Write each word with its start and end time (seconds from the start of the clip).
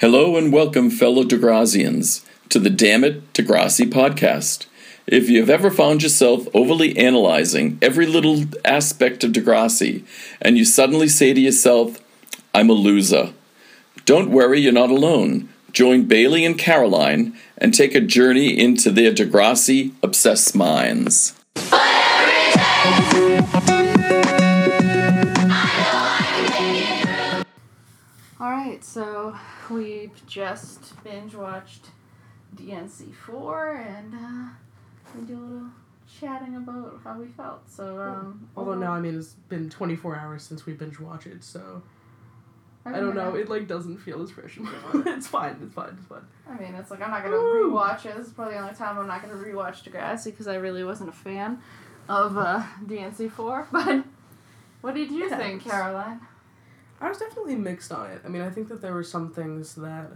Hello 0.00 0.36
and 0.36 0.52
welcome, 0.52 0.90
fellow 0.90 1.24
Degrassians, 1.24 2.24
to 2.50 2.60
the 2.60 2.70
Damn 2.70 3.02
It 3.02 3.32
Degrassi 3.32 3.84
podcast. 3.84 4.66
If 5.08 5.28
you 5.28 5.40
have 5.40 5.50
ever 5.50 5.72
found 5.72 6.04
yourself 6.04 6.46
overly 6.54 6.96
analyzing 6.96 7.78
every 7.82 8.06
little 8.06 8.44
aspect 8.64 9.24
of 9.24 9.32
Degrassi 9.32 10.04
and 10.40 10.56
you 10.56 10.64
suddenly 10.64 11.08
say 11.08 11.34
to 11.34 11.40
yourself, 11.40 12.00
I'm 12.54 12.70
a 12.70 12.74
loser, 12.74 13.32
don't 14.04 14.30
worry, 14.30 14.60
you're 14.60 14.72
not 14.72 14.90
alone. 14.90 15.48
Join 15.72 16.04
Bailey 16.04 16.44
and 16.44 16.56
Caroline 16.56 17.36
and 17.56 17.74
take 17.74 17.96
a 17.96 18.00
journey 18.00 18.56
into 18.56 18.92
their 18.92 19.10
Degrassi 19.10 19.94
obsessed 20.00 20.54
minds. 20.54 21.34
All 28.40 28.52
right, 28.52 28.78
so 28.80 29.36
we 29.70 30.10
just 30.26 31.02
binge 31.04 31.34
watched 31.34 31.86
DNC 32.54 33.14
four, 33.14 33.76
and 33.76 34.14
uh, 34.14 34.48
we 35.14 35.26
do 35.26 35.38
a 35.38 35.40
little 35.40 35.68
chatting 36.20 36.56
about 36.56 37.00
how 37.04 37.18
we 37.18 37.26
felt. 37.26 37.68
So, 37.70 38.00
um, 38.00 38.48
Although 38.56 38.74
now, 38.74 38.92
I 38.92 39.00
mean, 39.00 39.18
it's 39.18 39.34
been 39.48 39.68
24 39.68 40.16
hours 40.16 40.42
since 40.42 40.66
we 40.66 40.72
binge 40.72 40.98
watched 40.98 41.26
it, 41.26 41.44
so 41.44 41.82
I 42.84 42.92
mean, 42.92 43.00
don't 43.00 43.14
know. 43.16 43.34
It 43.34 43.48
like 43.48 43.68
doesn't 43.68 43.98
feel 43.98 44.22
as 44.22 44.30
fresh. 44.30 44.58
it's 44.94 45.26
fine. 45.26 45.58
It's 45.62 45.74
fine. 45.74 45.96
It's 45.98 46.06
fine. 46.06 46.24
I 46.48 46.58
mean, 46.58 46.74
it's 46.74 46.90
like 46.90 47.02
I'm 47.02 47.10
not 47.10 47.22
gonna 47.22 47.36
Woo! 47.36 47.70
rewatch 47.70 48.06
it. 48.06 48.16
This 48.16 48.28
is 48.28 48.32
probably 48.32 48.54
the 48.54 48.60
only 48.60 48.74
time 48.74 48.98
I'm 48.98 49.06
not 49.06 49.20
gonna 49.20 49.34
rewatch 49.34 49.82
Degrassi 49.84 50.26
because 50.26 50.48
I 50.48 50.56
really 50.56 50.84
wasn't 50.84 51.10
a 51.10 51.12
fan 51.12 51.60
of 52.08 52.36
uh, 52.36 52.62
DNC 52.86 53.30
four. 53.30 53.66
But 53.72 54.04
what 54.80 54.94
did 54.94 55.10
you 55.10 55.28
think. 55.28 55.64
Caroline? 55.64 56.20
I 57.00 57.08
was 57.08 57.18
definitely 57.18 57.56
mixed 57.56 57.92
on 57.92 58.10
it. 58.10 58.20
I 58.24 58.28
mean, 58.28 58.42
I 58.42 58.50
think 58.50 58.68
that 58.68 58.80
there 58.80 58.92
were 58.92 59.04
some 59.04 59.30
things 59.32 59.74
that 59.76 60.10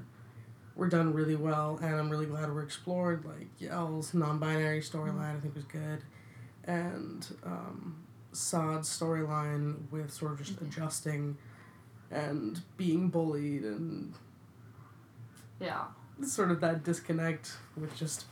were 0.74 0.88
done 0.88 1.12
really 1.12 1.36
well, 1.36 1.78
and 1.82 1.94
I'm 1.94 2.10
really 2.10 2.26
glad 2.26 2.52
were 2.52 2.62
explored. 2.62 3.24
Like 3.24 3.48
Yael's 3.60 4.14
non-binary 4.14 4.80
storyline, 4.80 5.36
I 5.36 5.40
think 5.40 5.54
was 5.54 5.64
good, 5.64 6.02
and 6.64 7.26
um, 7.44 8.02
Saad's 8.32 8.88
storyline 8.88 9.90
with 9.90 10.12
sort 10.12 10.32
of 10.32 10.38
just 10.42 10.60
adjusting 10.60 11.36
and 12.10 12.60
being 12.76 13.08
bullied 13.08 13.62
and 13.64 14.14
Yeah. 15.60 15.84
sort 16.24 16.50
of 16.50 16.60
that 16.60 16.82
disconnect 16.84 17.52
with 17.76 17.94
just 17.96 18.26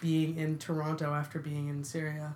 being 0.00 0.36
in 0.38 0.58
Toronto 0.58 1.12
after 1.14 1.38
being 1.38 1.68
in 1.68 1.84
Syria. 1.84 2.34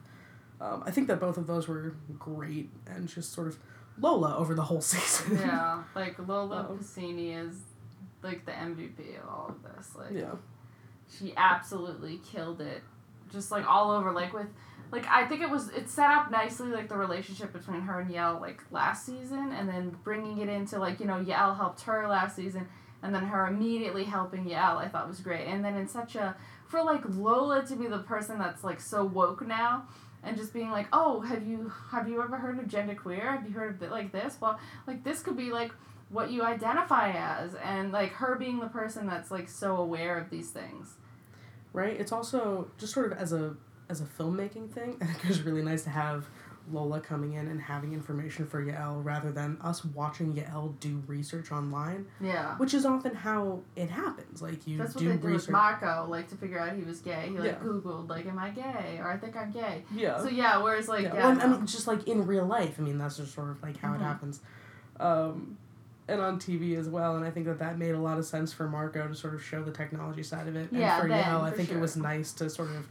Um, 0.60 0.82
I 0.86 0.90
think 0.90 1.08
that 1.08 1.18
both 1.18 1.36
of 1.38 1.46
those 1.46 1.66
were 1.66 1.94
great 2.18 2.70
and 2.86 3.08
just 3.08 3.32
sort 3.32 3.48
of 3.48 3.58
Lola 4.00 4.36
over 4.36 4.54
the 4.54 4.62
whole 4.62 4.80
season. 4.92 5.38
Yeah, 5.38 5.82
like 5.94 6.16
Lola 6.26 6.66
Um, 6.70 6.78
Pacini 6.78 7.36
is 7.36 7.56
like 8.22 8.44
the 8.46 8.52
MVP 8.52 9.20
of 9.22 9.28
all 9.28 9.46
of 9.48 9.76
this. 9.76 9.94
Like, 9.96 10.12
yeah. 10.12 10.34
she 11.18 11.34
absolutely 11.36 12.18
killed 12.24 12.60
it 12.60 12.82
just 13.32 13.50
like 13.50 13.66
all 13.66 13.90
over 13.90 14.12
like 14.12 14.32
with 14.34 14.46
like 14.90 15.06
i 15.08 15.24
think 15.26 15.40
it 15.40 15.48
was 15.48 15.70
it 15.70 15.88
set 15.88 16.10
up 16.10 16.30
nicely 16.30 16.68
like 16.68 16.86
the 16.86 16.96
relationship 16.96 17.50
between 17.50 17.80
her 17.80 18.00
and 18.00 18.10
Yael 18.10 18.38
like 18.42 18.62
last 18.70 19.06
season 19.06 19.52
and 19.52 19.66
then 19.66 19.96
bringing 20.04 20.36
it 20.38 20.50
into 20.50 20.78
like 20.78 21.00
you 21.00 21.06
know 21.06 21.14
Yael 21.24 21.56
helped 21.56 21.80
her 21.82 22.06
last 22.08 22.36
season 22.36 22.68
and 23.02 23.14
then 23.14 23.24
her 23.24 23.46
immediately 23.46 24.04
helping 24.04 24.44
Yael 24.44 24.78
i 24.78 24.88
thought 24.88 25.08
was 25.08 25.20
great. 25.20 25.46
And 25.46 25.64
then 25.64 25.76
in 25.76 25.88
such 25.88 26.14
a 26.14 26.36
for 26.66 26.82
like 26.82 27.02
lola 27.06 27.64
to 27.66 27.76
be 27.76 27.86
the 27.86 27.98
person 27.98 28.38
that's 28.38 28.64
like 28.64 28.80
so 28.80 29.04
woke 29.04 29.46
now 29.46 29.86
and 30.22 30.36
just 30.36 30.52
being 30.52 30.70
like 30.70 30.86
oh 30.92 31.20
have 31.20 31.46
you 31.46 31.72
have 31.90 32.08
you 32.08 32.22
ever 32.22 32.36
heard 32.36 32.58
of 32.58 32.66
genderqueer? 32.66 33.22
Have 33.22 33.46
you 33.46 33.52
heard 33.52 33.74
of 33.76 33.82
it 33.82 33.90
like 33.90 34.12
this? 34.12 34.36
Well 34.40 34.58
like 34.86 35.04
this 35.04 35.22
could 35.22 35.36
be 35.36 35.50
like 35.50 35.72
what 36.08 36.30
you 36.30 36.42
identify 36.42 37.10
as 37.12 37.54
and 37.54 37.92
like 37.92 38.12
her 38.12 38.36
being 38.36 38.60
the 38.60 38.68
person 38.68 39.06
that's 39.06 39.30
like 39.30 39.48
so 39.48 39.76
aware 39.76 40.18
of 40.18 40.30
these 40.30 40.50
things. 40.50 40.96
Right? 41.72 41.98
It's 41.98 42.12
also 42.12 42.70
just 42.78 42.92
sort 42.92 43.12
of 43.12 43.18
as 43.18 43.32
a 43.32 43.56
as 43.88 44.00
a 44.00 44.04
filmmaking 44.04 44.70
thing, 44.70 44.96
I 45.00 45.06
think 45.06 45.24
it 45.24 45.28
was 45.28 45.42
really 45.42 45.62
nice 45.62 45.84
to 45.84 45.90
have 45.90 46.26
Lola 46.70 47.00
coming 47.00 47.32
in 47.32 47.48
and 47.48 47.60
having 47.60 47.92
information 47.92 48.46
for 48.46 48.62
Yael 48.64 49.04
rather 49.04 49.32
than 49.32 49.58
us 49.62 49.84
watching 49.84 50.34
Yael 50.34 50.78
do 50.80 51.02
research 51.06 51.50
online, 51.50 52.06
yeah 52.20 52.56
which 52.58 52.72
is 52.74 52.84
often 52.86 53.14
how 53.14 53.60
it 53.76 53.90
happens. 53.90 54.40
Like 54.42 54.66
you 54.66 54.78
That's 54.78 54.94
what 54.94 55.00
do 55.00 55.08
they 55.08 55.14
did 55.14 55.24
with 55.24 55.32
research. 55.32 55.50
Marco, 55.50 56.06
like 56.08 56.28
to 56.28 56.36
figure 56.36 56.58
out 56.58 56.76
he 56.76 56.82
was 56.84 57.00
gay. 57.00 57.26
He 57.30 57.38
like 57.38 57.44
Yeah. 57.52 57.54
Googled 57.66 58.08
like, 58.08 58.26
"Am 58.26 58.38
I 58.38 58.50
gay?" 58.50 58.98
or 59.00 59.10
"I 59.10 59.16
think 59.16 59.36
I'm 59.36 59.50
gay." 59.50 59.84
yeah. 59.94 60.22
So 60.22 60.28
yeah, 60.28 60.58
whereas 60.58 60.88
like 60.88 61.04
yeah, 61.04 61.14
yeah, 61.14 61.28
well, 61.36 61.40
I 61.40 61.46
mean, 61.46 61.66
just 61.66 61.86
like 61.86 62.06
in 62.06 62.26
real 62.26 62.46
life. 62.46 62.76
I 62.78 62.82
mean, 62.82 62.98
that's 62.98 63.16
just 63.16 63.34
sort 63.34 63.50
of 63.50 63.62
like 63.62 63.76
how 63.78 63.90
Mhm. 63.92 63.96
it 63.96 64.02
happens, 64.02 64.40
um, 65.00 65.56
and 66.08 66.20
on 66.20 66.38
TV 66.38 66.76
as 66.76 66.88
well. 66.88 67.16
And 67.16 67.24
I 67.24 67.30
think 67.30 67.46
that 67.46 67.58
that 67.58 67.78
made 67.78 67.94
a 67.94 68.00
lot 68.00 68.18
of 68.18 68.24
sense 68.24 68.52
for 68.52 68.68
Marco 68.68 69.06
to 69.08 69.14
sort 69.14 69.34
of 69.34 69.42
show 69.42 69.62
the 69.62 69.70
technology 69.72 70.22
side 70.22 70.48
of 70.48 70.56
it. 70.56 70.68
Yeah, 70.72 70.94
and 70.94 71.02
for 71.02 71.08
then, 71.08 71.24
Yael, 71.24 71.42
I 71.42 71.50
think 71.50 71.68
sure. 71.68 71.78
it 71.78 71.80
was 71.80 71.96
nice 71.96 72.32
to 72.34 72.50
sort 72.50 72.70
of 72.70 72.86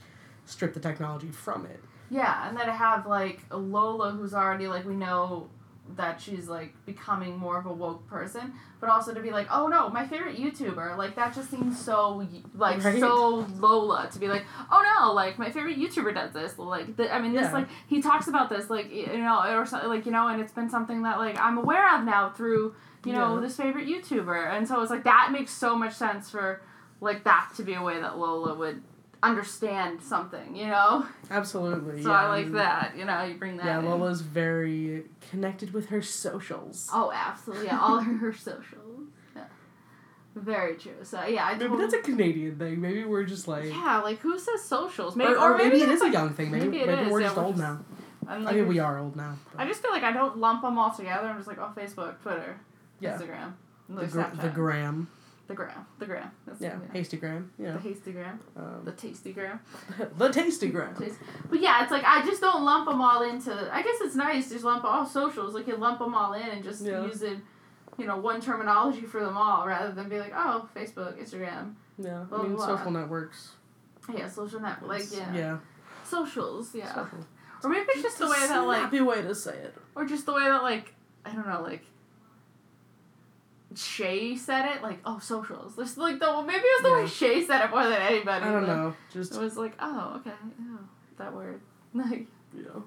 strip 0.46 0.74
the 0.74 0.80
technology 0.80 1.28
from 1.30 1.66
it. 1.66 1.80
Yeah, 2.12 2.48
and 2.48 2.56
then 2.58 2.66
to 2.68 2.74
have 2.74 3.08
like 3.08 3.40
Lola 3.50 4.12
who's 4.12 4.34
already 4.34 4.68
like 4.68 4.86
we 4.86 4.94
know 4.96 5.50
that 5.98 6.22
she's 6.22 6.48
like 6.48 6.74
becoming 6.86 7.36
more 7.38 7.58
of 7.60 7.66
a 7.66 7.74
woke 7.74 8.08
person, 8.08 8.54
but 8.80 8.90
also 8.90 9.14
to 9.14 9.20
be 9.20 9.32
like, 9.32 9.48
oh 9.52 9.68
no, 9.68 9.90
my 9.90 10.06
favorite 10.08 10.38
YouTuber, 10.38 10.96
like 10.98 11.16
that 11.16 11.34
just 11.34 11.50
seems 11.50 11.78
so 11.84 12.26
like 12.56 12.82
Right. 12.84 13.00
so 13.00 13.46
Lola 13.60 14.08
to 14.14 14.20
be 14.20 14.28
like, 14.30 14.46
oh 14.72 14.82
no, 15.00 15.12
like 15.14 15.38
my 15.40 15.50
favorite 15.52 15.78
YouTuber 15.78 16.14
does 16.14 16.32
this, 16.34 16.58
like 16.60 16.96
the, 16.98 17.14
I 17.14 17.20
mean 17.22 17.34
this 17.34 17.44
Yeah. 17.44 17.54
like 17.54 17.68
he 17.88 18.02
talks 18.02 18.28
about 18.28 18.50
this 18.50 18.70
like 18.70 18.92
you 18.92 19.18
know 19.18 19.42
or 19.58 19.66
something 19.66 19.90
like 19.90 20.06
you 20.06 20.12
know, 20.12 20.28
and 20.30 20.40
it's 20.42 20.54
been 20.54 20.70
something 20.70 21.04
that 21.04 21.18
like 21.18 21.38
I'm 21.40 21.58
aware 21.58 21.94
of 21.98 22.04
now 22.06 22.30
through 22.30 22.76
you 23.04 23.14
know 23.14 23.36
Yeah. 23.36 23.42
this 23.42 23.58
favorite 23.58 23.88
YouTuber, 23.88 24.54
and 24.56 24.68
so 24.68 24.82
it's 24.82 24.92
like 24.92 25.04
that 25.06 25.30
makes 25.32 25.52
so 25.52 25.76
much 25.76 25.94
sense 25.96 26.30
for 26.30 26.62
like 27.02 27.24
that 27.26 27.50
to 27.58 27.64
be 27.64 27.74
a 27.74 27.82
way 27.82 28.00
that 28.00 28.18
Lola 28.18 28.54
would 28.56 28.82
understand 29.24 30.02
something, 30.02 30.56
you 30.56 30.68
know. 30.68 31.06
Absolutely. 31.30 32.02
So 32.04 32.10
yeah, 32.10 32.16
I 32.22 32.28
like 32.30 32.52
that, 32.54 32.94
you 32.98 33.06
know. 33.06 33.24
You 33.24 33.36
bring 33.36 33.58
that. 33.58 33.66
Yeah, 33.66 33.80
in. 33.80 33.86
Lola's 33.86 34.22
very 34.22 35.04
connected 35.30 35.74
with 35.74 35.88
her 35.90 36.02
socials. 36.02 36.90
Oh, 36.94 37.12
absolutely. 37.14 37.68
Yeah, 37.68 37.80
all 37.80 38.00
her 38.00 38.34
socials. 38.34 39.10
Yeah. 39.36 39.44
Very 40.36 40.76
true. 40.76 40.94
So 41.04 41.24
yeah, 41.26 41.46
I 41.46 41.54
Maybe 41.54 41.66
totally- 41.66 41.82
that's 41.82 41.94
a 41.94 42.02
Canadian 42.02 42.58
thing. 42.58 42.82
Maybe 42.82 43.04
we're 43.04 43.24
just 43.26 43.48
like. 43.48 43.66
yeah. 43.66 44.02
Like 44.04 44.20
who 44.20 44.40
says 44.40 44.64
socials? 44.64 45.16
or, 45.18 45.38
or 45.38 45.58
maybe, 45.58 45.78
it 45.82 45.88
that's, 45.88 46.02
is 46.02 46.10
a 46.10 46.12
young 46.12 46.34
thing. 46.34 46.52
Maybe, 46.52 46.66
maybe 46.66 46.80
it 46.82 46.88
maybe 46.88 47.12
we're 47.12 47.22
yeah, 47.22 47.28
just 47.28 47.38
we're 47.38 47.44
old 47.44 47.56
just- 47.58 47.64
now. 47.64 47.80
I'm 48.28 48.48
I 48.48 48.54
mean, 48.54 48.68
we 48.68 48.80
are 48.80 48.98
old 49.00 49.16
now. 49.16 49.36
but- 49.52 49.62
I 49.62 49.68
just 49.68 49.82
feel 49.82 49.92
like 49.92 50.04
I 50.04 50.12
don't 50.12 50.38
lump 50.38 50.62
them 50.62 50.78
all 50.78 50.92
together. 50.92 51.28
I'm 51.28 51.36
just 51.38 51.48
like, 51.48 51.58
oh, 51.60 51.72
Facebook, 51.76 52.22
Twitter, 52.22 52.56
Yeah. 53.00 53.18
Instagram, 53.18 53.54
the, 53.90 53.96
like 54.02 54.10
Snapchat, 54.12 54.42
the 54.42 54.50
gram. 54.50 55.08
The 55.52 55.56
gram, 55.56 55.86
the 56.00 56.06
gram. 56.06 56.32
That's, 56.48 56.62
Yeah, 56.62 56.80
hasty 56.94 57.18
gram. 57.18 57.52
The 57.58 57.64
Yeah. 57.66 57.78
hasty 57.78 58.12
gram, 58.14 58.40
Um, 58.56 58.82
the 58.84 58.92
tasty 58.92 59.34
gram. 59.34 59.60
the 60.18 60.30
tasty 60.30 60.70
gram. 60.70 60.96
But 61.50 61.60
yeah, 61.60 61.84
it's 61.84 61.92
like 61.92 62.04
I 62.06 62.26
just 62.26 62.42
don't 62.42 62.64
lump 62.64 62.88
them 62.88 63.02
all 63.02 63.22
into. 63.24 63.52
I 63.74 63.82
guess 63.82 63.98
it's 64.02 64.16
nice 64.16 64.48
to 64.48 64.54
just 64.54 64.66
lump 64.66 64.84
all 64.86 65.06
socials. 65.06 65.54
Like 65.54 65.68
you 65.68 65.76
lump 65.78 66.00
them 66.00 66.16
all 66.16 66.34
in 66.34 66.42
and 66.48 66.64
just 66.64 66.84
Yeah. 66.84 67.04
use 67.06 67.22
it, 67.22 67.38
you 67.98 68.06
know, 68.08 68.18
one 68.18 68.40
terminology 68.42 69.02
for 69.02 69.24
them 69.24 69.38
all 69.38 69.68
rather 69.68 69.92
than 69.92 70.08
be 70.10 70.20
like, 70.20 70.34
oh, 70.36 70.68
Facebook, 70.76 71.18
Instagram, 71.22 71.76
Yeah, 71.98 72.24
Blah, 72.30 72.40
I 72.40 72.44
mean, 72.44 72.56
blah. 72.56 72.66
social 72.78 72.92
networks. 72.92 73.52
yeah, 74.14 74.28
social 74.28 74.60
network, 74.62 74.90
like 74.90 75.06
yeah, 75.14 75.34
yeah. 75.34 75.58
socials, 76.04 76.74
yeah. 76.74 76.94
social. 76.96 77.20
Or 77.64 77.70
maybe 77.70 77.86
it's 77.90 78.02
just 78.02 78.18
the 78.18 78.28
way 78.28 78.40
that 78.48 78.60
like, 78.66 78.82
Happy 78.82 79.02
way 79.02 79.22
to 79.22 79.36
say 79.36 79.56
it. 79.56 79.76
or 79.96 80.06
just 80.06 80.26
the 80.26 80.34
way 80.34 80.44
that 80.46 80.64
like, 80.64 80.94
I 81.26 81.32
don't 81.32 81.48
know, 81.48 81.62
like. 81.62 81.84
Shay 83.76 84.36
said 84.36 84.66
it 84.76 84.82
like 84.84 85.00
oh 85.06 85.20
socials. 85.20 85.76
There's 85.76 85.98
like 85.98 86.20
the 86.20 86.42
maybe 86.46 86.60
it 86.64 86.84
was 86.84 86.84
the 86.84 86.90
Yeah. 86.98 87.04
way 87.04 87.08
Shay 87.08 87.46
said 87.46 87.64
it 87.66 87.70
more 87.72 87.84
than 87.84 88.02
anybody. 88.02 88.46
I 88.46 88.52
don't 88.52 88.68
know. 88.68 88.94
Just 89.12 89.36
It 89.36 89.40
was 89.42 89.58
like 89.58 89.74
oh 89.80 90.16
okay 90.18 90.32
oh, 90.62 90.80
that 91.18 91.34
word 91.34 91.62
like 91.94 92.28
know. 92.54 92.84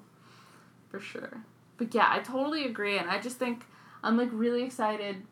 for 0.89 0.99
sure. 0.99 1.41
But 1.77 1.93
yeah, 1.93 2.07
I 2.09 2.19
totally 2.19 2.65
agree, 2.65 2.97
and 2.97 3.09
I 3.09 3.19
just 3.19 3.37
think 3.37 3.65
I'm 4.03 4.15
like 4.17 4.29
really 4.31 4.63
excited 4.63 5.23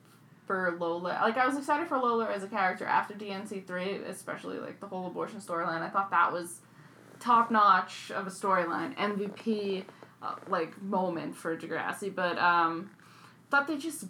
for 0.46 0.76
Lola. 0.80 1.20
Like 1.22 1.38
I 1.38 1.46
was 1.48 1.58
excited 1.58 1.88
for 1.88 1.98
Lola 1.98 2.30
as 2.32 2.44
a 2.44 2.48
character 2.48 2.86
after 2.86 3.14
DNC 3.14 3.66
three, 3.66 3.96
especially 4.08 4.58
like 4.60 4.80
the 4.80 4.88
whole 4.88 5.08
abortion 5.08 5.40
storyline. 5.40 5.82
I 5.82 5.90
thought 5.90 6.12
that 6.12 6.34
was 6.34 6.60
top 7.20 7.50
notch 7.52 8.12
of 8.12 8.28
a 8.28 8.30
storyline, 8.30 8.94
MVP 8.98 9.86
uh, 10.22 10.36
like 10.50 10.82
moment 10.82 11.36
for 11.36 11.56
Degrassi. 11.56 12.14
But 12.14 12.38
um, 12.40 12.90
thought 13.50 13.68
they 13.68 13.78
just 13.78 14.06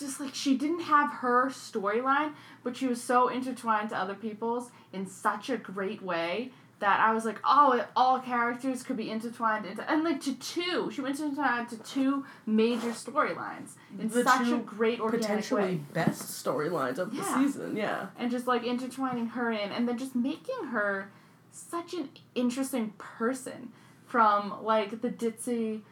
just 0.00 0.20
like 0.20 0.34
she 0.34 0.56
didn't 0.56 0.80
have 0.80 1.12
her 1.14 1.46
storyline, 1.48 2.32
but 2.64 2.76
she 2.76 2.86
was 2.86 3.02
so 3.02 3.28
intertwined 3.28 3.90
to 3.90 3.96
other 3.96 4.14
people's 4.14 4.70
in 4.92 5.06
such 5.06 5.50
a 5.50 5.56
great 5.56 6.02
way 6.02 6.50
that 6.80 6.98
I 6.98 7.12
was 7.12 7.26
like, 7.26 7.38
oh, 7.44 7.84
all 7.94 8.18
characters 8.20 8.82
could 8.82 8.96
be 8.96 9.10
intertwined 9.10 9.66
into, 9.66 9.88
and 9.90 10.02
like 10.02 10.20
to 10.22 10.34
two, 10.36 10.90
she 10.90 11.02
went 11.02 11.20
intertwined 11.20 11.68
to 11.68 11.76
two 11.78 12.24
major 12.46 12.90
storylines 12.90 13.72
in 13.98 14.08
The 14.08 14.24
such 14.24 14.48
a 14.48 14.56
great 14.56 14.98
organic 14.98 15.26
Potentially 15.28 15.62
way, 15.62 15.80
best 15.92 16.44
storylines 16.44 16.98
of 16.98 17.14
the 17.14 17.22
season. 17.22 17.76
Yeah. 17.76 18.06
and 18.18 18.30
just 18.30 18.46
like 18.46 18.64
intertwining 18.64 19.26
her 19.28 19.50
in, 19.52 19.70
and 19.70 19.86
then 19.86 19.98
just 19.98 20.16
making 20.16 20.68
her 20.72 21.10
such 21.52 21.92
an 21.92 22.08
interesting 22.34 22.94
person 22.96 23.72
from 24.06 24.64
like 24.64 25.02
the 25.02 25.10
ditzy, 25.10 25.82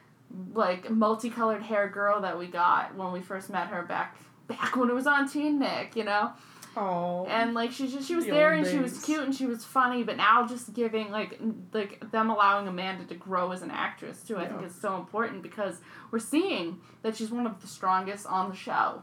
like 0.55 0.91
multicolored 0.91 1.63
hair 1.63 1.89
girl 1.89 2.21
that 2.21 2.39
we 2.39 2.47
got 2.47 2.95
when 2.95 3.13
we 3.13 3.21
first 3.21 3.51
met 3.51 3.69
her 3.69 3.83
back 3.83 4.17
back 4.47 4.77
when 4.77 4.91
it 4.91 4.95
was 4.95 5.07
on 5.07 5.29
Teen 5.29 5.59
Nick, 5.59 5.97
you 5.97 6.05
know. 6.05 6.33
Oh. 6.77 7.27
and 7.27 7.55
like 7.55 7.73
she 7.73 7.89
just 7.91 8.07
she 8.07 8.15
was 8.15 8.25
The 8.25 8.31
there 8.31 8.53
and 8.53 8.65
she 8.65 8.79
was 8.79 9.03
cute 9.05 9.25
and 9.25 9.35
she 9.35 9.47
was 9.47 9.65
funny 9.65 10.05
but 10.05 10.17
now 10.17 10.47
just 10.47 10.73
giving 10.75 11.11
like 11.11 11.41
like 11.73 12.09
them 12.13 12.31
allowing 12.31 12.69
amanda 12.69 13.05
to 13.07 13.15
grow 13.17 13.51
as 13.51 13.63
an 13.63 13.73
actress 13.73 14.23
too 14.23 14.37
i 14.37 14.47
think 14.47 14.63
is 14.63 14.81
so 14.81 14.95
important 14.97 15.43
because 15.43 15.79
we're 16.13 16.21
seeing 16.21 16.79
that 17.03 17.17
she's 17.17 17.33
one 17.33 17.47
of 17.47 17.61
the 17.61 17.67
strongest 17.67 18.27
on 18.27 18.49
the 18.51 18.55
show 18.55 19.03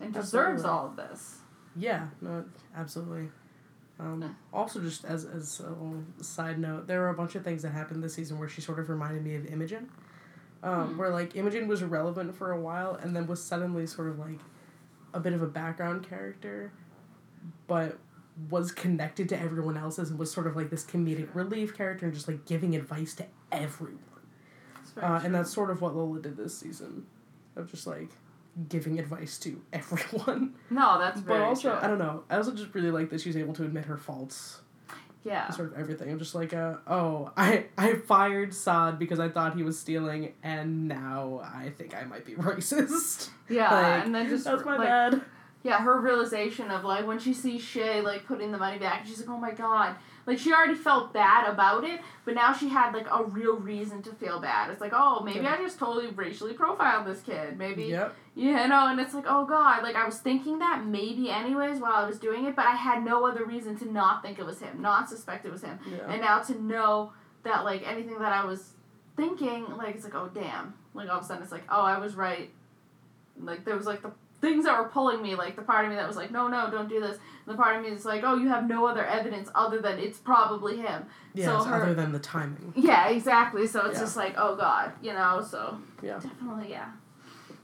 and 0.00 0.12
deserves 0.14 0.62
Absolutely. 0.62 0.70
all 0.70 0.86
of 0.86 0.96
this 0.96 1.38
Yeah, 1.74 2.06
no, 2.20 2.44
absolutely. 2.76 3.28
Um, 3.98 4.22
Yeah. 4.22 4.28
Also, 4.52 4.80
just 4.80 5.04
as 5.04 5.24
as 5.24 5.58
a 5.60 5.70
little 5.70 6.04
side 6.20 6.58
note, 6.60 6.86
there 6.86 7.00
were 7.00 7.08
a 7.08 7.14
bunch 7.14 7.34
of 7.34 7.42
things 7.42 7.62
that 7.62 7.70
happened 7.72 8.04
this 8.04 8.14
season 8.14 8.38
where 8.38 8.48
she 8.48 8.60
sort 8.60 8.78
of 8.78 8.88
reminded 8.88 9.24
me 9.24 9.34
of 9.34 9.46
Imogen, 9.46 9.90
um, 10.66 10.88
Hmm. 10.92 10.98
where 10.98 11.10
like 11.10 11.36
Imogen 11.36 11.68
was 11.68 11.82
relevant 11.84 12.34
for 12.34 12.52
a 12.52 12.60
while 12.60 12.94
and 12.96 13.14
then 13.14 13.26
was 13.26 13.42
suddenly 13.42 13.86
sort 13.86 14.08
of 14.08 14.18
like 14.18 14.40
a 15.14 15.20
bit 15.20 15.32
of 15.32 15.40
a 15.42 15.46
background 15.46 16.06
character, 16.08 16.72
but 17.66 17.98
was 18.50 18.70
connected 18.72 19.28
to 19.30 19.38
everyone 19.40 19.76
else's 19.78 20.10
and 20.10 20.18
was 20.18 20.30
sort 20.30 20.46
of 20.46 20.56
like 20.56 20.68
this 20.70 20.84
comedic 20.84 21.28
relief 21.34 21.74
character 21.76 22.04
and 22.06 22.14
just 22.14 22.28
like 22.28 22.44
giving 22.44 22.74
advice 22.76 23.14
to 23.14 23.24
everyone. 23.50 23.98
Very 24.94 25.06
Uh, 25.06 25.20
and 25.24 25.34
that's 25.34 25.50
sort 25.52 25.70
of 25.70 25.80
what 25.80 25.94
Lola 25.96 26.20
did 26.20 26.36
this 26.36 26.56
season, 26.58 27.06
of 27.54 27.70
just 27.70 27.86
like 27.86 28.10
giving 28.68 28.98
advice 28.98 29.38
to 29.38 29.60
everyone. 29.72 30.54
no 30.70 30.98
that's 30.98 31.20
But 31.20 31.40
also, 31.40 31.70
true. 31.70 31.78
I 31.80 31.86
don't 31.86 31.98
know. 31.98 32.24
I 32.28 32.36
also 32.36 32.52
just 32.52 32.74
really 32.74 32.90
like 32.90 33.08
that 33.10 33.20
she's 33.20 33.36
able 33.36 33.54
to 33.54 33.64
admit 33.64 33.84
her 33.86 33.96
faults. 33.96 34.60
Yeah 35.26 35.50
Sort 35.50 35.72
of 35.72 35.78
everything. 35.78 36.08
I'm 36.10 36.18
just 36.18 36.34
like, 36.34 36.54
uh, 36.54 36.76
oh, 36.86 37.32
I 37.36 37.66
I 37.76 37.94
fired 37.94 38.54
Saad 38.54 38.98
because 38.98 39.18
I 39.20 39.28
thought 39.28 39.56
he 39.56 39.62
was 39.64 39.76
stealing, 39.78 40.32
and 40.42 40.86
now 40.88 41.40
I 41.44 41.70
think 41.76 41.94
I 42.00 42.04
might 42.04 42.24
be 42.24 42.34
racist. 42.48 43.30
yeah 43.48 43.72
like, 43.74 44.04
and 44.06 44.14
then 44.14 44.28
just 44.28 44.44
That's 44.44 44.64
my 44.64 44.76
like 44.76 44.88
bad. 44.88 45.20
yeah 45.64 45.78
her 45.82 46.00
realization 46.00 46.70
of 46.70 46.84
like 46.84 47.06
when 47.06 47.18
she 47.18 47.34
sees 47.34 47.62
shay 47.62 48.00
like 48.00 48.24
putting 48.26 48.52
the 48.52 48.58
money 48.58 48.78
back 48.78 49.04
she's 49.06 49.20
like 49.20 49.28
oh 49.28 49.38
my 49.38 49.52
god 49.52 49.96
like 50.26 50.38
she 50.38 50.52
already 50.52 50.74
felt 50.74 51.12
bad 51.12 51.48
about 51.48 51.84
it 51.84 52.00
but 52.24 52.34
now 52.34 52.52
she 52.52 52.68
had 52.68 52.92
like 52.92 53.06
a 53.10 53.24
real 53.24 53.56
reason 53.56 54.02
to 54.02 54.10
feel 54.12 54.40
bad 54.40 54.70
it's 54.70 54.80
like 54.80 54.92
oh 54.94 55.22
maybe 55.22 55.40
Yeah. 55.40 55.54
i 55.54 55.56
just 55.56 55.78
totally 55.78 56.08
racially 56.08 56.52
profiled 56.52 57.06
this 57.06 57.20
kid 57.22 57.56
maybe 57.56 57.84
Yep. 57.84 58.14
you 58.34 58.52
know, 58.52 58.88
and 58.88 59.00
it's 59.00 59.14
like, 59.14 59.24
oh 59.26 59.46
god, 59.46 59.82
like 59.82 59.96
I 59.96 60.04
was 60.04 60.18
thinking 60.18 60.58
that 60.58 60.84
maybe 60.84 61.30
anyways 61.30 61.80
while 61.80 61.94
I 61.94 62.06
was 62.06 62.18
doing 62.18 62.44
it, 62.44 62.54
but 62.54 62.66
I 62.66 62.72
had 62.76 63.02
no 63.02 63.26
other 63.26 63.44
reason 63.46 63.78
to 63.78 63.90
not 63.90 64.22
think 64.22 64.38
it 64.38 64.44
was 64.44 64.58
him, 64.60 64.82
not 64.82 65.08
suspect 65.08 65.46
it 65.46 65.52
was 65.52 65.62
him. 65.62 65.78
Yeah. 65.90 66.10
And 66.10 66.20
now 66.20 66.40
to 66.40 66.60
know 66.60 67.12
that 67.44 67.64
like 67.64 67.82
anything 67.88 68.18
that 68.18 68.32
I 68.32 68.44
was 68.44 68.72
thinking, 69.16 69.64
like 69.78 69.94
it's 69.94 70.04
like, 70.04 70.14
oh 70.14 70.28
damn. 70.34 70.74
Like 70.92 71.08
all 71.08 71.16
of 71.18 71.24
a 71.24 71.26
sudden 71.26 71.42
it's 71.44 71.52
like, 71.52 71.64
oh 71.70 71.80
I 71.80 71.98
was 71.98 72.14
right. 72.14 72.50
Like 73.40 73.64
there 73.64 73.76
was 73.76 73.86
like 73.86 74.02
the 74.02 74.12
things 74.40 74.64
that 74.64 74.78
were 74.78 74.88
pulling 74.88 75.22
me, 75.22 75.34
like 75.34 75.56
the 75.56 75.62
part 75.62 75.84
of 75.84 75.90
me 75.90 75.96
that 75.96 76.06
was 76.06 76.16
like, 76.16 76.30
no, 76.30 76.46
no, 76.48 76.70
don't 76.70 76.88
do 76.88 77.00
this. 77.00 77.16
And 77.46 77.54
the 77.56 77.62
part 77.62 77.76
of 77.76 77.82
me 77.82 77.88
is 77.90 78.04
like, 78.04 78.22
oh, 78.24 78.36
you 78.36 78.48
have 78.48 78.68
no 78.68 78.86
other 78.86 79.04
evidence 79.04 79.48
other 79.54 79.80
than 79.80 79.98
it's 79.98 80.18
probably 80.18 80.76
him. 80.78 81.06
Yeah, 81.34 81.46
so 81.46 81.64
her- 81.64 81.82
other 81.82 81.94
than 81.94 82.12
the 82.12 82.18
timing. 82.18 82.72
Yeah, 82.76 83.08
exactly. 83.08 83.66
So 83.66 83.86
it's 83.86 83.94
Yeah. 83.98 84.04
just 84.04 84.16
like, 84.16 84.34
oh 84.36 84.54
god, 84.56 84.92
you 85.02 85.12
know. 85.12 85.42
So 85.48 85.78
Yeah. 86.02 86.18
definitely, 86.18 86.70
yeah. 86.70 86.90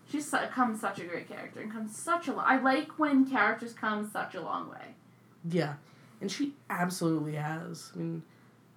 She's 0.09 0.31
su- 0.31 0.39
come 0.51 0.77
such 0.77 0.99
a 1.01 1.05
great 1.05 1.29
character 1.29 1.61
and 1.61 1.73
comes 1.73 1.97
such 1.97 2.29
a. 2.29 2.33
Lo- 2.33 2.43
I 2.45 2.59
like 2.61 2.99
when 2.99 3.29
characters 3.29 3.73
come 3.73 4.09
such 4.11 4.35
a 4.35 4.41
long 4.43 4.69
way. 4.71 4.95
Yeah. 5.49 5.75
And 6.21 6.31
she 6.31 6.55
absolutely 6.71 7.35
has. 7.35 7.91
I 7.95 7.99
mean, 7.99 8.23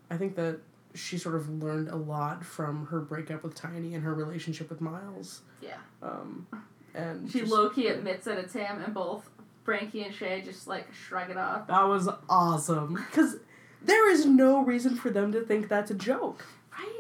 I 0.10 0.18
think 0.18 0.36
that 0.36 0.60
she 0.94 1.18
sort 1.18 1.36
of 1.36 1.50
learned 1.62 1.90
a 1.90 1.96
lot 1.96 2.44
from 2.46 2.88
her 2.88 3.02
breakup 3.02 3.44
with 3.44 3.54
Tiny 3.54 3.94
and 3.96 4.04
her 4.04 4.14
relationship 4.14 4.70
with 4.70 4.80
Miles. 4.82 5.42
Yeah. 5.62 5.78
Um, 6.02 6.48
and 6.96 7.30
She 7.32 7.40
just- 7.42 7.52
low 7.52 7.70
key 7.70 7.88
admits 7.88 8.26
that 8.26 8.38
it's 8.38 8.54
him, 8.54 8.82
and 8.84 8.94
both 8.94 9.30
Frankie 9.64 10.04
and 10.04 10.14
Shay 10.14 10.42
just 10.42 10.68
like 10.68 10.92
shrug 10.94 11.30
it 11.30 11.38
off. 11.38 11.68
That 11.68 11.84
was 11.88 12.08
awesome. 12.30 12.96
Because 13.10 13.38
there 13.82 14.10
is 14.12 14.26
no 14.26 14.64
reason 14.64 14.96
for 14.96 15.10
them 15.10 15.32
to 15.32 15.42
think 15.42 15.68
that's 15.70 15.92
a 15.92 15.96
joke. 15.96 16.46
Right? 16.78 16.92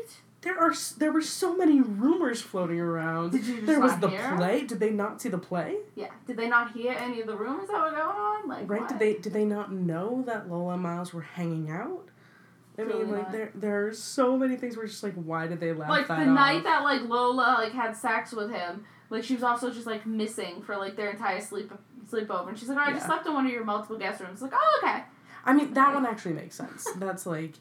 There 0.41 0.57
are 0.59 0.73
there 0.97 1.11
were 1.11 1.21
so 1.23 1.55
many 1.57 1.81
rumors 1.81 2.39
floating 2.41 2.79
around. 2.79 3.31
Did 3.31 3.45
you 3.45 3.55
just 3.55 3.65
there 3.65 3.79
was 3.79 3.97
the 3.99 4.09
hear? 4.09 4.35
play. 4.37 4.63
Did 4.65 4.79
they 4.79 4.91
not 4.91 5.19
see 5.21 5.29
the 5.29 5.39
play? 5.39 5.77
Yeah. 5.95 6.11
Did 6.27 6.37
they 6.37 6.47
not 6.47 6.71
hear 6.73 6.93
any 6.93 7.19
of 7.21 7.25
the 7.27 7.35
rumors 7.35 7.67
that 7.69 7.81
were 7.81 7.89
going 7.89 8.15
on? 8.15 8.47
Like 8.47 8.69
Right? 8.69 8.81
what? 8.81 8.89
Did 8.89 8.99
they 8.99 9.13
did 9.15 9.33
they 9.33 9.45
not 9.45 9.71
know 9.71 10.23
that 10.27 10.47
Lola 10.49 10.73
and 10.73 10.83
Miles 10.83 11.13
were 11.13 11.21
hanging 11.23 11.71
out? 11.71 12.09
I 12.77 12.83
mean, 12.83 13.09
like 13.09 13.23
not. 13.23 13.31
there 13.31 13.51
there 13.55 13.87
are 13.87 13.93
so 13.93 14.37
many 14.37 14.55
things 14.57 14.75
where 14.75 14.85
it's 14.85 14.93
just 14.93 15.03
like, 15.03 15.15
why 15.15 15.47
did 15.47 15.59
they 15.59 15.73
laugh 15.73 15.89
like 15.89 16.07
that 16.09 16.19
the 16.19 16.29
off? 16.29 16.35
night 16.35 16.63
that 16.65 16.83
like 16.83 17.01
Lola 17.03 17.55
like 17.59 17.71
had 17.71 17.95
sex 17.97 18.31
with 18.31 18.51
him, 18.51 18.85
like 19.09 19.23
she 19.23 19.33
was 19.35 19.43
also 19.43 19.71
just 19.71 19.85
like 19.85 20.05
missing 20.05 20.61
for 20.61 20.77
like 20.77 20.95
their 20.95 21.11
entire 21.11 21.41
sleep 21.41 21.71
sleepover, 22.11 22.49
and 22.49 22.57
she's 22.59 22.69
like, 22.69 22.77
"Oh, 22.77 22.81
I 22.81 22.91
just 22.93 23.05
slept 23.05 23.25
in 23.27 23.33
one 23.33 23.45
of 23.45 23.51
your 23.51 23.63
multiple 23.63 23.97
guest 23.97 24.21
rooms." 24.21 24.41
Like, 24.41 24.53
oh, 24.53 24.79
okay. 24.83 25.03
I 25.45 25.53
mean, 25.53 25.73
that 25.73 25.93
one 25.93 26.05
actually 26.05 26.33
makes 26.33 26.55
sense. 26.55 26.87
That's 26.95 27.25
like, 27.25 27.53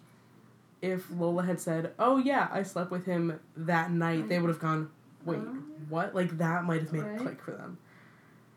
if 0.81 1.11
Lola 1.11 1.43
had 1.45 1.61
said, 1.61 1.93
"Oh 1.99 2.17
yeah, 2.19 2.49
I 2.53 2.63
slept 2.63 2.91
with 2.91 3.05
him 3.07 3.41
that 3.57 3.91
night," 3.91 4.29
they 4.29 4.39
would 4.39 4.49
have 4.49 4.59
gone, 4.61 4.91
"Wait, 5.25 5.39
Um, 5.39 5.65
what?" 5.89 6.15
Like 6.15 6.39
that 6.39 6.65
might 6.65 6.81
have 6.81 6.93
made 6.93 7.03
Right. 7.03 7.15
it 7.21 7.21
click 7.21 7.43
for 7.43 7.53
them. 7.53 7.79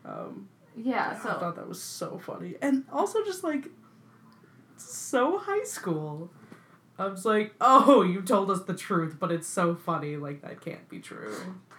Um, 0.04 0.48
Yeah. 0.76 1.18
So 1.20 1.30
I 1.30 1.32
thought 1.40 1.56
that 1.56 1.68
was 1.68 1.82
so 1.82 2.18
funny, 2.18 2.56
and 2.62 2.84
also 2.92 3.24
just 3.24 3.42
like, 3.44 3.68
so 4.76 5.38
high 5.38 5.64
school. 5.64 6.30
I 6.98 7.06
was 7.06 7.24
like, 7.24 7.54
"Oh, 7.60 8.02
you 8.02 8.22
told 8.22 8.50
us 8.50 8.62
the 8.64 8.74
truth, 8.74 9.16
but 9.20 9.30
it's 9.30 9.46
so 9.46 9.74
funny. 9.74 10.16
Like 10.16 10.42
that 10.42 10.60
can't 10.60 10.88
be 10.88 11.00
true." 11.00 11.34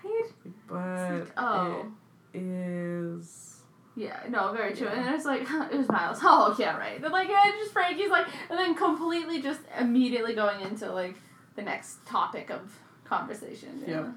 Right? 0.09 0.31
But 0.67 1.11
like, 1.11 1.31
oh. 1.37 1.91
it 2.33 2.41
is. 2.41 3.49
Yeah, 3.95 4.17
no, 4.29 4.53
very 4.53 4.73
true. 4.73 4.87
Yeah. 4.87 4.93
And 4.93 5.05
then 5.05 5.13
it's 5.13 5.25
like 5.25 5.41
it 5.71 5.77
was 5.77 5.89
Miles. 5.89 6.19
Oh, 6.23 6.55
yeah, 6.57 6.77
right. 6.77 7.01
Then 7.01 7.11
like 7.11 7.27
yeah, 7.27 7.51
just 7.59 7.73
Frankie's 7.73 8.09
like, 8.09 8.27
and 8.49 8.57
then 8.57 8.75
completely 8.75 9.41
just 9.41 9.61
immediately 9.77 10.33
going 10.33 10.61
into 10.61 10.91
like 10.91 11.15
the 11.55 11.61
next 11.61 12.05
topic 12.05 12.49
of 12.49 12.61
conversation. 13.03 13.83
Yeah. 13.85 14.07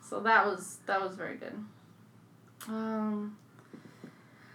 So 0.00 0.20
that 0.20 0.46
was 0.46 0.78
that 0.86 1.00
was 1.00 1.16
very 1.16 1.36
good. 1.36 1.54
Um. 2.68 3.36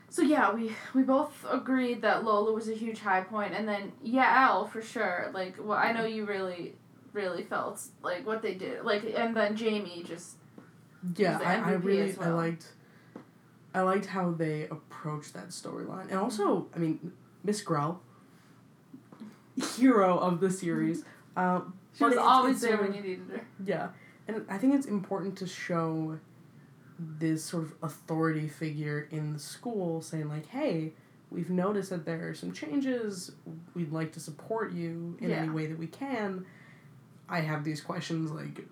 So 0.09 0.21
yeah, 0.21 0.53
we 0.53 0.71
we 0.93 1.03
both 1.03 1.45
agreed 1.49 2.01
that 2.01 2.23
Lola 2.23 2.53
was 2.53 2.69
a 2.69 2.73
huge 2.73 2.99
high 2.99 3.21
point, 3.21 3.53
and 3.53 3.67
then 3.67 3.91
Yael 4.05 4.71
for 4.71 4.81
sure. 4.81 5.29
Like, 5.33 5.57
well, 5.59 5.77
I 5.77 5.91
know 5.91 6.05
you 6.05 6.25
really, 6.25 6.75
really 7.13 7.43
felt 7.43 7.81
like 8.01 8.25
what 8.25 8.41
they 8.41 8.55
did. 8.55 8.85
Like, 8.85 9.03
and 9.15 9.35
then 9.35 9.55
Jamie 9.55 10.03
just 10.07 10.35
Yeah, 11.15 11.39
I, 11.43 11.55
I 11.55 11.71
really 11.73 12.11
as 12.11 12.19
I 12.19 12.29
liked 12.29 12.65
I 13.73 13.81
liked 13.81 14.07
how 14.07 14.31
they 14.31 14.63
approached 14.63 15.33
that 15.33 15.49
storyline. 15.49 16.09
And 16.09 16.17
also, 16.17 16.67
I 16.75 16.79
mean, 16.79 17.11
Miss 17.43 17.61
Grell, 17.61 18.01
hero 19.77 20.18
of 20.18 20.39
the 20.39 20.49
series. 20.49 21.03
Um, 21.37 21.73
she 21.97 22.03
was 22.03 22.18
always 22.18 22.61
there 22.61 22.77
when 22.77 22.94
you 22.94 23.01
needed 23.01 23.27
her. 23.31 23.41
Yeah. 23.63 23.89
And 24.27 24.45
I 24.49 24.57
think 24.57 24.75
it's 24.75 24.87
important 24.87 25.37
to 25.39 25.47
show 25.47 26.19
this 26.97 27.44
sort 27.44 27.63
of 27.63 27.73
authority 27.81 28.47
figure 28.47 29.07
in 29.11 29.33
the 29.33 29.39
school 29.39 30.01
saying 30.01 30.27
like, 30.27 30.47
"Hey, 30.47 30.94
we've 31.31 31.49
noticed 31.49 31.89
that 31.91 32.06
there 32.06 32.27
are 32.29 32.33
some 32.33 32.51
changes. 32.51 33.31
We'd 33.73 33.91
like 33.91 34.11
to 34.13 34.19
support 34.19 34.73
you 34.73 35.18
in 35.19 35.31
any 35.31 35.49
way 35.49 35.68
that 35.68 35.77
we 35.77 35.87
can. 35.87 36.45
I 37.27 37.41
have 37.41 37.63
these 37.63 37.81
questions 37.81 38.31
like, 38.31 38.65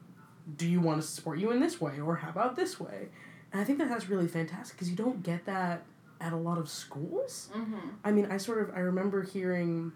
do 0.56 0.68
you 0.68 0.80
want 0.80 1.00
us 1.00 1.08
to 1.08 1.12
support 1.14 1.40
you 1.40 1.52
in 1.52 1.60
this 1.60 1.82
way 1.82 2.00
or 2.00 2.16
how 2.16 2.30
about 2.30 2.56
this 2.56 2.80
way?" 2.80 3.10
And 3.52 3.62
I 3.62 3.64
think 3.64 3.80
that 3.80 3.90
that's 3.90 4.10
really 4.10 4.28
fantastic 4.28 4.78
because 4.78 4.90
you 4.90 4.96
don't 4.96 5.24
get 5.24 5.46
that 5.46 5.84
at 6.20 6.34
a 6.34 6.38
lot 6.38 6.58
of 6.58 6.70
schools. 6.70 7.50
Mm-hmm. 7.56 7.90
I 8.04 8.12
mean, 8.12 8.28
I 8.32 8.38
sort 8.38 8.62
of 8.62 8.76
I 8.76 8.80
remember 8.80 9.24
hearing 9.24 9.92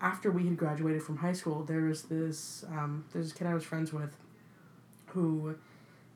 after 0.00 0.30
we 0.30 0.44
had 0.44 0.56
graduated 0.56 1.02
from 1.02 1.16
high 1.16 1.32
school, 1.32 1.64
there 1.64 1.82
was 1.82 2.02
this 2.02 2.64
um, 2.68 3.04
there's 3.12 3.28
this 3.28 3.38
kid 3.38 3.46
I 3.46 3.54
was 3.54 3.64
friends 3.64 3.92
with 3.92 4.16
who 5.06 5.56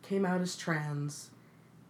came 0.03 0.25
out 0.25 0.41
as 0.41 0.57
trans, 0.57 1.31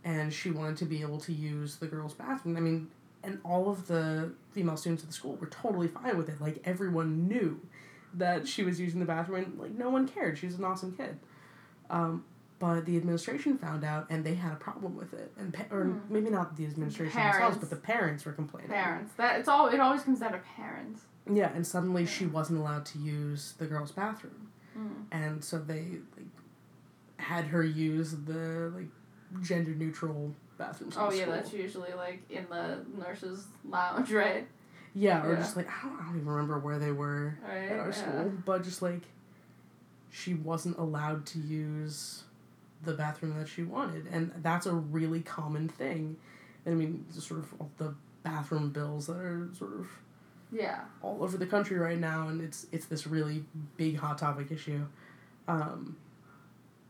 and 0.05 0.33
she 0.33 0.51
wanted 0.51 0.77
to 0.79 0.85
be 0.85 1.03
able 1.03 1.19
to 1.21 1.33
use 1.33 1.77
the 1.77 1.87
girls' 1.87 2.15
bathroom. 2.15 2.57
I 2.57 2.61
mean, 2.61 2.91
and 3.23 3.41
all 3.45 3.71
of 3.71 3.87
the 3.87 4.33
female 4.53 4.77
students 4.77 5.03
at 5.03 5.09
the 5.09 5.15
school 5.15 5.37
were 5.37 5.49
totally 5.49 5.89
fine 5.89 6.17
with 6.17 6.29
it. 6.29 6.41
Like 6.41 6.61
everyone 6.65 7.29
knew 7.29 7.61
that 8.15 8.47
she 8.47 8.63
was 8.63 8.81
using 8.81 9.01
the 9.01 9.07
bathroom, 9.07 9.45
and 9.45 9.59
like 9.59 9.73
no 9.73 9.91
one 9.91 10.09
cared. 10.09 10.39
She 10.39 10.47
was 10.47 10.57
an 10.57 10.65
awesome 10.65 10.93
kid. 10.97 11.19
Um, 11.91 12.25
but 12.59 12.87
the 12.87 12.97
administration 12.97 13.59
found 13.59 13.83
out, 13.85 14.07
and 14.09 14.25
they 14.25 14.35
had 14.35 14.53
a 14.53 14.57
problem 14.57 14.97
with 14.97 15.13
it, 15.15 15.33
and 15.37 15.53
pa- 15.53 15.65
or 15.71 15.85
Hmm. 15.85 16.13
maybe 16.13 16.31
not 16.31 16.57
the 16.57 16.65
administration 16.65 17.21
themselves, 17.21 17.57
but 17.59 17.71
the 17.71 17.77
parents 17.77 18.25
were 18.25 18.33
complaining. 18.33 18.71
Parents. 18.71 19.13
That 19.15 19.41
it's 19.41 19.49
all. 19.49 19.67
It 19.69 19.81
always 19.81 20.03
comes 20.03 20.21
down 20.21 20.33
to 20.33 20.39
parents. 20.57 21.03
Yeah, 21.31 21.51
and 21.55 21.67
suddenly 21.67 22.07
she 22.07 22.27
wasn't 22.27 22.61
allowed 22.61 22.87
to 22.87 22.99
use 22.99 23.55
the 23.59 23.67
girls' 23.67 23.91
bathroom, 23.93 24.49
Mm. 24.79 25.05
and 25.11 25.45
so 25.45 25.59
they 25.59 25.99
like 26.17 26.27
had 27.17 27.47
her 27.47 27.63
use 27.65 28.13
the 28.25 28.73
like 28.75 28.89
gender 29.43 29.73
neutral 29.75 30.35
bathrooms. 30.59 30.95
Oh 30.97 31.11
yeah, 31.13 31.23
school. 31.23 31.35
that's 31.35 31.53
usually 31.53 31.93
like 31.95 32.23
in 32.31 32.47
the 32.49 32.79
nurses' 32.97 33.47
lounge, 33.69 34.13
right? 34.25 34.47
yeah, 34.95 35.25
or 35.25 35.31
yeah. 35.33 35.37
just 35.39 35.57
like 35.57 35.69
I 35.69 35.83
don't, 35.89 36.01
I 36.01 36.05
don't 36.07 36.17
even 36.17 36.29
remember 36.29 36.59
where 36.61 36.79
they 36.79 36.93
were 36.93 37.37
Right. 37.43 37.71
at 37.71 37.79
our 37.81 37.87
yeah. 37.87 37.91
school, 37.93 38.33
but 38.45 38.63
just 38.63 38.83
like 38.83 39.03
she 40.13 40.35
wasn't 40.35 40.79
allowed 40.79 41.25
to 41.27 41.39
use 41.41 42.23
the 42.85 42.93
bathroom 42.93 43.37
that 43.39 43.49
she 43.49 43.63
wanted, 43.65 44.07
and 44.13 44.31
that's 44.43 44.67
a 44.67 44.73
really 44.75 45.21
common 45.21 45.69
thing. 45.69 46.17
I 46.67 46.71
mean, 46.71 47.05
sort 47.11 47.41
of 47.41 47.53
all 47.59 47.71
the 47.79 47.95
bathroom 48.23 48.71
bills 48.71 49.07
that 49.09 49.17
are 49.17 49.49
sort 49.57 49.73
of 49.73 49.89
Yeah. 50.53 50.81
all 51.01 51.25
over 51.25 51.37
the 51.37 51.47
country 51.47 51.79
right 51.79 51.99
now, 51.99 52.29
and 52.29 52.41
it's 52.41 52.67
it's 52.71 52.87
this 52.87 53.07
really 53.07 53.45
big 53.77 53.97
hot 53.97 54.19
topic 54.19 54.53
issue. 54.53 54.85
Um, 55.49 55.97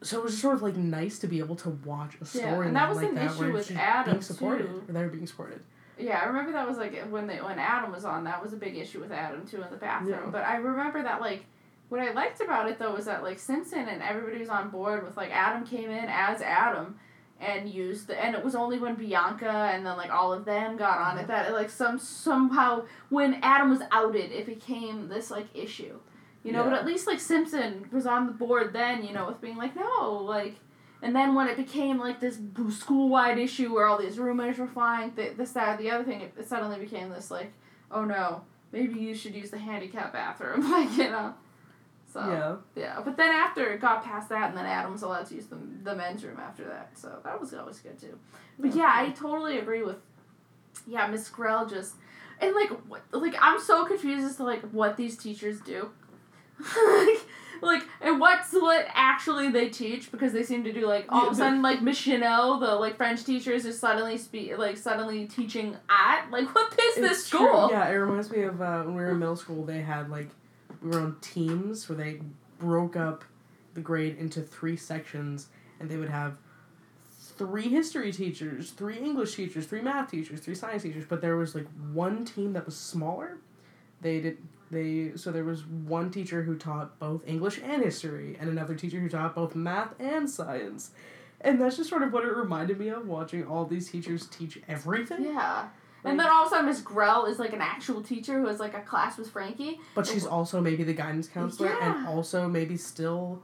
so 0.02 0.18
it 0.18 0.24
was 0.24 0.32
just 0.32 0.42
sort 0.42 0.56
of 0.56 0.62
like 0.62 0.76
nice 0.76 1.18
to 1.20 1.28
be 1.28 1.38
able 1.38 1.56
to 1.56 1.70
watch 1.84 2.14
a 2.16 2.18
Yeah, 2.36 2.50
story 2.52 2.66
and 2.66 2.76
that 2.76 2.88
was 2.88 2.98
like 2.98 3.08
an 3.10 3.14
that 3.14 3.30
issue 3.34 3.52
with 3.52 3.70
Adam, 3.76 4.14
being 4.14 4.22
supported, 4.22 4.66
too. 4.66 4.84
or 4.88 4.92
they're 4.92 5.08
being 5.08 5.26
supported. 5.28 5.60
Yeah, 5.98 6.18
I 6.20 6.24
remember 6.26 6.52
that 6.52 6.66
was 6.66 6.76
like 6.78 7.00
when 7.10 7.26
they 7.28 7.36
when 7.40 7.58
Adam 7.58 7.92
was 7.92 8.04
on. 8.04 8.24
That 8.24 8.42
was 8.42 8.52
a 8.52 8.56
big 8.56 8.76
issue 8.76 9.00
with 9.00 9.12
Adam 9.12 9.46
too 9.46 9.62
in 9.62 9.70
the 9.70 9.76
bathroom. 9.76 10.10
Yeah. 10.24 10.30
But 10.30 10.44
I 10.44 10.56
remember 10.56 11.02
that 11.02 11.20
like 11.20 11.44
what 11.92 12.00
I 12.00 12.10
liked 12.12 12.40
about 12.40 12.70
it 12.70 12.78
though 12.78 12.94
was 12.94 13.04
that 13.04 13.22
like 13.22 13.38
Simpson 13.38 13.86
and 13.86 14.02
everybody 14.02 14.38
was 14.38 14.48
on 14.48 14.70
board 14.70 15.04
with 15.04 15.14
like 15.14 15.30
Adam 15.30 15.66
came 15.66 15.90
in 15.90 16.06
as 16.08 16.40
Adam 16.40 16.98
and 17.38 17.68
used 17.68 18.06
the 18.06 18.18
and 18.18 18.34
it 18.34 18.42
was 18.42 18.54
only 18.54 18.78
when 18.78 18.94
Bianca 18.94 19.70
and 19.74 19.84
then 19.84 19.98
like 19.98 20.10
all 20.10 20.32
of 20.32 20.46
them 20.46 20.78
got 20.78 20.96
on 20.96 21.18
it 21.18 21.22
mm-hmm. 21.22 21.32
that 21.32 21.52
like 21.52 21.68
some 21.68 21.98
somehow 21.98 22.86
when 23.10 23.34
Adam 23.42 23.68
was 23.68 23.82
outed 23.90 24.32
it 24.32 24.46
became 24.46 25.08
this 25.08 25.30
like 25.30 25.48
issue. 25.52 25.98
You 26.44 26.52
know, 26.52 26.64
but 26.64 26.72
at 26.72 26.86
least 26.86 27.06
like 27.06 27.20
Simpson 27.20 27.86
was 27.92 28.06
on 28.06 28.26
the 28.26 28.32
board 28.32 28.72
then, 28.72 29.04
you 29.04 29.12
know, 29.12 29.26
with 29.26 29.42
being 29.42 29.58
like, 29.58 29.76
no, 29.76 30.24
like 30.24 30.56
and 31.02 31.14
then 31.14 31.34
when 31.34 31.46
it 31.46 31.58
became 31.58 31.98
like 31.98 32.20
this 32.20 32.38
school 32.70 33.10
wide 33.10 33.36
issue 33.36 33.74
where 33.74 33.86
all 33.86 33.98
these 33.98 34.18
rumors 34.18 34.56
were 34.56 34.66
flying, 34.66 35.12
th- 35.12 35.36
this, 35.36 35.52
that, 35.52 35.78
the 35.78 35.90
other 35.90 36.04
thing, 36.04 36.22
it, 36.22 36.32
it 36.38 36.48
suddenly 36.48 36.78
became 36.78 37.10
this 37.10 37.30
like, 37.30 37.52
oh 37.90 38.06
no, 38.06 38.44
maybe 38.72 38.98
you 38.98 39.14
should 39.14 39.34
use 39.34 39.50
the 39.50 39.58
handicap 39.58 40.14
bathroom, 40.14 40.70
like 40.70 40.96
you 40.96 41.10
know. 41.10 41.34
So 42.12 42.20
yeah, 42.76 42.82
yeah, 42.82 43.00
but 43.02 43.16
then 43.16 43.30
after 43.30 43.72
it 43.72 43.80
got 43.80 44.04
past 44.04 44.28
that, 44.28 44.50
and 44.50 44.58
then 44.58 44.66
Adam 44.66 44.92
was 44.92 45.02
allowed 45.02 45.26
to 45.26 45.34
use 45.34 45.46
the 45.46 45.56
the 45.82 45.94
men's 45.94 46.22
room 46.22 46.38
after 46.38 46.64
that, 46.64 46.90
so 46.94 47.18
that 47.24 47.40
was 47.40 47.54
always 47.54 47.78
good 47.78 47.98
too. 47.98 48.18
But 48.58 48.74
yeah, 48.74 48.90
I 48.94 49.10
totally 49.10 49.58
agree 49.58 49.82
with, 49.82 49.96
yeah, 50.86 51.06
Miss 51.06 51.30
Grell 51.30 51.64
just, 51.66 51.94
and 52.38 52.54
like 52.54 52.68
what, 52.86 53.00
like 53.12 53.34
I'm 53.40 53.58
so 53.58 53.86
confused 53.86 54.26
as 54.26 54.36
to 54.36 54.44
like 54.44 54.60
what 54.72 54.98
these 54.98 55.16
teachers 55.16 55.62
do, 55.62 55.88
like, 56.58 57.20
like 57.62 57.82
and 58.02 58.20
what's 58.20 58.52
what 58.52 58.84
actually 58.92 59.48
they 59.50 59.70
teach 59.70 60.12
because 60.12 60.34
they 60.34 60.42
seem 60.42 60.64
to 60.64 60.72
do 60.72 60.86
like 60.86 61.06
all 61.08 61.28
of 61.28 61.32
a 61.32 61.36
sudden 61.36 61.62
like 61.62 61.80
Miss 61.80 61.96
Chanel, 61.96 62.58
the 62.58 62.74
like 62.74 62.98
French 62.98 63.24
teachers 63.24 63.64
is 63.64 63.78
suddenly 63.78 64.18
speak 64.18 64.58
like 64.58 64.76
suddenly 64.76 65.24
teaching 65.26 65.76
at 65.88 66.30
like 66.30 66.54
what 66.54 66.72
is 66.78 66.96
this 66.96 67.20
It's 67.20 67.30
true. 67.30 67.38
school? 67.38 67.68
Yeah, 67.70 67.88
it 67.88 67.94
reminds 67.94 68.30
me 68.30 68.42
of 68.42 68.60
uh, 68.60 68.82
when 68.82 68.96
we 68.96 69.02
were 69.02 69.12
in 69.12 69.18
middle 69.18 69.36
school. 69.36 69.64
They 69.64 69.80
had 69.80 70.10
like 70.10 70.28
were 70.82 71.00
on 71.00 71.16
teams 71.20 71.88
where 71.88 71.96
they 71.96 72.20
broke 72.58 72.96
up 72.96 73.24
the 73.74 73.80
grade 73.80 74.16
into 74.18 74.42
three 74.42 74.76
sections, 74.76 75.48
and 75.80 75.88
they 75.88 75.96
would 75.96 76.10
have 76.10 76.36
three 77.10 77.68
history 77.68 78.12
teachers, 78.12 78.70
three 78.70 78.98
English 78.98 79.34
teachers, 79.34 79.66
three 79.66 79.80
math 79.80 80.10
teachers, 80.10 80.40
three 80.40 80.54
science 80.54 80.82
teachers. 80.82 81.04
But 81.08 81.20
there 81.20 81.36
was 81.36 81.54
like 81.54 81.66
one 81.92 82.24
team 82.24 82.52
that 82.52 82.66
was 82.66 82.76
smaller. 82.76 83.38
They 84.00 84.20
did 84.20 84.38
they 84.70 85.12
so 85.16 85.30
there 85.30 85.44
was 85.44 85.64
one 85.66 86.10
teacher 86.10 86.42
who 86.42 86.56
taught 86.56 86.98
both 86.98 87.22
English 87.26 87.60
and 87.62 87.82
history, 87.82 88.36
and 88.40 88.48
another 88.48 88.74
teacher 88.74 88.98
who 88.98 89.08
taught 89.08 89.34
both 89.34 89.54
math 89.54 89.94
and 90.00 90.28
science. 90.28 90.90
And 91.40 91.60
that's 91.60 91.76
just 91.76 91.90
sort 91.90 92.02
of 92.02 92.12
what 92.12 92.24
it 92.24 92.34
reminded 92.34 92.78
me 92.78 92.88
of 92.88 93.06
watching 93.06 93.44
all 93.44 93.64
these 93.64 93.90
teachers 93.90 94.26
teach 94.28 94.60
everything. 94.68 95.24
Yeah. 95.24 95.68
And 96.04 96.18
then 96.18 96.26
all 96.28 96.42
of 96.42 96.46
a 96.48 96.50
sudden, 96.50 96.66
Miss 96.66 96.80
Grell 96.80 97.26
is 97.26 97.38
like 97.38 97.52
an 97.52 97.60
actual 97.60 98.02
teacher 98.02 98.40
who 98.40 98.46
has 98.48 98.58
like 98.58 98.74
a 98.74 98.80
class 98.80 99.18
with 99.18 99.30
Frankie. 99.30 99.78
But 99.94 100.06
she's 100.06 100.26
also 100.26 100.60
maybe 100.60 100.82
the 100.82 100.94
guidance 100.94 101.28
counselor 101.28 101.72
and 101.80 102.08
also 102.08 102.48
maybe 102.48 102.76
still 102.76 103.40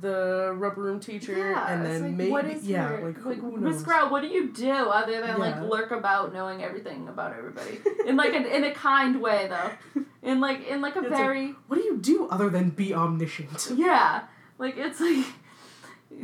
the 0.00 0.52
rubber 0.56 0.82
room 0.82 1.00
teacher 1.00 1.36
Yeah, 1.36 1.66
and 1.72 1.84
then 1.84 2.02
like, 2.02 2.12
maybe 2.12 2.30
what 2.30 2.44
is 2.46 2.64
yeah, 2.64 2.90
your- 2.90 3.06
like 3.08 3.16
who, 3.18 3.32
who 3.34 3.56
Miss? 3.58 3.82
Grell, 3.82 4.08
what 4.08 4.22
do 4.22 4.28
you 4.28 4.52
do 4.52 4.70
other 4.70 5.20
than 5.20 5.36
like 5.38 5.60
lurk 5.62 5.90
about 5.90 6.32
knowing 6.32 6.62
everything 6.62 7.08
about 7.08 7.36
everybody 7.36 7.80
in 8.06 8.16
like 8.16 8.32
a, 8.32 8.56
in 8.56 8.62
a 8.64 8.72
kind 8.72 9.20
way 9.20 9.48
though, 9.48 10.02
in 10.22 10.40
like 10.40 10.64
in 10.68 10.80
like 10.80 10.94
a 10.94 11.00
It's 11.00 11.10
like- 11.10 11.20
very 11.20 11.54
What 11.66 11.76
do 11.76 11.82
you 11.82 11.96
do 11.98 12.28
other 12.28 12.48
than 12.48 12.70
be 12.70 12.94
omniscient? 12.94 13.72
yeah, 13.74 14.22
like 14.58 14.76
it's 14.78 15.00
like 15.00 15.26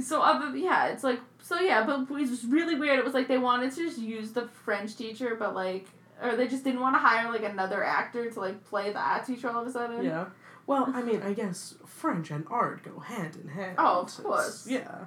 so 0.00 0.22
other 0.22 0.56
yeah 0.56 0.86
it's 0.86 1.02
like 1.02 1.20
so 1.46 1.60
yeah 1.60 1.84
but 1.86 2.00
it 2.02 2.30
was 2.30 2.44
really 2.44 2.74
weird. 2.74 2.98
It 2.98 3.04
was 3.04 3.14
like 3.14 3.28
they 3.28 3.38
wanted 3.38 3.70
to 3.72 3.84
just 3.86 3.98
use 3.98 4.32
the 4.32 4.48
French 4.48 4.96
teacher, 4.96 5.36
but 5.38 5.54
like 5.54 5.86
or 6.22 6.34
they 6.34 6.48
just 6.48 6.64
didn't 6.64 6.80
want 6.80 6.94
to 6.96 6.98
hire 6.98 7.30
like 7.30 7.44
another 7.44 7.84
actor 7.84 8.28
to 8.30 8.40
like 8.40 8.64
play 8.64 8.92
that 8.92 9.26
teacher 9.26 9.48
all 9.50 9.62
of 9.62 9.68
a 9.68 9.70
sudden. 9.70 10.04
Yeah. 10.04 10.26
Well, 10.66 10.90
I 10.92 11.02
mean, 11.02 11.22
I 11.22 11.32
guess 11.32 11.74
French 11.86 12.32
and 12.32 12.44
art 12.50 12.82
go 12.82 12.98
hand 12.98 13.36
in 13.40 13.48
hand. 13.48 13.76
Oh, 13.78 14.00
of 14.00 14.06
It's- 14.08 14.20
course. 14.20 14.66
Yeah. 14.68 15.04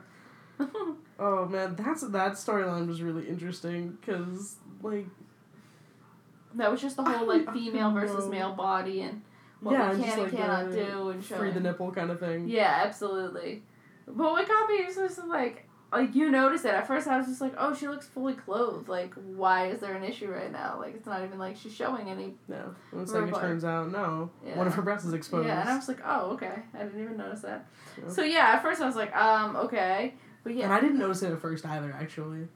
Oh 1.21 1.45
man, 1.45 1.75
that's 1.75 2.01
that 2.01 2.33
storyline 2.33 2.87
was 2.87 3.01
really 3.01 3.27
interesting 3.27 3.97
because 3.99 4.55
like 4.81 5.07
That 6.55 6.71
was 6.71 6.81
just 6.81 6.95
the 6.95 7.03
whole 7.03 7.27
like 7.27 7.51
female 7.53 7.91
versus 7.91 8.29
male 8.29 8.53
body 8.53 9.01
and 9.01 9.21
what 9.59 9.73
yeah, 9.73 9.91
we 9.93 10.01
can 10.01 10.09
and 10.13 10.21
like 10.23 10.31
cannot 10.31 10.71
do 10.71 11.09
and 11.09 11.21
show 11.23 11.35
free 11.37 11.51
the 11.51 11.59
nipple 11.59 11.91
kind 11.91 12.09
of 12.09 12.19
thing. 12.21 12.47
Yeah, 12.47 12.83
absolutely. 12.85 13.63
But 14.07 14.31
what 14.31 14.47
got 14.47 14.69
me 14.69 14.75
is 14.75 14.95
just 14.95 15.25
like 15.27 15.67
like 15.91 16.13
you 16.13 16.29
notice 16.29 16.65
it. 16.65 16.73
At 16.73 16.87
first 16.87 17.07
I 17.07 17.17
was 17.17 17.27
just 17.27 17.41
like, 17.41 17.53
Oh, 17.57 17.73
she 17.73 17.87
looks 17.87 18.07
fully 18.07 18.33
clothed. 18.33 18.87
Like, 18.87 19.13
why 19.15 19.67
is 19.67 19.79
there 19.79 19.95
an 19.95 20.03
issue 20.03 20.31
right 20.31 20.51
now? 20.51 20.77
Like 20.79 20.95
it's 20.95 21.05
not 21.05 21.23
even 21.23 21.39
like 21.39 21.57
she's 21.57 21.73
showing 21.73 22.09
any 22.09 22.35
No, 22.47 22.75
and 22.91 23.01
it's 23.01 23.11
like 23.11 23.27
it 23.27 23.35
turns 23.35 23.65
out 23.65 23.91
no, 23.91 24.29
Yeah. 24.45 24.57
one 24.57 24.67
of 24.67 24.73
her 24.75 24.81
breasts 24.81 25.07
is 25.07 25.13
exposed. 25.13 25.47
Yeah, 25.47 25.61
and 25.61 25.69
I 25.69 25.75
was 25.75 25.87
like, 25.87 25.99
Oh, 26.05 26.31
okay. 26.31 26.53
I 26.73 26.83
didn't 26.83 27.03
even 27.03 27.17
notice 27.17 27.41
that. 27.41 27.65
Yeah. 28.01 28.09
So 28.09 28.23
yeah, 28.23 28.53
at 28.53 28.61
first 28.61 28.81
I 28.81 28.85
was 28.85 28.95
like, 28.95 29.15
um, 29.15 29.55
okay. 29.55 30.13
But 30.43 30.55
yeah. 30.55 30.65
And 30.65 30.73
I 30.73 30.79
didn't 30.79 30.99
notice 30.99 31.21
it 31.23 31.31
at 31.31 31.41
first 31.41 31.65
either. 31.65 31.91
Actually, 31.91 32.47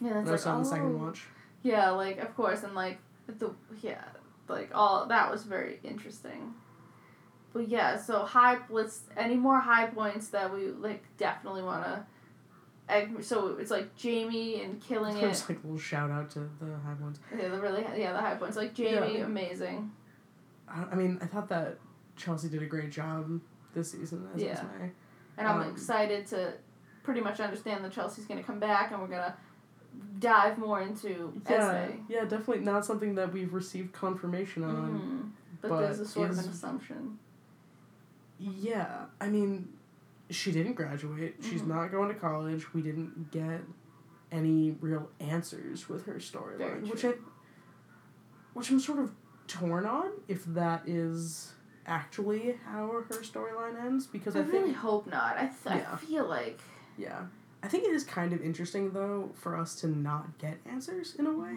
yeah, 0.00 0.20
noticed 0.22 0.46
like, 0.46 0.54
it 0.54 0.56
on 0.56 0.62
the 0.62 0.68
second 0.68 0.94
oh. 0.94 1.04
watch. 1.06 1.24
Yeah, 1.62 1.90
like 1.90 2.18
of 2.18 2.34
course, 2.34 2.62
and 2.62 2.74
like 2.74 2.98
the 3.26 3.52
yeah, 3.82 4.02
like 4.48 4.70
all 4.74 5.06
that 5.06 5.30
was 5.30 5.44
very 5.44 5.78
interesting. 5.84 6.54
But 7.52 7.68
yeah, 7.68 7.96
so 7.96 8.20
high. 8.20 8.58
Let's 8.68 9.02
any 9.16 9.36
more 9.36 9.60
high 9.60 9.86
points 9.86 10.28
that 10.28 10.52
we 10.52 10.68
like 10.68 11.04
definitely 11.18 11.62
want 11.62 11.84
to. 11.84 12.04
So 13.20 13.56
it's 13.58 13.70
like 13.70 13.94
Jamie 13.96 14.62
and 14.62 14.80
killing 14.80 15.16
it. 15.16 15.20
Just 15.20 15.48
like 15.48 15.58
a 15.58 15.66
little 15.66 15.78
shout 15.78 16.10
out 16.10 16.30
to 16.32 16.40
the 16.60 16.66
high 16.84 16.94
ones. 17.00 17.18
Yeah, 17.36 17.48
the 17.48 17.60
really 17.60 17.84
yeah 17.96 18.12
the 18.12 18.18
high 18.20 18.34
points 18.34 18.56
like 18.56 18.74
Jamie 18.74 19.18
Yeah. 19.18 19.24
amazing. 19.24 19.90
I, 20.68 20.84
I 20.92 20.94
mean, 20.94 21.18
I 21.22 21.26
thought 21.26 21.48
that 21.48 21.78
Chelsea 22.16 22.48
did 22.48 22.62
a 22.62 22.66
great 22.66 22.90
job 22.90 23.40
this 23.74 23.92
season 23.92 24.28
as 24.34 24.42
Yeah. 24.42 24.52
Esme. 24.52 24.66
And 25.38 25.48
I'm 25.48 25.60
Um, 25.62 25.70
excited 25.70 26.26
to 26.28 26.54
pretty 27.02 27.20
much 27.20 27.40
understand 27.40 27.84
that 27.84 27.92
Chelsea's 27.92 28.26
gonna 28.26 28.42
come 28.42 28.58
back 28.60 28.90
and 28.92 29.00
we're 29.00 29.08
gonna 29.08 29.34
dive 30.18 30.58
more 30.58 30.80
into 30.80 31.32
Yeah, 31.48 31.56
Esme. 31.86 31.96
yeah, 32.08 32.20
definitely 32.24 32.60
not 32.64 32.84
something 32.84 33.14
that 33.16 33.32
we've 33.32 33.52
received 33.54 33.92
confirmation 33.92 34.62
on. 34.64 35.00
Mhm. 35.00 35.30
But, 35.62 35.68
but 35.70 35.80
there's 35.80 36.00
a 36.00 36.06
sort 36.06 36.30
of 36.30 36.38
an 36.38 36.48
assumption. 36.48 37.18
Yeah, 38.38 39.04
I 39.20 39.28
mean, 39.28 39.68
she 40.30 40.52
didn't 40.52 40.74
graduate. 40.74 41.36
She's 41.40 41.62
Mhm. 41.62 41.66
not 41.68 41.90
going 41.90 42.08
to 42.08 42.14
college. 42.14 42.72
We 42.72 42.82
didn't 42.82 43.30
get 43.30 43.62
any 44.32 44.72
real 44.80 45.10
answers 45.20 45.88
with 45.88 46.06
her 46.06 46.14
storyline, 46.14 46.88
which. 46.90 47.04
I, 47.04 47.14
which 48.52 48.70
I'm 48.70 48.80
sort 48.80 48.98
of 48.98 49.12
torn 49.46 49.86
on 49.86 50.10
if 50.28 50.44
that 50.46 50.82
is 50.88 51.52
actually 51.86 52.58
how 52.64 52.86
her 53.08 53.20
storyline 53.22 53.80
ends 53.80 54.06
because 54.06 54.36
I 54.36 54.40
I, 54.40 54.42
think 54.42 54.54
really 54.54 54.72
hope 54.72 55.06
not. 55.06 55.36
I, 55.36 55.46
th- 55.46 55.76
Yeah. 55.82 55.90
I 55.92 55.96
feel 55.96 56.26
like 56.26 56.60
yeah, 56.98 57.22
I 57.62 57.68
think 57.68 57.84
it 57.84 57.90
is 57.92 58.04
kind 58.04 58.32
of 58.32 58.42
interesting 58.42 58.92
though 58.92 59.30
for 59.34 59.56
us 59.56 59.74
to 59.80 59.86
not 59.88 60.38
get 60.38 60.58
answers 60.66 61.14
in 61.16 61.26
a 61.26 61.32
way. 61.32 61.56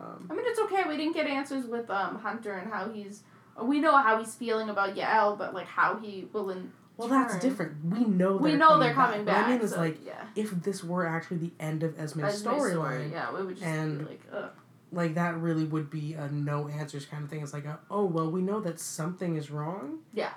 Um, 0.00 0.26
I 0.30 0.34
mean, 0.34 0.44
it's 0.46 0.58
okay. 0.60 0.84
We 0.88 0.96
didn't 0.96 1.14
get 1.14 1.26
answers 1.26 1.66
with 1.66 1.90
um 1.90 2.18
Hunter 2.18 2.52
and 2.52 2.72
how 2.72 2.88
he's. 2.90 3.22
We 3.60 3.80
know 3.80 3.96
how 3.98 4.18
he's 4.18 4.34
feeling 4.34 4.70
about 4.70 4.94
Yael, 4.96 5.36
but 5.36 5.52
like 5.54 5.66
how 5.66 5.96
he 5.98 6.28
will. 6.32 6.50
In 6.50 6.72
well, 6.96 7.08
that's 7.08 7.38
different. 7.38 7.84
We 7.84 8.04
know 8.04 8.36
We 8.36 8.50
they're 8.50 8.58
know 8.58 8.68
coming 8.68 8.80
they're 8.80 8.94
coming 8.94 9.18
What 9.20 9.26
back. 9.26 9.46
I 9.46 9.50
mean 9.52 9.60
is 9.60 9.70
so, 9.70 9.78
like 9.78 10.04
yeah. 10.04 10.24
if 10.36 10.50
this 10.62 10.84
were 10.84 11.06
actually 11.06 11.38
the 11.38 11.52
end 11.58 11.82
of 11.82 11.94
Esme's 11.98 12.24
Esme's 12.34 12.38
story, 12.40 12.72
storyline, 12.74 13.10
Yeah, 13.12 13.32
we 13.34 13.42
would 13.44 13.56
just 13.56 13.66
and- 13.66 13.98
be 14.00 14.04
like, 14.04 14.20
ugh. 14.32 14.50
like 14.92 15.14
that 15.14 15.36
really 15.38 15.64
would 15.64 15.90
be 15.90 16.14
a 16.14 16.28
no 16.28 16.68
answers 16.68 17.06
kind 17.06 17.24
of 17.24 17.30
thing. 17.30 17.42
It's 17.42 17.52
like, 17.54 17.64
a, 17.64 17.78
oh 17.90 18.04
well, 18.04 18.30
we 18.30 18.42
know 18.42 18.60
that 18.60 18.78
something 18.80 19.36
is 19.36 19.50
wrong. 19.50 19.98
Yeah. 20.12 20.30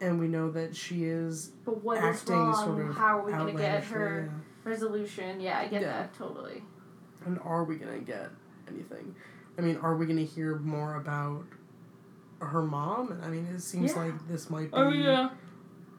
And 0.00 0.20
we 0.20 0.28
know 0.28 0.50
that 0.50 0.76
she 0.76 1.04
is 1.04 1.52
But 1.64 1.82
what 1.82 1.96
is 2.04 2.22
wrong? 2.28 2.54
sort 2.54 2.86
of 2.90 2.94
how 2.96 3.20
are 3.20 3.24
we 3.24 3.32
gonna 3.32 3.52
get 3.54 3.84
her 3.84 4.30
resolution? 4.64 5.40
Yeah, 5.40 5.58
I 5.58 5.68
get 5.68 5.82
Yeah. 5.82 5.88
that 5.88 6.14
totally. 6.14 6.62
And 7.24 7.38
are 7.42 7.64
we 7.64 7.76
gonna 7.76 7.98
get 7.98 8.30
anything? 8.68 9.14
I 9.58 9.62
mean, 9.62 9.76
are 9.78 9.96
we 9.96 10.04
gonna 10.06 10.20
hear 10.22 10.56
more 10.58 10.96
about 10.96 11.44
her 12.40 12.62
mom? 12.62 13.10
And 13.12 13.24
I 13.24 13.28
mean, 13.28 13.46
it 13.46 13.60
seems 13.60 13.92
Yeah. 13.94 14.02
like 14.04 14.28
this 14.28 14.50
might 14.50 14.68
oh, 14.74 14.90
be 14.90 14.98
Oh 14.98 15.00
yeah. 15.02 15.30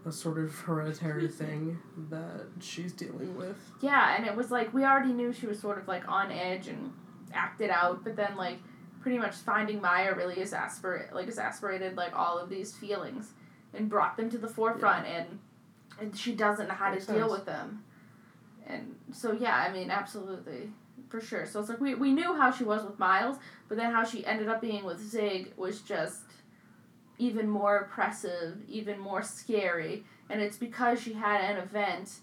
A 0.07 0.11
sort 0.11 0.37
of 0.37 0.53
hereditary 0.59 1.27
thing 1.41 1.77
that 2.09 2.45
she's 2.59 2.93
dealing 2.93 3.35
with. 3.37 3.57
Yeah, 3.81 4.15
and 4.15 4.25
it 4.25 4.35
was 4.35 4.49
like 4.51 4.73
we 4.73 4.83
already 4.83 5.13
knew 5.13 5.33
she 5.33 5.47
was 5.47 5.59
sort 5.59 5.77
of 5.77 5.87
like 5.87 6.07
on 6.07 6.31
edge 6.31 6.67
and 6.67 6.93
acted 7.33 7.69
out, 7.69 8.03
but 8.03 8.15
then 8.15 8.35
like 8.35 8.57
pretty 9.01 9.17
much 9.17 9.35
finding 9.35 9.79
Maya 9.81 10.13
really 10.15 10.39
exasperate 10.41 11.13
like 11.13 11.27
exasperated 11.27 11.95
like 11.95 12.17
all 12.17 12.37
of 12.37 12.49
these 12.49 12.75
feelings 12.75 13.31
and 13.73 13.89
brought 13.89 14.17
them 14.17 14.29
to 14.29 14.37
the 14.37 14.47
forefront 14.47 15.05
and 15.05 15.39
and 15.99 16.17
she 16.17 16.33
doesn't 16.33 16.67
know 16.67 16.73
how 16.73 16.91
Makes 16.91 17.05
to 17.05 17.13
deal 17.13 17.21
sense. 17.21 17.31
with 17.31 17.45
them. 17.45 17.83
And 18.65 18.95
so 19.13 19.31
yeah, 19.31 19.55
I 19.55 19.71
mean 19.71 19.89
absolutely. 19.91 20.71
for 21.09 21.21
sure. 21.21 21.45
So 21.45 21.59
it's 21.59 21.69
like 21.69 21.79
we, 21.79 21.95
we 21.95 22.11
knew 22.11 22.35
how 22.35 22.51
she 22.51 22.63
was 22.63 22.83
with 22.83 22.99
Miles, 22.99 23.37
but 23.69 23.77
then 23.77 23.91
how 23.93 24.03
she 24.03 24.25
ended 24.25 24.47
up 24.49 24.61
being 24.61 24.83
with 24.83 24.99
Zig 24.99 25.53
was 25.57 25.81
just 25.81 26.21
even 27.17 27.49
more 27.49 27.77
oppressive, 27.77 28.57
even 28.67 28.99
more 28.99 29.23
scary. 29.23 30.03
And 30.29 30.41
it's 30.41 30.57
because 30.57 31.01
she 31.01 31.13
had 31.13 31.41
an 31.41 31.57
event 31.57 32.19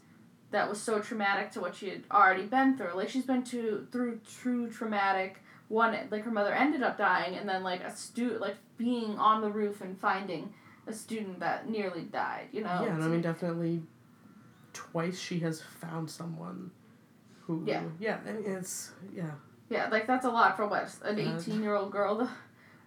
that 0.51 0.69
was 0.69 0.81
so 0.81 1.01
traumatic 1.01 1.51
to 1.53 1.61
what 1.61 1.75
she 1.75 1.89
had 1.89 2.03
already 2.11 2.45
been 2.45 2.77
through. 2.77 2.95
Like 2.95 3.09
she's 3.09 3.25
been 3.27 3.43
to 3.45 3.87
through 3.91 4.21
true 4.41 4.71
traumatic 4.71 5.41
one 5.69 5.97
like 6.11 6.23
her 6.23 6.31
mother 6.31 6.53
ended 6.53 6.83
up 6.83 6.99
dying 6.99 7.37
and 7.37 7.49
then 7.49 7.63
like 7.63 7.83
a 7.83 7.95
stu 7.95 8.39
like 8.39 8.57
being 8.77 9.19
on 9.19 9.41
the 9.41 9.49
roof 9.51 9.81
and 9.81 9.99
finding 9.99 10.53
a 10.87 10.93
student 10.93 11.41
that 11.41 11.69
nearly 11.69 12.03
died, 12.03 12.49
you 12.53 12.61
know. 12.63 12.83
Yeah, 12.83 12.95
and 12.95 13.03
I 13.03 13.09
mean 13.09 13.23
definitely 13.23 13.83
twice 14.73 15.19
she 15.19 15.39
has 15.41 15.63
found 15.63 16.11
someone 16.11 16.71
who 17.41 17.65
Yeah. 17.67 17.83
yeah, 17.99 18.19
it's 18.27 18.93
yeah. 19.15 19.31
Yeah, 19.71 19.89
like 19.89 20.07
that's 20.07 20.27
a 20.27 20.31
lot 20.31 20.57
for 20.57 20.67
what 20.67 20.95
an 21.03 21.19
eighteen 21.19 21.63
year 21.63 21.75
old 21.75 21.91
girl 21.91 22.19
to 22.19 22.29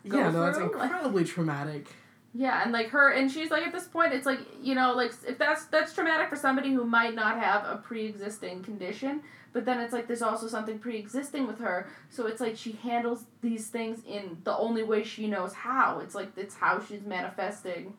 Go 0.08 0.18
yeah, 0.18 0.32
no, 0.32 0.42
that's 0.42 0.58
incredibly 0.58 1.24
traumatic. 1.24 1.88
Yeah, 2.34 2.62
and 2.64 2.72
like 2.72 2.90
her, 2.90 3.14
and 3.14 3.32
she's 3.32 3.50
like 3.50 3.66
at 3.66 3.74
this 3.74 3.88
point, 3.88 4.14
it's 4.14 4.26
like 4.26 4.40
you 4.62 4.76
know, 4.76 4.94
like 4.94 5.12
if 5.28 5.38
that's 5.38 5.66
that's 5.66 5.94
traumatic 5.94 6.30
for 6.30 6.36
somebody 6.36 6.72
who 6.72 6.84
might 6.86 7.16
not 7.16 7.40
have 7.40 7.66
a 7.66 7.78
pre-existing 7.78 8.64
condition, 8.64 9.22
but 9.54 9.66
then 9.66 9.80
it's 9.80 9.92
like 9.92 10.08
there's 10.08 10.22
also 10.22 10.48
something 10.48 10.78
pre-existing 10.78 11.48
with 11.48 11.60
her, 11.60 11.90
so 12.10 12.28
it's 12.28 12.40
like 12.40 12.56
she 12.56 12.74
handles 12.74 13.26
these 13.42 13.68
things 13.68 14.02
in 14.08 14.38
the 14.44 14.56
only 14.56 14.84
way 14.84 15.04
she 15.04 15.28
knows 15.28 15.54
how. 15.54 16.00
It's 16.00 16.14
like 16.14 16.30
it's 16.38 16.56
how 16.56 16.80
she's 16.80 17.04
manifesting 17.04 17.94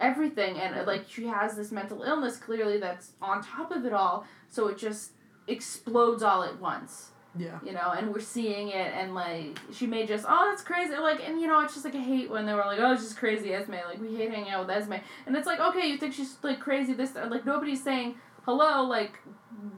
everything, 0.00 0.58
and 0.58 0.74
uh, 0.74 0.84
like 0.84 1.04
she 1.08 1.26
has 1.26 1.54
this 1.54 1.70
mental 1.70 2.02
illness 2.02 2.38
clearly 2.38 2.78
that's 2.78 3.12
on 3.22 3.42
top 3.42 3.70
of 3.70 3.84
it 3.84 3.92
all, 3.92 4.26
so 4.48 4.66
it 4.66 4.78
just 4.78 5.12
explodes 5.46 6.22
all 6.22 6.42
at 6.42 6.60
once 6.60 7.10
Yeah. 7.38 7.60
you 7.64 7.72
know, 7.72 7.92
and 7.96 8.12
we're 8.12 8.18
seeing 8.20 8.70
it, 8.70 8.92
and 8.92 9.14
like 9.14 9.56
she 9.72 9.86
may 9.86 10.04
just, 10.04 10.24
oh, 10.28 10.48
that's 10.50 10.62
crazy, 10.62 10.96
like, 10.96 11.20
and 11.26 11.40
you 11.40 11.46
know, 11.46 11.60
it's 11.60 11.74
just 11.74 11.84
like 11.84 11.94
I 11.94 12.00
hate 12.00 12.28
when 12.28 12.44
they 12.44 12.52
were 12.52 12.64
like, 12.64 12.80
oh, 12.80 12.92
it's 12.92 13.04
just 13.04 13.16
crazy 13.16 13.54
Esme, 13.54 13.72
like 13.72 14.00
we 14.00 14.16
hate 14.16 14.30
hanging 14.30 14.50
out 14.50 14.66
with 14.66 14.76
Esme, 14.76 14.94
and 15.26 15.36
it's 15.36 15.46
like, 15.46 15.60
okay, 15.60 15.86
you 15.86 15.96
think 15.96 16.12
she's 16.12 16.36
like 16.42 16.58
crazy, 16.58 16.92
this, 16.92 17.14
uh, 17.14 17.28
like 17.30 17.46
nobody's 17.46 17.82
saying 17.84 18.16
hello, 18.46 18.82
like, 18.82 19.12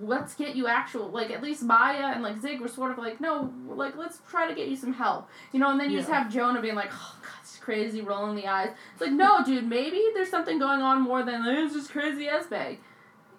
let's 0.01 0.35
get 0.35 0.57
you 0.57 0.67
actual, 0.67 1.11
like 1.11 1.31
at 1.31 1.43
least 1.43 1.63
Maya 1.63 2.13
and 2.15 2.23
like 2.23 2.41
Zig 2.41 2.61
were 2.61 2.69
sort 2.69 2.91
of 2.91 2.97
like, 2.97 3.21
no, 3.21 3.53
like 3.69 3.97
let's 3.97 4.21
try 4.31 4.49
to 4.49 4.55
get 4.55 4.69
you 4.69 4.77
some 4.77 4.95
help, 4.95 5.29
you 5.53 5.61
know, 5.61 5.71
and 5.71 5.79
then 5.79 5.91
you 5.91 5.99
just 5.99 6.11
have 6.11 6.33
Jonah 6.33 6.63
being 6.63 6.75
like, 6.75 6.91
oh 6.91 7.17
god, 7.21 7.33
it's 7.43 7.59
crazy, 7.59 8.01
rolling 8.01 8.35
the 8.35 8.47
eyes, 8.47 8.71
it's 8.93 9.01
like, 9.03 9.13
no, 9.13 9.45
dude, 9.45 9.69
maybe 9.69 10.03
there's 10.15 10.31
something 10.31 10.59
going 10.59 10.81
on 10.81 11.03
more 11.03 11.23
than 11.23 11.45
like, 11.45 11.59
it's 11.59 11.75
just 11.75 11.91
crazy 11.91 12.29
Esme. 12.29 12.79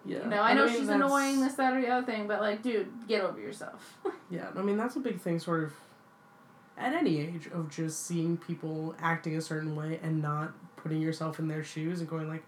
Yeah. 0.05 0.23
You 0.23 0.29
know, 0.29 0.41
I 0.41 0.49
And 0.51 0.59
know 0.59 0.65
mean, 0.65 0.75
she's 0.75 0.87
that's- 0.87 1.05
annoying, 1.05 1.39
this, 1.41 1.53
that, 1.55 1.73
or 1.73 1.81
the 1.81 1.87
other 1.87 2.05
thing, 2.05 2.27
but 2.27 2.41
like, 2.41 2.61
dude, 2.61 2.87
get 3.07 3.21
over 3.23 3.39
yourself. 3.39 3.97
Yeah, 4.29 4.47
I 4.55 4.63
mean 4.63 4.77
that's 4.77 4.95
a 4.95 4.99
big 4.99 5.21
thing, 5.21 5.37
sort 5.37 5.63
of, 5.63 5.73
at 6.75 6.93
any 6.93 7.19
age 7.19 7.47
of 7.53 7.69
just 7.69 8.07
seeing 8.07 8.35
people 8.37 8.95
acting 8.99 9.35
a 9.37 9.41
certain 9.41 9.75
way 9.75 9.99
and 10.01 10.23
not 10.23 10.53
putting 10.75 11.01
yourself 11.01 11.37
in 11.37 11.47
their 11.47 11.63
shoes 11.63 11.99
and 11.99 12.09
going 12.09 12.27
like, 12.27 12.43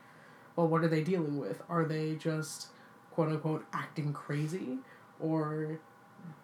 well, 0.56 0.68
what 0.68 0.84
are 0.84 0.88
they 0.88 1.04
dealing 1.04 1.38
with? 1.38 1.62
Are 1.70 1.86
they 1.86 2.16
just 2.16 2.70
quote 3.12 3.30
unquote 3.30 3.66
acting 3.72 4.14
crazy, 4.14 4.80
or 5.20 5.80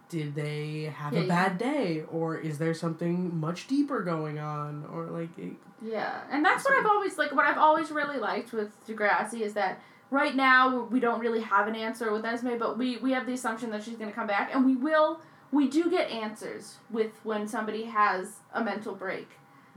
did 0.10 0.36
they 0.36 0.94
have 0.96 1.13
Yeah, 1.13 1.22
a 1.22 1.27
bad 1.27 1.58
day, 1.58 2.03
or 2.12 2.38
is 2.38 2.60
there 2.60 2.74
something 2.75 3.36
much 3.39 3.65
deeper 3.68 4.03
going 4.03 4.38
on, 4.38 4.86
or 4.94 5.06
like, 5.08 5.36
it, 5.39 5.53
Yeah, 5.82 6.22
and 6.30 6.46
that's 6.46 6.63
what 6.65 6.77
I've 6.77 6.86
always 6.86 7.18
like. 7.18 7.32
What 7.34 7.46
I've 7.46 7.58
always 7.58 7.89
really 7.89 8.18
liked 8.20 8.53
with 8.53 8.70
Degrassi 8.86 9.41
is 9.41 9.53
that 9.53 9.82
right 10.12 10.36
now 10.36 10.84
we 10.91 11.00
don't 11.00 11.20
really 11.20 11.41
have 11.41 11.68
an 11.68 11.75
answer 11.75 12.12
with 12.12 12.24
Esme, 12.24 12.58
but 12.60 12.77
we 12.77 12.98
we 12.98 13.13
have 13.13 13.25
the 13.25 13.34
assumption 13.34 13.72
that 13.72 13.84
she's 13.84 13.96
gonna 13.96 14.12
come 14.12 14.27
back, 14.27 14.53
and 14.53 14.63
we 14.65 14.75
will. 14.75 15.22
We 15.51 15.68
do 15.68 15.89
get 15.89 16.12
answers 16.12 16.77
with 16.89 17.12
when 17.24 17.48
somebody 17.48 17.84
has 17.86 18.39
a 18.53 18.63
mental 18.63 18.94
break. 18.94 19.30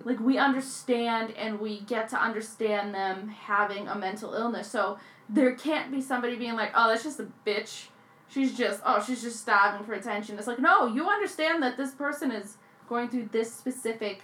Like 0.05 0.21
we 0.21 0.39
understand 0.39 1.33
and 1.37 1.59
we 1.59 1.81
get 1.81 2.09
to 2.11 2.21
understand 2.21 2.95
them 2.95 3.29
having 3.29 3.89
a 3.89 3.97
mental 3.97 4.35
illness. 4.35 4.69
So 4.69 4.99
there 5.29 5.55
can't 5.55 5.91
be 5.91 6.03
somebody 6.03 6.37
being 6.37 6.55
like, 6.55 6.73
"Oh, 6.75 6.89
that's 6.89 7.05
just 7.05 7.21
a 7.21 7.29
bitch." 7.47 7.87
She's 8.27 8.57
just, 8.57 8.81
oh, 8.85 9.05
she's 9.07 9.23
just 9.23 9.41
starving 9.41 9.87
for 9.87 9.93
attention. 9.93 10.37
It's 10.39 10.49
like, 10.49 10.59
no, 10.59 10.87
you 10.87 11.09
understand 11.09 11.63
that 11.63 11.77
this 11.77 11.93
person 11.93 12.33
is 12.33 12.57
going 12.89 13.09
through 13.09 13.29
this 13.31 13.53
specific 13.53 14.23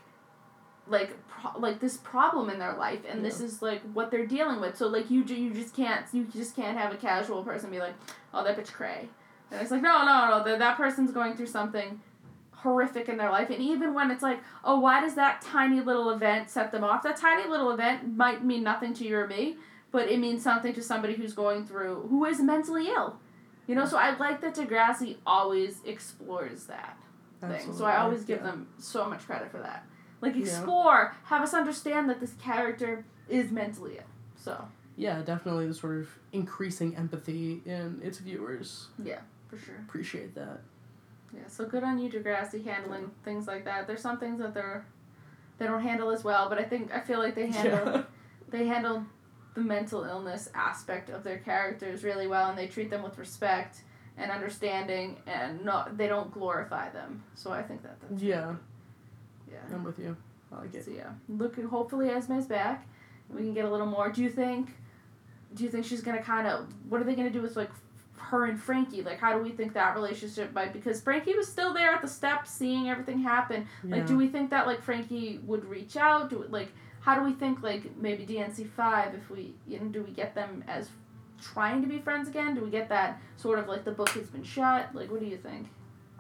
like 0.91 1.17
pro- 1.29 1.59
like 1.59 1.81
this 1.81 1.97
problem 1.99 2.51
in 2.51 2.59
their 2.59 2.75
life 2.75 3.01
and 3.09 3.25
this 3.25 3.41
is 3.41 3.63
like 3.63 3.81
what 3.93 4.11
they're 4.11 4.27
dealing 4.27 4.61
with. 4.61 4.77
So 4.77 4.89
like 4.89 5.11
you 5.11 5.23
you 5.25 5.53
just 5.53 5.75
can't 5.75 6.05
you 6.13 6.25
just 6.25 6.57
can't 6.57 6.77
have 6.77 6.93
a 6.93 6.97
casual 6.97 7.43
person 7.43 7.71
be 7.71 7.79
like 7.79 7.95
oh 8.35 8.45
that 8.45 8.59
bitch 8.59 8.73
cray. 8.73 9.09
And 9.51 9.61
it's 9.61 9.71
like 9.71 9.83
no 9.83 10.05
no 10.05 10.29
no 10.29 10.45
that, 10.45 10.59
that 10.59 10.77
person's 10.77 11.13
going 11.13 11.37
through 11.37 11.47
something 11.47 12.01
horrific 12.53 13.09
in 13.09 13.17
their 13.17 13.31
life. 13.31 13.49
And 13.51 13.63
even 13.63 13.95
when 13.95 14.11
it's 14.11 14.23
like 14.23 14.41
oh 14.65 14.79
why 14.81 15.01
does 15.01 15.15
that 15.15 15.41
tiny 15.41 15.81
little 15.81 16.11
event 16.11 16.51
set 16.51 16.73
them 16.73 16.85
off? 16.85 17.03
That 17.03 17.17
tiny 17.17 17.49
little 17.49 17.71
event 17.71 18.17
might 18.17 18.45
mean 18.45 18.63
nothing 18.63 18.93
to 18.95 19.05
you 19.05 19.17
or 19.17 19.27
me 19.27 19.57
but 19.93 20.09
it 20.09 20.21
means 20.21 20.41
something 20.41 20.73
to 20.73 20.83
somebody 20.83 21.15
who's 21.15 21.33
going 21.33 21.67
through 21.67 22.07
who 22.11 22.25
is 22.25 22.41
mentally 22.41 22.89
ill. 22.89 23.19
You 23.67 23.77
know 23.77 23.87
so 23.87 23.97
i 23.97 24.17
like 24.17 24.41
that 24.41 24.57
degrassi 24.57 25.17
always 25.25 25.81
explores 25.85 26.65
that 26.65 26.97
thing. 27.49 27.73
So 27.73 27.85
I 27.85 27.99
always 27.99 28.25
give 28.25 28.39
yeah. 28.39 28.47
them 28.47 28.69
so 28.79 29.09
much 29.09 29.21
credit 29.27 29.51
for 29.51 29.59
that. 29.59 29.87
Like 30.21 30.35
Yeah. 30.35 30.43
explore, 30.43 31.15
have 31.25 31.43
us 31.43 31.55
understand 31.55 32.09
that 32.11 32.21
this 32.21 32.35
character 32.35 33.05
is 33.29 33.51
mentally 33.51 33.97
ill. 33.99 34.05
So 34.37 34.69
yeah, 34.97 35.23
definitely 35.23 35.67
the 35.67 35.75
sort 35.75 35.99
of 35.99 36.09
increasing 36.33 36.97
empathy 36.97 37.63
in 37.65 38.01
its 38.03 38.19
viewers. 38.19 38.89
Yeah, 39.03 39.21
for 39.49 39.57
sure. 39.59 39.77
Appreciate 39.87 40.35
that. 40.35 40.61
Yeah. 41.33 41.47
So 41.49 41.65
good 41.65 41.85
on 41.85 41.99
you, 41.99 42.11
Degrassi, 42.11 42.65
handling 42.65 43.11
things 43.25 43.47
like 43.47 43.65
that. 43.65 43.87
There's 43.87 44.01
some 44.03 44.19
things 44.19 44.41
that 44.41 44.53
they're 44.55 44.85
they 45.59 45.67
don't 45.67 45.83
handle 45.83 46.11
as 46.11 46.25
well, 46.25 46.49
but 46.49 46.59
I 46.59 46.65
think 46.65 46.93
I 46.93 47.01
feel 47.01 47.19
like 47.19 47.35
they 47.35 47.47
handle 47.51 47.87
Yeah. 47.95 48.03
they 48.51 48.67
handle 48.67 49.05
the 49.55 49.61
mental 49.61 50.05
illness 50.05 50.49
aspect 50.55 51.11
of 51.11 51.23
their 51.25 51.39
characters 51.39 52.05
really 52.05 52.27
well, 52.27 52.51
and 52.51 52.59
they 52.59 52.67
treat 52.67 52.89
them 52.91 53.03
with 53.03 53.19
respect 53.19 53.83
and 54.17 54.31
understanding, 54.31 55.17
and 55.27 55.65
not 55.65 55.97
they 55.97 56.09
don't 56.09 56.31
glorify 56.33 56.89
them. 56.91 57.23
So 57.35 57.53
I 57.53 57.63
think 57.63 57.83
that 57.83 58.01
that's 58.01 58.23
yeah, 58.23 58.55
yeah. 59.51 59.59
I'm 59.75 59.85
with 59.85 59.99
you. 59.99 60.17
I 60.53 60.61
like 60.63 60.75
it. 60.75 60.85
So 60.85 60.91
yeah, 60.91 61.11
look. 61.29 61.57
Hopefully, 61.65 62.09
Esme's 62.11 62.47
back. 62.47 62.87
We 63.29 63.39
can 63.43 63.55
get 63.55 63.65
a 63.65 63.71
little 63.71 63.87
more. 63.87 64.11
Do 64.11 64.23
you 64.23 64.31
think? 64.31 64.71
Do 65.55 65.65
you 65.65 65.71
think 65.71 65.85
she's 65.85 66.01
gonna 66.01 66.23
kind 66.23 66.47
of? 66.47 66.67
What 66.89 67.01
are 67.01 67.05
they 67.05 67.15
gonna 67.15 67.31
do 67.31 67.43
with 67.43 67.57
like 67.57 67.71
her 68.17 68.45
and 68.47 68.61
Frankie? 68.61 69.03
Like, 69.03 69.19
how 69.19 69.37
do 69.37 69.43
we 69.43 69.51
think 69.51 69.73
that 69.75 69.95
relationship 69.95 70.53
might? 70.53 70.73
Because 70.73 71.01
Frankie 71.01 71.35
was 71.37 71.49
still 71.49 71.73
there 71.75 71.91
at 71.93 72.03
the 72.03 72.09
steps, 72.09 72.51
seeing 72.51 72.89
everything 72.89 73.19
happen. 73.21 73.67
Like, 73.85 74.01
Yeah. 74.03 74.07
do 74.07 74.17
we 74.17 74.29
think 74.29 74.51
that 74.51 74.67
like 74.67 74.83
Frankie 74.83 75.41
would 75.47 75.65
reach 75.65 75.97
out? 75.97 76.31
Do 76.31 76.45
like 76.49 76.73
how 77.01 77.15
do 77.15 77.23
we 77.25 77.33
think 77.33 77.63
like 77.63 77.97
maybe 77.97 78.27
DNC 78.27 78.67
five 78.69 79.15
if 79.15 79.31
we 79.31 79.55
you 79.67 79.79
know 79.81 79.87
do 79.87 80.03
we 80.03 80.11
get 80.13 80.35
them 80.35 80.63
as 80.69 80.89
trying 81.41 81.81
to 81.83 81.89
be 81.89 81.99
friends 81.99 82.29
again? 82.29 82.55
Do 82.55 82.63
we 82.63 82.71
get 82.71 82.89
that 82.91 83.21
sort 83.37 83.59
of 83.59 83.67
like 83.69 83.85
the 83.85 83.93
book 83.93 84.11
has 84.11 84.29
been 84.29 84.45
shut? 84.45 84.95
Like, 84.95 85.11
what 85.11 85.21
do 85.21 85.27
you 85.27 85.39
think? 85.39 85.69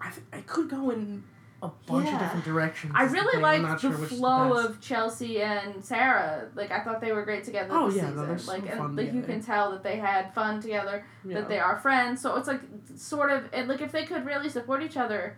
I 0.00 0.10
th- 0.10 0.26
I 0.32 0.40
could 0.40 0.70
go 0.70 0.90
in 0.90 1.22
a 1.62 1.68
bunch 1.86 2.08
of 2.08 2.18
different 2.18 2.44
directions. 2.44 2.92
I 2.96 3.02
really 3.04 3.32
thing. 3.36 3.44
I'm 3.44 3.62
not 3.62 3.68
liked 3.70 3.80
sure 3.82 3.90
the 3.92 3.98
which 3.98 4.10
flow 4.10 4.54
best. 4.54 4.68
of 4.70 4.80
Chelsea 4.80 5.42
and 5.42 5.84
Sarah. 5.84 6.48
Like 6.54 6.70
I 6.70 6.80
thought 6.82 7.00
they 7.02 7.12
were 7.12 7.22
great 7.24 7.44
together 7.44 7.68
Oh, 7.72 7.88
this 7.90 7.96
yeah, 8.02 8.10
no, 8.10 8.36
so 8.36 8.50
like 8.52 8.68
and 8.70 8.96
like 8.96 9.12
you 9.12 9.22
can 9.22 9.42
tell 9.42 9.70
that 9.72 9.82
they 9.82 9.96
had 9.96 10.32
fun 10.34 10.60
together, 10.60 11.04
Yeah. 11.24 11.34
that 11.40 11.48
they 11.48 11.58
are 11.58 11.76
friends. 11.78 12.22
So 12.22 12.36
it's 12.36 12.48
like 12.48 12.60
sort 12.96 13.30
of 13.30 13.44
and 13.52 13.68
like 13.68 13.80
if 13.82 13.92
they 13.92 14.04
could 14.06 14.24
really 14.24 14.48
support 14.48 14.82
each 14.82 14.96
other 14.96 15.36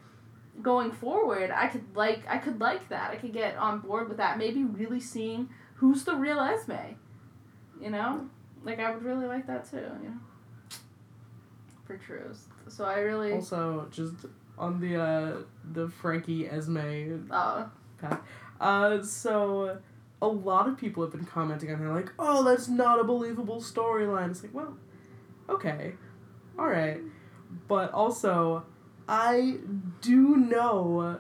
going 0.61 0.93
forward, 0.93 1.51
I 1.51 1.67
could 1.67 1.85
like 1.97 2.23
I 2.29 2.39
could 2.39 2.61
like 2.61 2.89
that. 2.91 3.11
I 3.11 3.17
could 3.17 3.33
get 3.33 3.57
on 3.57 3.81
board 3.81 4.09
with 4.09 4.19
that. 4.19 4.39
Maybe 4.39 4.63
really 4.65 5.01
seeing 5.01 5.49
who's 5.77 6.05
the 6.05 6.15
real 6.15 6.39
Esme. 6.39 6.95
You 7.81 7.91
know? 7.91 8.29
Like 8.63 8.79
I 8.79 8.93
would 8.95 9.03
really 9.03 9.27
like 9.27 9.49
that 9.49 9.69
too, 9.69 9.79
you 9.79 10.09
know. 10.11 10.17
For 11.85 11.97
true. 11.97 12.33
So 12.69 12.85
I 12.85 12.99
really 13.01 13.33
Also, 13.33 13.89
just 13.91 14.15
on 14.63 14.81
the 14.81 14.97
uh 14.97 15.37
the 15.73 15.89
Frankie 15.89 16.49
Esme 16.49 17.29
uh 17.31 17.67
Uh, 18.61 19.03
so 19.03 19.79
a 20.21 20.27
lot 20.27 20.69
of 20.69 20.79
people 20.79 21.03
have 21.03 21.13
been 21.13 21.25
commenting 21.25 21.73
on 21.73 21.79
her, 21.79 21.93
like, 21.93 22.13
"Oh, 22.19 22.45
that's 22.45 22.69
not 22.69 23.01
a 23.01 23.05
believable 23.05 23.61
storyline." 23.61 24.31
It's 24.31 24.43
like, 24.43 24.55
well, 24.55 24.77
okay, 25.49 25.95
all 26.57 26.69
right, 26.69 27.01
but 27.67 27.93
also, 27.93 28.65
I 29.09 29.59
do 30.01 30.37
know 30.37 31.19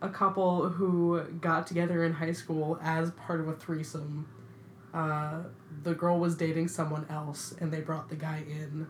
a 0.00 0.08
couple 0.08 0.68
who 0.68 1.20
got 1.40 1.66
together 1.66 2.04
in 2.04 2.12
high 2.12 2.32
school 2.32 2.78
as 2.80 3.10
part 3.12 3.40
of 3.40 3.48
a 3.48 3.54
threesome. 3.54 4.28
Uh, 4.94 5.40
the 5.82 5.94
girl 5.94 6.18
was 6.20 6.36
dating 6.36 6.68
someone 6.68 7.06
else, 7.10 7.54
and 7.60 7.72
they 7.72 7.80
brought 7.80 8.08
the 8.08 8.16
guy 8.16 8.44
in, 8.48 8.86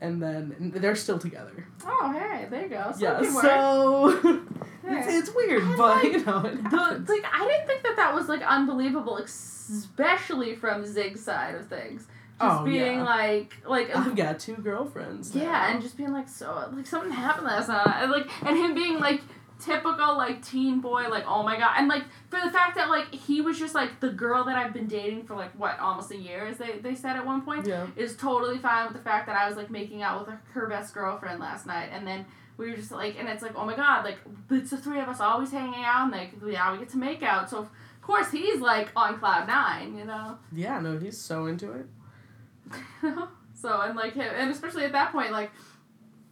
and 0.00 0.22
then 0.22 0.72
they're 0.76 0.94
still 0.96 1.18
together. 1.18 1.66
Oh 1.86 2.12
hey, 2.12 2.46
there 2.50 2.62
you 2.62 2.68
go. 2.68 2.92
yeah, 2.98 3.22
so 3.22 4.08
it's, 4.84 5.06
it's 5.08 5.34
weird, 5.34 5.62
I 5.62 5.76
but 5.76 5.78
like 5.78 6.04
you 6.12 6.24
know, 6.24 6.40
it 6.44 6.70
the, 6.70 7.04
like 7.08 7.24
I 7.32 7.46
didn't 7.48 7.66
think 7.66 7.82
that 7.82 7.96
that 7.96 8.14
was 8.14 8.28
like 8.28 8.42
unbelievable, 8.42 9.16
especially 9.18 10.54
from 10.54 10.84
Zig's 10.86 11.22
side 11.22 11.54
of 11.54 11.68
things. 11.68 12.06
just 12.40 12.60
Oh, 12.60 12.64
being 12.64 12.98
yeah. 12.98 13.04
like 13.04 13.56
like 13.66 13.94
I've 13.94 14.14
got 14.14 14.38
two 14.38 14.54
girlfriends. 14.56 15.34
now. 15.34 15.42
yeah, 15.42 15.72
and 15.72 15.82
just 15.82 15.96
being 15.96 16.12
like 16.12 16.28
so 16.28 16.70
like 16.72 16.86
something 16.86 17.10
happened 17.10 17.46
last 17.46 17.68
night, 17.68 18.02
and, 18.02 18.10
like 18.12 18.28
and 18.46 18.56
him 18.56 18.74
being 18.74 18.98
like 19.00 19.20
typical 19.60 20.16
like 20.16 20.44
teen 20.44 20.80
boy, 20.80 21.08
like 21.08 21.24
oh 21.26 21.42
my 21.42 21.58
god, 21.58 21.74
and 21.76 21.88
like 21.88 22.04
for 22.28 22.40
the 22.44 22.50
fact 22.50 22.76
that 22.76 22.88
like 22.88 23.12
he 23.14 23.40
was 23.40 23.58
just 23.58 23.74
like 23.74 24.00
the 24.00 24.10
girl 24.10 24.44
that 24.44 24.56
I've 24.56 24.72
been 24.72 24.86
dating 24.86 25.24
for 25.24 25.34
like 25.34 25.52
what 25.58 25.78
almost 25.78 26.10
a 26.10 26.16
year, 26.16 26.46
as 26.46 26.58
they 26.58 26.78
they 26.78 26.94
said 26.94 27.16
at 27.16 27.26
one 27.26 27.42
point, 27.42 27.66
yeah. 27.66 27.86
is 27.96 28.16
totally 28.16 28.58
fine 28.58 28.86
with 28.86 28.96
the 28.96 29.02
fact 29.02 29.26
that 29.26 29.36
I 29.36 29.48
was 29.48 29.56
like 29.56 29.70
making 29.70 30.02
out 30.02 30.20
with 30.20 30.28
her, 30.28 30.42
her 30.52 30.66
best 30.68 30.94
girlfriend 30.94 31.40
last 31.40 31.66
night, 31.66 31.90
and 31.92 32.06
then. 32.06 32.26
We 32.56 32.68
were 32.68 32.76
just 32.76 32.90
like, 32.90 33.16
and 33.16 33.28
it's 33.28 33.40
like, 33.40 33.52
oh 33.54 33.64
my 33.64 33.76
god, 33.76 34.04
like 34.04 34.18
it's 34.50 34.70
the 34.70 34.78
three 34.78 34.98
of 34.98 35.08
us 35.08 35.20
always 35.20 35.52
hanging 35.52 35.84
out, 35.84 36.02
and 36.02 36.10
like, 36.10 36.32
yeah, 36.44 36.72
we 36.72 36.78
get 36.78 36.88
to 36.88 36.98
make 36.98 37.22
out. 37.22 37.48
So 37.48 37.58
of 37.58 37.68
course 38.02 38.32
he's 38.32 38.60
like 38.60 38.88
on 38.96 39.16
cloud 39.20 39.46
nine, 39.46 39.96
you 39.96 40.04
know. 40.04 40.36
Yeah, 40.50 40.80
no, 40.80 40.98
he's 40.98 41.16
so 41.16 41.46
into 41.46 41.70
it. 41.70 41.86
so 43.54 43.80
and 43.80 43.94
like 43.94 44.14
him, 44.14 44.26
and 44.34 44.50
especially 44.50 44.84
at 44.84 44.90
that 44.90 45.12
point, 45.12 45.30
like 45.30 45.52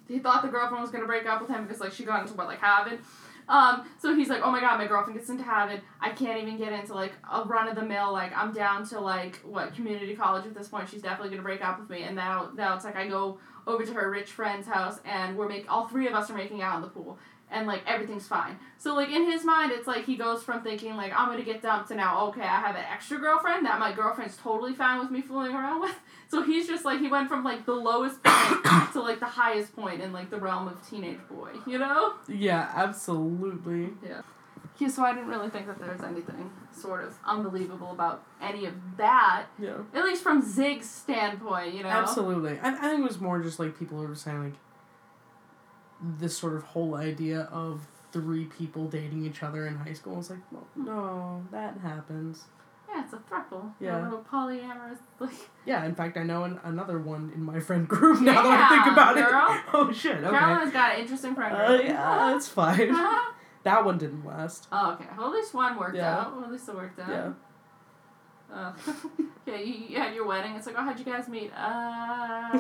he 0.09 0.19
thought 0.19 0.43
the 0.43 0.49
girlfriend 0.49 0.83
was 0.83 0.91
gonna 0.91 1.07
break 1.07 1.27
up 1.27 1.41
with 1.41 1.51
him 1.51 1.65
because 1.65 1.81
like 1.81 1.93
she 1.93 2.05
got 2.05 2.23
into 2.23 2.35
what 2.35 2.47
like 2.47 2.61
Harvard. 2.61 3.01
Um, 3.49 3.89
so 3.99 4.15
he's 4.15 4.29
like, 4.29 4.43
oh 4.43 4.51
my 4.51 4.61
god, 4.61 4.77
my 4.79 4.89
girlfriend 4.89 5.19
gets 5.19 5.31
into 5.31 5.45
Harvard. 5.45 5.81
I 6.01 6.11
can't 6.11 6.43
even 6.43 6.57
get 6.57 6.73
into 6.73 6.95
like 6.95 7.13
a 7.33 7.45
run 7.45 7.69
of 7.69 7.77
the 7.77 7.85
mill. 7.85 8.13
Like 8.13 8.37
I'm 8.37 8.53
down 8.53 8.87
to 8.89 9.01
like 9.01 9.37
what 9.45 9.75
community 9.75 10.17
college 10.17 10.47
at 10.47 10.55
this 10.55 10.69
point. 10.69 10.89
She's 10.89 11.03
definitely 11.03 11.31
gonna 11.31 11.43
break 11.43 11.65
up 11.65 11.79
with 11.79 11.89
me. 11.89 12.03
And 12.03 12.17
now 12.17 12.51
now 12.55 12.75
it's 12.75 12.85
like 12.85 12.97
I 12.97 13.07
go 13.07 13.39
over 13.67 13.85
to 13.85 13.93
her 13.93 14.11
rich 14.11 14.31
friend's 14.31 14.67
house 14.67 15.01
and 15.05 15.37
we're 15.37 15.49
make 15.49 15.71
all 15.71 15.89
three 15.89 16.07
of 16.07 16.15
us 16.15 16.31
are 16.31 16.37
making 16.37 16.63
out 16.63 16.77
in 16.77 16.83
the 16.83 16.89
pool 16.89 17.19
and 17.51 17.67
like 17.67 17.83
everything's 17.87 18.27
fine. 18.27 18.59
So 18.79 18.95
like 18.95 19.11
in 19.11 19.31
his 19.31 19.45
mind, 19.45 19.73
it's 19.73 19.87
like 19.87 20.05
he 20.05 20.17
goes 20.17 20.43
from 20.43 20.63
thinking 20.63 20.97
like 20.97 21.13
I'm 21.17 21.29
gonna 21.29 21.45
get 21.45 21.63
dumped 21.63 21.89
to 21.89 21.95
now 21.95 22.27
okay, 22.29 22.43
I 22.43 22.61
have 22.61 22.77
an 22.77 22.85
extra 22.93 23.19
girlfriend 23.19 23.67
that 23.67 23.79
my 23.79 23.93
girlfriend's 23.93 24.37
totally 24.37 24.75
fine 24.75 25.01
with 25.01 25.11
me 25.11 25.21
fooling 25.23 25.53
around 25.53 25.81
with. 25.81 25.95
So 26.29 26.43
he's 26.43 26.67
just 26.67 26.85
like 26.85 26.99
he 26.99 27.07
went 27.07 27.29
from 27.29 27.45
like 27.45 27.67
the 27.67 27.73
lowest 27.73 28.21
point 28.25 28.65
to 28.95 29.01
like 29.01 29.21
the 29.21 29.27
highest 29.27 29.77
point 29.77 30.01
in 30.03 30.13
like 30.13 30.29
the 30.29 30.39
realm 30.41 30.67
of 30.67 30.85
teenage 30.91 31.21
boy, 31.31 31.51
you 31.69 31.79
know? 31.79 32.15
Yeah, 32.27 32.69
absolutely. 32.75 33.91
Yeah, 34.05 34.89
so 34.89 35.05
I 35.05 35.13
didn't 35.15 35.29
really 35.29 35.49
think 35.49 35.67
that 35.67 35.79
there 35.79 35.93
was 35.93 36.03
anything 36.03 36.51
sort 36.73 37.05
of 37.05 37.15
unbelievable 37.25 37.93
about 37.93 38.23
any 38.43 38.67
of 38.67 38.75
that, 38.97 39.47
Yeah. 39.59 39.79
at 39.95 40.05
least 40.05 40.23
from 40.23 40.43
Zig's 40.43 40.89
standpoint, 40.89 41.75
you 41.75 41.83
know. 41.83 41.89
Absolutely. 41.89 42.59
I, 42.59 42.71
I 42.71 42.89
think 42.91 43.01
it 43.01 43.07
was 43.07 43.21
more 43.21 43.41
just 43.41 43.59
like 43.59 43.79
people 43.79 43.99
who 44.01 44.07
were 44.07 44.15
saying 44.15 44.43
like 44.43 44.53
this 46.19 46.37
sort 46.37 46.55
of 46.55 46.63
whole 46.63 46.95
idea 46.95 47.43
of 47.53 47.87
three 48.13 48.45
people 48.45 48.87
dating 48.89 49.25
each 49.25 49.43
other 49.43 49.67
in 49.67 49.77
high 49.77 49.93
school. 49.93 50.19
It's 50.19 50.31
like, 50.31 50.39
well, 50.53 50.67
no, 50.77 51.45
that 51.53 51.79
happens. 51.83 52.45
Yeah, 52.89 53.03
it's 53.05 53.13
a 53.13 53.17
throuple. 53.17 53.73
Yeah. 53.81 54.01
A 54.01 54.05
little 54.05 54.25
polyamorous, 54.31 54.99
like 55.19 55.33
Yeah, 55.67 55.85
in 55.85 55.95
fact, 55.95 56.17
I 56.17 56.23
know 56.23 56.45
an, 56.45 56.61
another 56.65 56.99
one 56.99 57.33
in 57.35 57.43
my 57.43 57.59
friend 57.61 57.87
group 57.89 58.21
now 58.23 58.43
that 58.43 58.71
I 58.71 58.75
think 58.75 58.93
about 58.93 59.15
girl. 59.17 59.55
it. 59.57 59.61
Oh 59.75 59.93
shit, 59.93 60.17
okay. 60.23 60.31
Carolyn's 60.39 60.73
got 60.73 60.95
an 60.95 61.01
interesting 61.01 61.35
friend 61.35 61.55
Uh, 61.55 61.67
group. 61.77 61.85
yeah, 61.87 62.31
that's 62.33 62.49
fine. 62.49 62.93
that 63.65 63.85
one 63.85 63.99
didn't 63.99 64.25
last. 64.25 64.69
oh, 64.71 64.93
okay. 64.93 65.07
Well, 65.19 65.27
at 65.29 65.33
least 65.33 65.53
one 65.53 65.77
worked 65.79 65.97
Yeah. 65.97 66.19
out. 66.21 66.37
Well, 66.37 66.45
at 66.45 66.53
least 66.53 66.69
it 66.69 66.75
worked 66.77 66.99
out. 67.01 67.09
Yeah. 67.11 67.33
Uh, 68.55 68.73
yeah, 69.45 69.57
you, 69.57 69.75
you 69.89 69.97
had 69.99 70.15
your 70.15 70.25
wedding. 70.25 70.53
It's 70.55 70.67
like, 70.67 70.77
oh, 70.79 70.83
how'd 70.83 70.97
you 70.99 71.05
guys 71.05 71.27
meet? 71.29 71.51
Uh, 71.53 72.53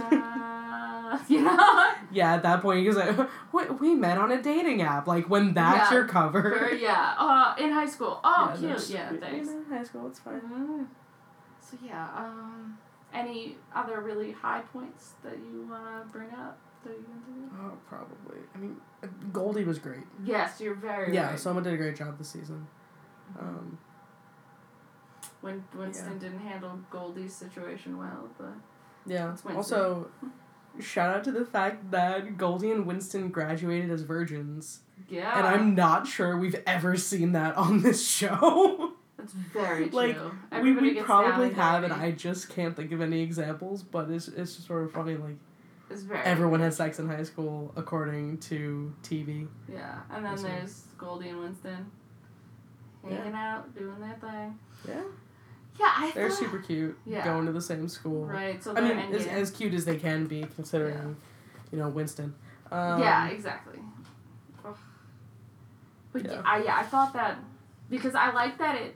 you 1.28 1.42
know? 1.42 1.92
Yeah, 2.10 2.34
at 2.34 2.42
that 2.42 2.62
point, 2.62 2.84
he's 2.86 2.96
like, 2.96 3.16
we, 3.52 3.64
we 3.66 3.94
met 3.94 4.18
on 4.18 4.30
a 4.32 4.42
dating 4.42 4.82
app. 4.82 5.06
Like, 5.06 5.28
when 5.28 5.54
that's 5.54 5.90
Yeah. 5.90 5.98
your 5.98 6.06
cover. 6.08 6.66
Or, 6.66 6.70
yeah. 6.74 7.14
Uh, 7.18 7.54
in 7.58 7.70
high 7.72 7.86
school. 7.86 8.20
Oh, 8.24 8.54
Yeah, 8.60 8.74
cute. 8.74 8.90
Yeah, 8.90 9.08
thanks. 9.20 9.46
met 9.46 9.56
in 9.56 9.64
high 9.64 9.84
school, 9.84 10.06
it's 10.08 10.18
fine. 10.18 10.40
Mm. 10.40 10.86
So 11.60 11.76
yeah, 11.84 12.08
um, 12.16 12.78
any 13.12 13.56
other 13.74 14.00
really 14.00 14.30
high 14.32 14.60
points 14.72 15.14
that 15.24 15.36
you 15.38 15.66
wanna 15.68 16.04
bring 16.12 16.30
up 16.30 16.58
that 16.84 16.90
you 16.92 17.04
want 17.08 17.26
to 17.26 17.32
do? 17.32 17.50
Oh, 17.60 17.72
probably. 17.88 18.38
I 18.54 18.58
mean, 18.58 18.76
Goldie 19.32 19.64
was 19.64 19.78
great. 19.80 20.04
Yes, 20.24 20.60
you're 20.60 20.74
very 20.76 21.12
Yeah, 21.12 21.30
right. 21.30 21.38
someone 21.40 21.64
did 21.64 21.72
a 21.74 21.76
great 21.76 21.96
job 21.96 22.16
this 22.18 22.28
season. 22.28 22.66
Um, 23.40 23.78
when 25.40 25.64
Winston 25.74 26.18
didn't 26.18 26.38
handle 26.40 26.78
Goldie's 26.90 27.34
situation 27.34 27.98
well, 27.98 28.28
but 28.38 28.54
yeah. 29.06 29.34
Also, 29.54 30.08
shout 30.80 31.16
out 31.16 31.24
to 31.24 31.32
the 31.32 31.44
fact 31.44 31.90
that 31.90 32.36
Goldie 32.36 32.70
and 32.70 32.86
Winston 32.86 33.28
graduated 33.30 33.90
as 33.90 34.02
virgins, 34.02 34.80
yeah, 35.08 35.36
and 35.38 35.46
I'm 35.46 35.74
not 35.74 36.06
sure 36.06 36.36
we've 36.36 36.60
ever 36.66 36.96
seen 36.96 37.32
that 37.32 37.56
on 37.56 37.82
this 37.82 38.06
show. 38.08 38.92
that's 39.18 39.32
very 39.32 39.84
true. 39.90 39.96
like, 39.96 40.16
we, 40.16 40.30
Everybody 40.52 40.94
we 40.94 41.00
probably 41.02 41.52
have, 41.54 41.84
and 41.84 41.92
I 41.92 42.10
just 42.12 42.48
can't 42.50 42.74
think 42.76 42.92
of 42.92 43.00
any 43.00 43.20
examples. 43.22 43.82
But 43.82 44.10
it's 44.10 44.28
it's 44.28 44.54
just 44.56 44.66
sort 44.66 44.84
of 44.84 44.92
funny. 44.92 45.16
Like 45.16 45.36
It's 45.90 46.02
very 46.02 46.20
everyone 46.20 46.60
has 46.60 46.76
sex 46.76 46.98
in 46.98 47.08
high 47.08 47.22
school 47.24 47.72
according 47.76 48.38
to 48.38 48.92
TV. 49.02 49.48
Yeah, 49.72 50.00
and 50.10 50.24
then 50.24 50.42
there's 50.42 50.82
Goldie 50.98 51.28
and 51.30 51.40
Winston 51.40 51.90
hanging 53.08 53.34
out, 53.34 53.74
doing 53.76 54.00
their 54.00 54.16
thing. 54.20 54.58
Yeah, 54.88 55.02
Yeah, 55.78 55.92
I 55.94 56.12
they're 56.14 56.30
thought, 56.30 56.38
super 56.38 56.58
cute. 56.58 56.98
Yeah. 57.04 57.24
Going 57.24 57.46
to 57.46 57.52
the 57.52 57.60
same 57.60 57.88
school. 57.88 58.24
right. 58.24 58.62
So 58.62 58.74
I 58.76 58.80
mean, 58.80 58.98
as, 59.14 59.26
as 59.26 59.50
cute 59.50 59.74
as 59.74 59.84
they 59.84 59.96
can 59.96 60.26
be, 60.26 60.46
considering, 60.54 61.16
you 61.70 61.78
know, 61.78 61.88
Winston. 61.88 62.34
Um, 62.70 63.00
yeah, 63.00 63.28
exactly. 63.28 63.78
Ugh. 64.64 64.76
But 66.12 66.24
yeah. 66.24 66.32
Yeah. 66.32 66.42
I 66.44 66.62
yeah 66.64 66.76
I 66.76 66.82
thought 66.82 67.12
that 67.12 67.38
because 67.90 68.14
I 68.14 68.32
like 68.32 68.58
that 68.58 68.80
it. 68.80 68.94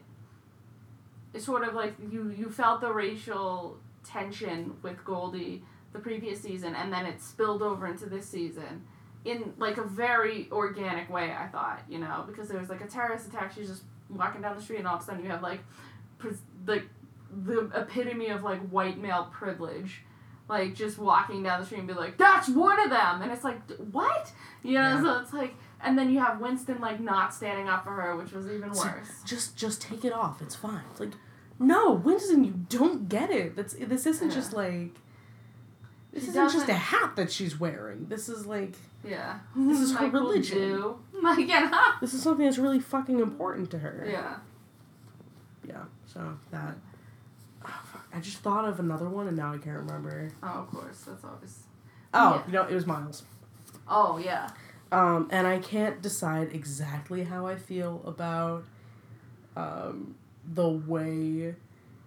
It's 1.32 1.44
sort 1.44 1.66
of 1.66 1.74
like 1.74 1.94
you 2.10 2.34
you 2.36 2.50
felt 2.50 2.80
the 2.80 2.92
racial 2.92 3.78
tension 4.04 4.74
with 4.82 5.04
Goldie 5.04 5.62
the 5.92 5.98
previous 5.98 6.40
season, 6.40 6.74
and 6.74 6.92
then 6.92 7.06
it 7.06 7.20
spilled 7.20 7.62
over 7.62 7.86
into 7.86 8.06
this 8.06 8.26
season, 8.28 8.82
in 9.24 9.52
like 9.58 9.76
a 9.78 9.84
very 9.84 10.48
organic 10.50 11.10
way. 11.10 11.32
I 11.32 11.46
thought 11.46 11.82
you 11.88 11.98
know 11.98 12.24
because 12.26 12.48
there 12.48 12.58
was 12.58 12.68
like 12.68 12.80
a 12.80 12.86
terrorist 12.86 13.28
attack. 13.28 13.52
She's 13.54 13.68
just 13.68 13.82
walking 14.08 14.42
down 14.42 14.56
the 14.56 14.62
street, 14.62 14.78
and 14.78 14.88
all 14.88 14.96
of 14.96 15.02
a 15.02 15.04
sudden 15.04 15.22
you 15.22 15.30
have 15.30 15.42
like, 15.42 15.60
pres- 16.18 16.42
like, 16.66 16.84
the 17.44 17.70
epitome 17.74 18.28
of 18.28 18.42
like 18.42 18.60
white 18.70 18.98
male 18.98 19.28
privilege 19.32 20.02
like 20.48 20.74
just 20.74 20.98
walking 20.98 21.44
down 21.44 21.60
the 21.60 21.64
street 21.66 21.78
and 21.78 21.86
be 21.86 21.94
like, 21.94 22.18
"That's 22.18 22.48
one 22.48 22.80
of 22.80 22.90
them," 22.90 23.22
and 23.22 23.30
it's 23.30 23.44
like, 23.44 23.60
"What?" 23.92 24.32
You 24.64 24.74
know, 24.74 24.80
Yeah. 24.96 25.00
so 25.02 25.18
it's 25.20 25.32
like, 25.32 25.54
and 25.80 25.96
then 25.96 26.10
you 26.10 26.18
have 26.18 26.40
Winston 26.40 26.80
like 26.80 26.98
not 26.98 27.32
standing 27.32 27.68
up 27.68 27.84
for 27.84 27.92
her, 27.92 28.16
which 28.16 28.32
was 28.32 28.48
even 28.48 28.74
So- 28.74 28.84
worse. 28.88 29.22
just 29.24 29.56
just 29.56 29.80
take 29.80 30.04
it 30.04 30.12
off. 30.12 30.42
It's 30.42 30.56
fine. 30.56 30.82
It's 30.90 30.98
like, 30.98 31.12
no, 31.60 31.92
Winston, 31.92 32.42
you 32.42 32.52
don't 32.68 33.08
get 33.08 33.30
it. 33.30 33.54
That's 33.54 33.74
this 33.74 34.06
isn't 34.06 34.30
Yeah. 34.30 34.34
just 34.34 34.52
like. 34.52 34.96
This 36.12 36.24
She 36.24 36.30
isn't 36.30 36.50
just 36.50 36.68
a 36.68 36.74
hat 36.74 37.14
that 37.14 37.30
she's 37.30 37.60
wearing. 37.60 38.06
This 38.08 38.28
is 38.28 38.44
like 38.44 38.74
Yeah, 39.04 39.38
This 39.54 39.80
is 39.80 39.94
her 39.94 40.06
Michael 40.06 40.20
religion. 40.22 40.94
Like, 41.22 41.46
know? 41.46 41.70
this 42.00 42.12
is 42.12 42.22
something 42.24 42.44
that's 42.44 42.58
really 42.58 42.80
fucking 42.80 43.20
important 43.20 43.70
to 43.70 43.78
her. 43.78 44.04
Yeah. 44.10 44.38
Yeah. 45.70 45.84
So 46.06 46.36
that. 46.50 46.74
Oh. 47.64 47.82
I 48.12 48.20
just 48.20 48.38
thought 48.38 48.64
of 48.68 48.80
another 48.80 49.08
one 49.08 49.28
and 49.28 49.36
now 49.36 49.52
I 49.54 49.58
can't 49.58 49.76
remember. 49.78 50.30
Oh, 50.42 50.46
of 50.46 50.70
course, 50.70 51.02
that's 51.06 51.22
obvious. 51.24 51.60
Oh, 52.12 52.34
Yeah. 52.36 52.46
you 52.46 52.52
know, 52.52 52.62
it 52.64 52.74
was 52.74 52.86
Miles. 52.86 53.22
Oh 53.88 54.18
yeah. 54.18 54.50
Um, 54.92 55.28
and 55.30 55.46
I 55.46 55.58
can't 55.58 56.02
decide 56.02 56.52
exactly 56.52 57.22
how 57.24 57.46
I 57.46 57.54
feel 57.56 58.02
about 58.04 58.64
um, 59.56 60.16
the 60.52 60.68
way 60.68 61.54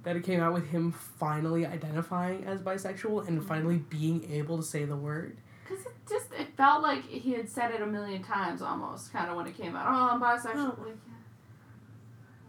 that 0.04 0.15
it 0.17 0.23
came 0.23 0.41
out 0.41 0.54
with 0.54 0.67
him 0.69 0.91
finally 0.91 1.65
identifying 1.65 2.43
as 2.43 2.60
bisexual 2.62 3.26
and 3.28 3.41
finally 3.45 3.78
being 3.78 4.30
able 4.32 4.58
to 4.58 4.63
say 4.63 4.84
the 4.84 4.97
word. 4.97 5.38
Cause 5.69 5.80
it 5.86 5.93
just 6.10 6.34
it 6.38 6.47
felt 6.58 6.84
like 6.84 7.06
he 7.08 7.32
had 7.32 7.47
said 7.49 7.71
it 7.71 7.82
a 7.82 7.86
million 7.86 8.21
times 8.21 8.62
almost, 8.62 9.13
kind 9.13 9.30
of 9.30 9.38
when 9.38 9.47
it 9.47 9.56
came 9.58 9.76
out. 9.78 9.86
Oh, 9.88 10.15
I'm 10.15 10.21
bisexual. 10.21 10.76
Oh. 10.78 10.88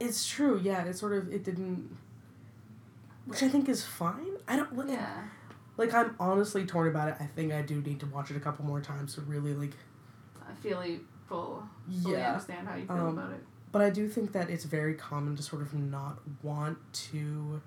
It's 0.04 0.26
true, 0.28 0.60
yeah. 0.62 0.84
It 0.84 0.96
sort 0.96 1.12
of 1.14 1.32
it 1.32 1.44
didn't, 1.44 1.96
which 3.26 3.42
I 3.42 3.48
think 3.48 3.68
is 3.68 3.84
fine. 3.84 4.36
I 4.46 4.56
don't 4.56 4.76
like. 4.76 4.88
yeah. 4.88 5.22
Like 5.76 5.92
I'm 5.92 6.14
honestly 6.20 6.64
torn 6.66 6.88
about 6.88 7.08
it. 7.08 7.16
I 7.20 7.26
think 7.26 7.52
I 7.52 7.62
do 7.62 7.80
need 7.80 8.00
to 8.00 8.06
watch 8.06 8.30
it 8.30 8.36
a 8.36 8.40
couple 8.40 8.64
more 8.64 8.80
times 8.80 9.14
to 9.16 9.22
really 9.22 9.54
like. 9.54 9.72
I 10.48 10.52
feel 10.62 10.84
you 10.84 11.00
full. 11.28 11.64
Fully 12.02 12.16
Yeah. 12.16 12.28
understand 12.32 12.68
how 12.68 12.74
you 12.76 12.86
feel 12.86 12.96
Um, 12.96 13.18
about 13.18 13.32
it. 13.32 13.44
But 13.72 13.82
I 13.82 13.90
do 13.90 14.08
think 14.08 14.30
that 14.32 14.50
it's 14.50 14.64
very 14.64 14.94
common 14.94 15.34
to 15.36 15.42
sort 15.42 15.62
of 15.62 15.74
not 15.74 16.20
want 16.44 16.78
to 17.10 17.60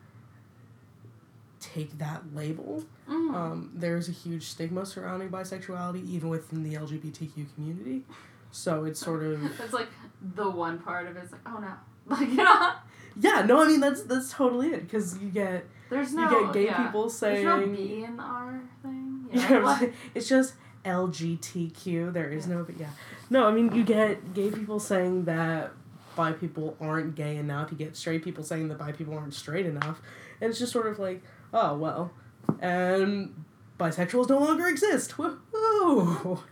take 1.59 1.97
that 1.97 2.33
label. 2.33 2.83
Mm. 3.09 3.33
Um, 3.35 3.71
there's 3.73 4.07
a 4.07 4.11
huge 4.13 4.43
stigma 4.47 4.85
surrounding 4.85 5.29
bisexuality, 5.29 6.05
even 6.05 6.29
within 6.29 6.63
the 6.63 6.75
LGBTQ 6.75 7.53
community. 7.55 8.03
So 8.51 8.85
it's 8.85 8.99
sort 9.01 9.23
of 9.23 9.43
It's 9.59 9.73
like 9.73 9.89
the 10.35 10.49
one 10.49 10.79
part 10.79 11.07
of. 11.07 11.17
It's 11.17 11.31
like, 11.33 11.41
oh 11.45 11.57
no, 11.59 11.73
like 12.09 12.29
you 12.29 12.35
know, 12.35 12.71
yeah. 13.19 13.43
No, 13.43 13.61
I 13.61 13.67
mean 13.67 13.79
that's 13.79 14.03
that's 14.03 14.31
totally 14.31 14.69
it 14.69 14.81
because 14.83 15.17
you 15.19 15.29
get 15.29 15.65
there's 15.89 16.13
no 16.13 16.23
you 16.29 16.45
get 16.45 16.53
gay 16.53 16.65
yeah. 16.65 16.85
people 16.85 17.09
There's 17.09 17.43
no 17.43 17.59
saying 17.59 17.75
B 17.75 18.03
in 18.03 18.17
the 18.17 18.23
R 18.23 18.61
thing. 18.81 19.25
Yeah. 19.33 19.49
know 19.49 19.55
what 19.55 19.57
I'm 19.57 19.63
like- 19.65 19.79
saying? 19.79 19.93
it's 20.15 20.29
just 20.29 20.53
LGTQ. 20.85 22.13
There 22.13 22.29
is 22.29 22.47
no, 22.47 22.63
but 22.63 22.79
yeah. 22.79 22.89
No, 23.29 23.47
I 23.47 23.51
mean, 23.51 23.73
you 23.73 23.83
get 23.83 24.33
gay 24.33 24.49
people 24.51 24.79
saying 24.79 25.25
that 25.25 25.71
bi 26.15 26.31
people 26.31 26.77
aren't 26.79 27.15
gay 27.15 27.35
enough. 27.37 27.71
You 27.71 27.77
get 27.77 27.97
straight 27.97 28.23
people 28.23 28.43
saying 28.43 28.69
that 28.69 28.77
bi 28.77 28.91
people 28.93 29.17
aren't 29.17 29.33
straight 29.33 29.65
enough. 29.65 30.01
And 30.39 30.49
it's 30.49 30.59
just 30.59 30.71
sort 30.71 30.87
of 30.87 30.97
like, 30.99 31.23
oh 31.53 31.77
well, 31.77 32.11
and 32.61 33.43
bisexuals 33.79 34.29
no 34.29 34.39
longer 34.39 34.67
exist. 34.67 35.11
Woohoo! 35.17 36.39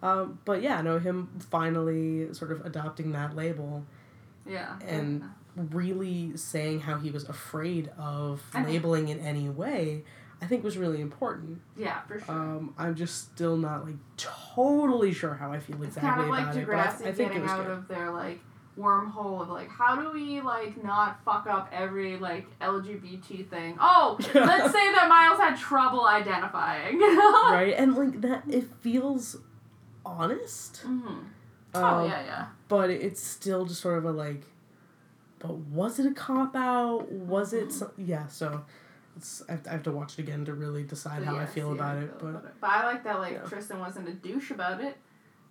Um, 0.00 0.38
but 0.44 0.62
yeah, 0.62 0.80
no, 0.80 1.00
him 1.00 1.28
finally 1.50 2.32
sort 2.32 2.52
of 2.52 2.64
adopting 2.64 3.10
that 3.12 3.34
label 3.34 3.84
Yeah. 4.48 4.78
and 4.86 5.22
really 5.56 6.36
saying 6.36 6.80
how 6.80 6.98
he 6.98 7.10
was 7.10 7.28
afraid 7.28 7.90
of 7.98 8.42
And- 8.54 8.66
labeling 8.66 9.08
in 9.08 9.18
any 9.20 9.48
way, 9.48 10.04
I 10.40 10.46
think 10.46 10.62
was 10.62 10.78
really 10.78 11.00
important. 11.00 11.60
yeah, 11.76 12.02
for 12.02 12.20
sure. 12.20 12.32
Um, 12.34 12.74
I'm 12.78 12.94
just 12.94 13.32
still 13.32 13.56
not 13.56 13.84
like 13.84 13.96
totally 14.16 15.12
sure 15.12 15.34
how 15.34 15.52
I 15.52 15.58
feel 15.58 15.82
it's 15.82 15.96
exactly 15.96 16.10
kind 16.10 16.20
of 16.20 16.28
like 16.28 16.64
about 16.64 17.00
it, 17.00 17.06
I, 17.06 17.08
I 17.08 17.12
think 17.12 17.18
it 17.18 17.18
getting 17.34 17.42
was 17.42 17.50
out 17.50 17.62
good. 17.66 17.72
of 17.72 17.88
their 17.88 18.10
like 18.12 18.38
wormhole 18.78 19.42
of 19.42 19.48
like 19.48 19.68
how 19.68 19.96
do 20.00 20.12
we 20.12 20.40
like 20.40 20.80
not 20.84 21.18
fuck 21.24 21.48
up 21.48 21.68
every 21.72 22.16
like 22.18 22.46
LGBT 22.60 23.50
thing? 23.50 23.76
Oh, 23.80 24.16
let's 24.34 24.72
say 24.72 24.92
that 24.94 25.06
Miles 25.08 25.40
had 25.40 25.56
trouble 25.58 26.06
identifying. 26.06 27.00
right, 27.00 27.74
and 27.76 27.96
like 27.96 28.20
that, 28.20 28.44
it 28.48 28.64
feels 28.80 29.38
honest. 30.06 30.78
hmm 30.86 31.18
Oh 31.78 31.98
Um, 32.04 32.10
yeah, 32.10 32.24
yeah. 32.24 32.46
but 32.68 32.90
it's 32.90 33.22
still 33.22 33.64
just 33.64 33.80
sort 33.80 33.98
of 33.98 34.04
a 34.04 34.12
like 34.12 34.44
but 35.38 35.54
was 35.54 35.98
it 35.98 36.06
a 36.06 36.14
cop 36.14 36.56
out 36.56 37.10
was 37.12 37.52
it 37.52 37.70
so, 37.72 37.90
yeah 37.96 38.26
so 38.26 38.64
it's 39.16 39.42
I 39.48 39.52
have, 39.52 39.62
to, 39.64 39.70
I 39.70 39.72
have 39.74 39.82
to 39.84 39.92
watch 39.92 40.18
it 40.18 40.22
again 40.22 40.44
to 40.46 40.54
really 40.54 40.82
decide 40.82 41.20
So, 41.20 41.24
how 41.26 41.34
yeah, 41.36 41.42
i 41.42 41.46
feel 41.46 41.68
how 41.68 41.74
about 41.74 41.98
you 41.98 42.04
it 42.04 42.18
but 42.18 42.26
about 42.26 42.60
But 42.60 42.70
I 42.70 42.84
like 42.86 43.04
that 43.04 43.18
like 43.20 43.32
Yeah. 43.34 43.42
Tristan 43.42 43.78
wasn't 43.78 44.08
a 44.08 44.12
douche 44.14 44.50
about 44.50 44.80
it. 44.80 44.96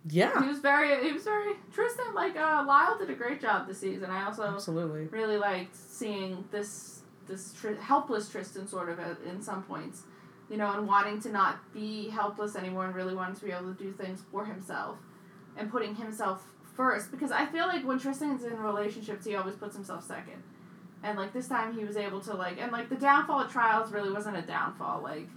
yeah 0.08 0.40
He 0.42 0.48
was 0.48 0.58
very 0.60 1.02
he 1.06 1.12
was 1.12 1.24
very 1.24 1.54
Tristan 1.72 2.14
like 2.14 2.36
uh 2.36 2.64
Lyle 2.66 2.98
did 2.98 3.10
a 3.10 3.14
great 3.14 3.40
job 3.40 3.66
this 3.66 3.78
season. 3.78 4.10
I 4.10 4.24
also 4.26 4.42
absolutely 4.44 5.06
really 5.06 5.38
liked 5.38 5.74
seeing 5.76 6.44
this 6.50 7.02
this 7.26 7.52
tr- 7.58 7.74
helpless 7.74 8.28
Tristan 8.30 8.66
sort 8.66 8.88
of 8.88 8.98
at, 8.98 9.18
in 9.30 9.42
some 9.42 9.62
points, 9.62 10.02
you 10.50 10.56
know, 10.56 10.70
and 10.72 10.86
wanting 10.86 11.20
to 11.20 11.30
not 11.30 11.54
be 11.74 12.08
helpless 12.08 12.56
anymore 12.56 12.86
and 12.86 12.94
really 12.94 13.14
wanting 13.14 13.36
to 13.36 13.44
be 13.44 13.52
able 13.52 13.72
to 13.74 13.78
do 13.84 13.92
things 13.92 14.22
for 14.30 14.44
himself 14.46 14.96
and 15.58 15.70
putting 15.70 15.94
himself 15.94 16.46
first 16.76 17.10
because 17.10 17.32
I 17.32 17.46
feel 17.46 17.66
like 17.66 17.84
when 17.84 17.98
Tristan's 17.98 18.44
in 18.44 18.56
relationships 18.58 19.26
he 19.26 19.34
always 19.34 19.56
puts 19.56 19.74
himself 19.74 20.06
second. 20.06 20.42
And 21.02 21.16
like 21.18 21.32
this 21.32 21.48
time 21.48 21.76
he 21.76 21.84
was 21.84 21.96
able 21.96 22.20
to 22.22 22.34
like 22.34 22.58
and 22.60 22.72
like 22.72 22.88
the 22.88 22.96
downfall 22.96 23.40
of 23.40 23.52
trials 23.52 23.92
really 23.92 24.10
wasn't 24.10 24.36
a 24.36 24.42
downfall 24.42 25.02
like 25.02 25.28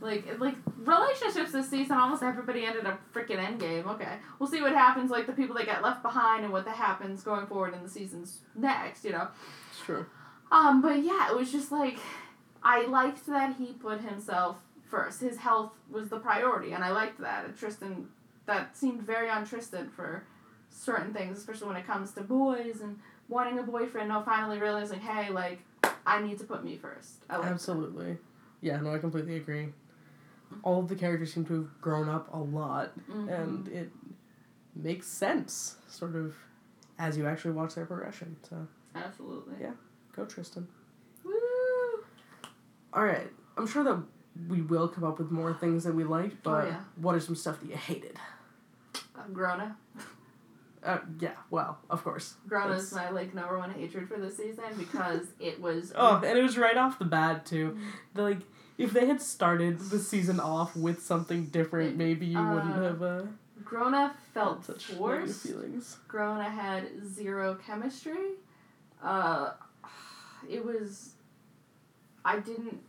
like 0.00 0.38
like 0.38 0.54
relationships 0.78 1.50
this 1.52 1.68
season 1.68 1.96
almost 1.96 2.22
everybody 2.22 2.64
ended 2.64 2.86
up 2.86 3.00
freaking 3.12 3.38
endgame. 3.38 3.86
Okay. 3.86 4.16
We'll 4.38 4.48
see 4.48 4.60
what 4.60 4.72
happens 4.72 5.10
like 5.10 5.26
the 5.26 5.32
people 5.32 5.56
that 5.56 5.66
get 5.66 5.82
left 5.82 6.02
behind 6.02 6.44
and 6.44 6.52
what 6.52 6.64
that 6.66 6.76
happens 6.76 7.22
going 7.22 7.46
forward 7.46 7.74
in 7.74 7.82
the 7.82 7.88
seasons 7.88 8.40
next, 8.54 9.04
you 9.04 9.12
know. 9.12 9.28
it's 9.70 9.80
true 9.80 10.06
Um, 10.52 10.80
but 10.82 11.02
yeah, 11.04 11.30
it 11.30 11.36
was 11.36 11.50
just 11.52 11.72
like 11.72 11.98
I 12.62 12.86
liked 12.86 13.26
that 13.26 13.56
he 13.56 13.72
put 13.72 14.00
himself 14.00 14.58
first. 14.88 15.20
His 15.20 15.38
health 15.38 15.72
was 15.90 16.08
the 16.08 16.18
priority, 16.18 16.72
and 16.72 16.82
I 16.82 16.90
liked 16.90 17.20
that. 17.20 17.44
And 17.44 17.56
Tristan, 17.56 18.08
that 18.48 18.76
seemed 18.76 19.02
very 19.02 19.28
on 19.30 19.46
Tristan 19.46 19.88
for 19.90 20.24
certain 20.70 21.12
things, 21.14 21.38
especially 21.38 21.68
when 21.68 21.76
it 21.76 21.86
comes 21.86 22.10
to 22.12 22.22
boys 22.22 22.80
and 22.82 22.98
wanting 23.28 23.58
a 23.58 23.62
boyfriend. 23.62 24.08
No, 24.08 24.22
finally 24.22 24.58
realizing, 24.58 24.98
hey, 25.00 25.30
like 25.30 25.60
I 26.06 26.20
need 26.20 26.38
to 26.38 26.44
put 26.44 26.64
me 26.64 26.76
first. 26.76 27.22
Like 27.28 27.44
absolutely 27.44 28.16
yeah 28.60 28.80
no 28.80 28.92
i 28.92 28.98
completely 28.98 29.36
agree 29.36 29.68
all 30.64 30.80
of 30.80 30.88
the 30.88 30.96
characters 30.96 31.32
seem 31.32 31.44
to 31.44 31.54
have 31.54 31.80
grown 31.80 32.08
up 32.08 32.28
a 32.34 32.36
lot 32.38 32.90
Mhm. 33.08 33.28
and 33.30 33.68
it 33.68 33.92
makes 34.74 35.06
sense 35.06 35.76
sort 35.86 36.16
of 36.16 36.34
as 36.98 37.16
you 37.16 37.24
actually 37.28 37.52
watch 37.52 37.76
their 37.76 37.86
progression 37.86 38.34
so 38.48 38.66
absolutely. 38.96 39.54
Yeah. 39.60 39.74
go 40.16 40.24
tristan 40.24 40.66
Woo! 41.24 41.32
all 42.92 43.04
right 43.04 43.30
i'm 43.56 43.66
sure 43.68 43.84
that 43.84 44.02
we 44.48 44.60
will 44.62 44.88
come 44.88 45.04
up 45.04 45.18
with 45.20 45.30
more 45.30 45.54
things 45.54 45.84
that 45.84 45.94
we 45.94 46.02
liked 46.02 46.42
but 46.42 46.66
yeah. 46.66 46.80
what 46.96 47.14
are 47.14 47.20
some 47.20 47.36
stuff 47.36 47.60
that 47.60 47.68
you 47.70 47.76
hated 47.76 48.16
Grona. 49.32 49.74
Uh, 50.84 50.98
yeah, 51.18 51.32
well, 51.50 51.78
of 51.90 52.04
course. 52.04 52.34
Grona's 52.48 52.90
That's- 52.90 52.92
my 52.92 53.10
like 53.10 53.34
number 53.34 53.58
one 53.58 53.70
hatred 53.70 54.08
for 54.08 54.16
this 54.18 54.36
season 54.36 54.64
because 54.78 55.26
it 55.40 55.60
was 55.60 55.92
Oh, 55.96 56.22
and 56.24 56.38
it 56.38 56.42
was 56.42 56.56
right 56.56 56.76
off 56.76 56.98
the 56.98 57.04
bat 57.04 57.44
too. 57.44 57.76
The, 58.14 58.22
like, 58.22 58.38
if 58.78 58.92
they 58.92 59.06
had 59.06 59.20
started 59.20 59.80
the 59.80 59.98
season 59.98 60.38
off 60.38 60.76
with 60.76 61.02
something 61.02 61.46
different, 61.46 61.96
maybe 61.96 62.26
you 62.26 62.38
wouldn't 62.38 62.76
Uh, 62.76 62.82
have 62.82 63.02
uh, 63.02 63.22
Grona 63.64 64.12
felt 64.32 64.64
such 64.64 64.84
forced. 64.86 65.42
feelings. 65.42 65.96
Grona 66.08 66.48
had 66.48 66.84
zero 67.04 67.56
chemistry. 67.66 68.34
Uh, 69.02 69.50
it 70.48 70.64
was. 70.64 71.14
I 72.24 72.38
didn't. 72.38 72.80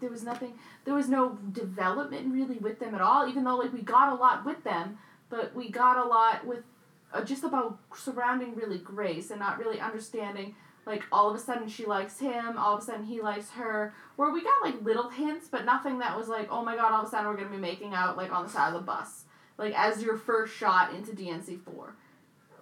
There 0.00 0.10
was 0.10 0.22
nothing. 0.22 0.54
There 0.84 0.94
was 0.94 1.08
no 1.08 1.38
development 1.52 2.32
really 2.32 2.58
with 2.58 2.78
them 2.78 2.94
at 2.94 3.00
all. 3.00 3.28
Even 3.28 3.44
though 3.44 3.56
like 3.56 3.72
we 3.72 3.82
got 3.82 4.12
a 4.12 4.14
lot 4.14 4.44
with 4.44 4.62
them, 4.64 4.98
but 5.28 5.54
we 5.54 5.70
got 5.70 5.96
a 5.96 6.08
lot 6.08 6.46
with 6.46 6.64
uh, 7.12 7.24
just 7.24 7.44
about 7.44 7.78
surrounding 7.94 8.54
really 8.54 8.78
Grace 8.78 9.30
and 9.30 9.40
not 9.40 9.58
really 9.58 9.80
understanding. 9.80 10.54
Like 10.86 11.04
all 11.12 11.28
of 11.28 11.36
a 11.36 11.38
sudden 11.38 11.68
she 11.68 11.86
likes 11.86 12.18
him, 12.18 12.56
all 12.56 12.74
of 12.74 12.82
a 12.82 12.84
sudden 12.84 13.04
he 13.04 13.20
likes 13.20 13.50
her. 13.50 13.92
Where 14.16 14.32
we 14.32 14.42
got 14.42 14.62
like 14.62 14.82
little 14.82 15.10
hints, 15.10 15.48
but 15.48 15.64
nothing 15.64 15.98
that 15.98 16.16
was 16.16 16.28
like, 16.28 16.48
oh 16.50 16.64
my 16.64 16.76
god, 16.76 16.92
all 16.92 17.02
of 17.02 17.08
a 17.08 17.10
sudden 17.10 17.28
we're 17.28 17.36
gonna 17.36 17.50
be 17.50 17.58
making 17.58 17.94
out 17.94 18.16
like 18.16 18.32
on 18.32 18.44
the 18.44 18.50
side 18.50 18.68
of 18.68 18.74
the 18.74 18.86
bus 18.86 19.24
like 19.60 19.74
as 19.78 20.02
your 20.02 20.16
first 20.16 20.56
shot 20.56 20.94
into 20.94 21.12
DNC 21.12 21.60
four, 21.60 21.94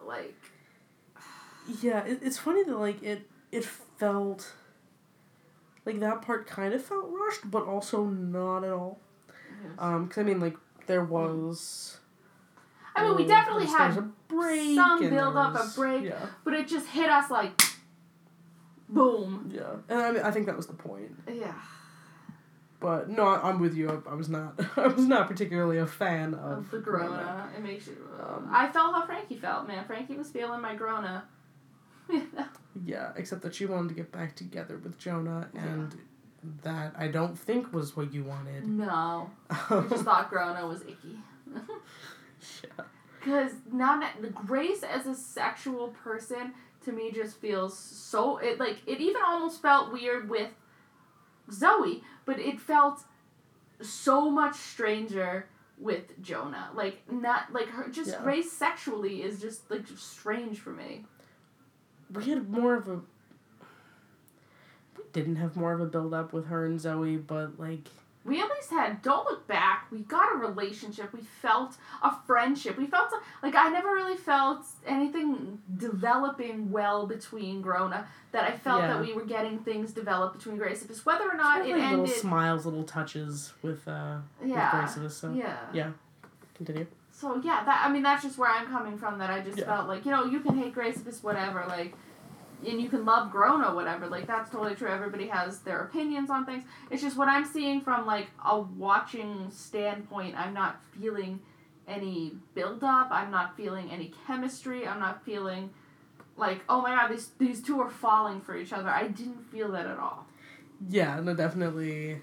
like 0.05 0.37
Yeah, 1.81 2.05
it, 2.05 2.19
it's 2.23 2.37
funny 2.37 2.65
that 2.65 2.77
like 2.77 3.03
it 3.03 3.23
it 3.53 3.65
felt 3.65 4.53
like 5.89 6.01
that 6.01 6.23
part 6.23 6.47
kind 6.47 6.75
of 6.75 6.83
felt 6.85 7.07
rushed, 7.11 7.51
but 7.51 7.65
also 7.67 8.05
not 8.05 8.63
at 8.65 8.71
all. 8.71 9.01
Um, 9.79 10.05
because 10.07 10.19
I 10.19 10.23
mean, 10.25 10.39
like 10.41 10.57
there 10.87 11.03
was. 11.05 11.99
I 12.95 13.05
mean 13.05 13.17
we 13.17 13.27
definitely 13.27 13.67
had, 13.67 13.97
a 13.97 14.03
break. 14.29 14.75
some 14.75 15.01
build 15.09 15.37
up, 15.37 15.55
a 15.55 15.71
break. 15.75 16.05
Yeah, 16.05 16.27
but 16.45 16.55
it 16.55 16.67
just 16.69 16.87
hit 16.89 17.09
us 17.09 17.31
like, 17.31 17.61
boom. 18.89 19.51
yeah, 19.55 19.77
and 19.89 19.99
I 20.01 20.11
mean 20.11 20.23
I 20.23 20.31
think 20.31 20.47
that 20.47 20.57
was 20.57 20.67
the 20.67 20.75
point. 20.75 21.15
Yeah, 21.33 21.55
But 22.81 23.09
no, 23.09 23.27
I- 23.27 23.49
I'm 23.49 23.61
with 23.61 23.75
you. 23.77 23.89
I, 24.07 24.11
I 24.11 24.15
was 24.15 24.29
not. 24.29 24.59
I 24.77 24.89
was 24.89 25.07
not 25.07 25.29
particularly 25.29 25.79
a 25.79 25.87
fan 25.87 26.35
of, 26.35 26.59
of 26.65 26.71
the 26.71 26.79
Grona, 26.79 27.55
it 27.57 27.63
makes 27.63 27.87
you. 27.87 27.97
Um, 28.21 28.49
I 28.51 28.69
felt 28.69 28.95
how 28.95 29.07
Frankie 29.07 29.37
felt, 29.37 29.67
man. 29.69 29.85
Frankie 29.87 30.17
was 30.17 30.29
feeling 30.31 30.61
my 30.61 30.75
Grona. 30.77 31.23
Yeah, 32.85 33.11
except 33.17 33.43
that 33.43 33.55
she 33.57 33.67
wanted 33.67 33.89
to 33.89 33.95
get 33.95 34.13
back 34.13 34.37
together 34.37 34.79
with 34.79 34.99
Jonah, 34.99 35.49
and 35.55 35.97
that 36.63 36.95
I 36.97 37.09
don't 37.09 37.37
think 37.37 37.73
was 37.73 37.97
what 37.97 38.13
you 38.15 38.23
wanted. 38.23 38.67
no, 38.69 39.31
I 39.51 39.85
just 39.91 40.05
thought 40.05 40.31
Grona 40.31 40.69
was 40.69 40.83
icky. 40.83 41.19
yeah. 41.55 42.85
Because 43.19 43.51
not 43.73 44.05
the 44.23 44.29
Grace 44.29 44.85
as 44.85 45.07
a 45.09 45.15
sexual 45.15 45.89
person 45.89 46.53
to 46.85 46.93
me 46.93 47.11
just 47.11 47.37
feels 47.41 47.77
so 47.77 48.39
it 48.39 48.61
like 48.61 48.79
it 48.87 49.01
even 49.01 49.21
almost 49.27 49.61
felt 49.61 49.93
weird 49.93 50.31
with 50.31 50.49
Zoe, 51.51 52.05
but 52.25 52.39
it 52.39 52.61
felt 52.61 53.01
so 53.81 54.31
much 54.31 54.55
stranger 54.55 55.47
with 55.79 56.23
Jonah. 56.23 56.71
Like 56.75 57.03
not 57.11 57.53
like 57.53 57.69
her 57.71 57.89
just 57.89 58.11
Yeah. 58.11 58.23
Grace 58.23 58.53
sexually 58.53 59.23
is 59.23 59.41
just 59.41 59.69
like 59.69 59.87
strange 59.97 60.61
for 60.61 60.71
me. 60.71 61.05
We 62.13 62.25
had 62.25 62.49
more 62.49 62.75
of 62.75 62.89
a 62.89 63.01
we 64.97 65.05
didn't 65.13 65.37
have 65.37 65.57
more 65.57 65.73
of 65.73 65.81
a 65.81 65.87
build 65.87 66.15
up 66.15 66.33
with 66.33 66.47
her 66.47 66.67
and 66.67 66.81
Zoe, 66.81 67.17
but 67.17 67.59
like 67.59 67.89
We 68.25 68.41
at 68.43 68.51
least 68.51 68.71
had 68.71 69.01
don't 69.03 69.25
look 69.25 69.47
back. 69.47 69.87
We 69.91 70.01
got 70.01 70.35
a 70.35 70.37
relationship. 70.37 71.13
We 71.15 71.21
felt 71.21 71.77
a 72.03 72.13
friendship. 72.27 72.77
We 72.77 72.87
felt 72.87 73.11
like 73.43 73.55
I 73.55 73.69
never 73.71 73.89
really 73.95 74.17
felt 74.17 74.67
anything 74.87 75.59
developing 75.79 76.71
well 76.71 77.07
between 77.07 77.63
Grona. 77.63 78.05
That 78.33 78.45
I 78.45 78.57
felt 78.57 78.83
Yeah. 78.83 78.95
that 78.95 79.01
we 79.01 79.15
were 79.15 79.25
getting 79.25 79.61
things 79.61 79.93
developed 79.93 80.37
between 80.37 80.59
Grace. 80.59 80.83
Because 80.83 81.07
whether 81.07 81.25
or 81.25 81.35
not 81.37 81.61
like 81.61 81.71
it 81.71 81.77
little 81.77 82.01
ended, 82.01 82.15
smiles, 82.17 82.67
little 82.67 82.85
touches 82.85 83.53
with 83.63 83.87
uh 83.89 84.19
yeah, 84.45 84.83
with 84.83 84.95
Grace. 84.95 85.15
So 85.15 85.33
yeah, 85.33 85.57
yeah. 85.73 85.91
continue. 86.55 86.87
So 87.19 87.41
yeah, 87.43 87.65
that 87.65 87.83
I 87.85 87.91
mean 87.93 88.03
that's 88.05 88.23
just 88.23 88.39
where 88.39 88.51
I'm 88.51 88.69
coming 88.69 88.97
from. 88.97 89.19
That 89.19 89.29
I 89.31 89.41
just 89.41 89.59
Yeah. 89.59 89.65
felt 89.67 89.89
like 89.89 90.05
you 90.05 90.13
know 90.13 90.25
you 90.25 90.39
can 90.41 90.57
hate 90.57 90.73
Grace 90.73 91.03
just 91.03 91.25
whatever 91.25 91.65
like, 91.67 91.95
and 92.65 92.81
you 92.81 92.89
can 92.89 93.05
love 93.05 93.33
Grona 93.33 93.75
whatever 93.75 94.07
like 94.07 94.27
that's 94.29 94.51
totally 94.51 94.77
true. 94.77 94.89
Everybody 94.89 95.27
has 95.27 95.59
their 95.61 95.81
opinions 95.81 96.31
on 96.31 96.47
things. 96.47 96.63
It's 96.91 97.03
just 97.03 97.17
what 97.17 97.27
I'm 97.29 97.45
seeing 97.45 97.81
from 97.81 98.07
like 98.07 98.29
a 98.45 98.61
watching 98.61 99.51
standpoint. 99.51 100.37
I'm 100.39 100.55
not 100.55 100.81
feeling 101.01 101.41
any 101.89 102.35
build 102.55 102.85
up. 102.85 103.09
I'm 103.11 103.33
not 103.33 103.57
feeling 103.57 103.91
any 103.91 104.13
chemistry. 104.27 104.87
I'm 104.87 105.01
not 105.01 105.25
feeling 105.25 105.71
like 106.37 106.61
oh 106.69 106.81
my 106.83 106.91
god 106.95 107.09
these 107.11 107.31
these 107.39 107.61
two 107.61 107.81
are 107.81 107.91
falling 107.91 108.41
for 108.41 108.57
each 108.57 108.73
other. 108.73 108.91
I 108.91 109.09
didn't 109.09 109.43
feel 109.51 109.73
that 109.73 109.87
at 109.87 109.99
all. 109.99 110.25
Yeah, 110.89 111.19
no, 111.19 111.35
definitely. 111.35 112.21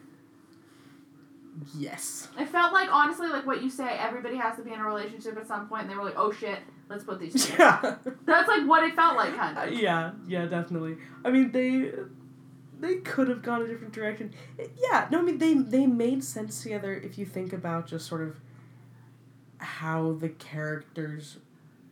Yes. 1.77 2.27
It 2.39 2.49
felt 2.49 2.73
like 2.73 2.89
honestly 2.91 3.27
like 3.29 3.45
what 3.45 3.61
you 3.63 3.69
say. 3.69 3.97
Everybody 3.97 4.35
has 4.37 4.57
to 4.57 4.63
be 4.63 4.73
in 4.73 4.79
a 4.79 4.83
relationship 4.83 5.37
at 5.37 5.47
some 5.47 5.67
point. 5.69 5.83
And 5.83 5.91
they 5.91 5.95
were 5.95 6.03
like 6.03 6.17
oh 6.17 6.31
shit, 6.31 6.59
let's 6.89 7.03
put 7.03 7.19
these. 7.19 7.33
Together. 7.45 7.97
Yeah. 8.05 8.11
That's 8.25 8.47
like 8.47 8.67
what 8.67 8.83
it 8.83 8.95
felt 8.95 9.15
like 9.15 9.35
kind 9.35 9.57
Uh, 9.57 9.61
of. 9.61 9.73
yeah, 9.73 10.11
yeah, 10.27 10.45
definitely. 10.45 10.97
I 11.23 11.29
mean, 11.31 11.51
they 11.51 11.91
they 12.79 12.95
could 12.95 13.29
have 13.29 13.41
gone 13.41 13.61
a 13.61 13.67
different 13.67 13.93
direction. 13.93 14.33
Yeah, 14.81 15.07
no, 15.11 15.19
I 15.19 15.21
mean 15.21 15.37
they 15.37 15.53
they 15.53 15.85
made 15.87 16.23
sense 16.23 16.61
together 16.61 16.93
if 16.93 17.17
you 17.17 17.25
think 17.25 17.53
about 17.53 17.87
just 17.87 18.05
sort 18.07 18.21
of 18.21 18.39
how 19.59 20.13
the 20.19 20.29
characters 20.29 21.37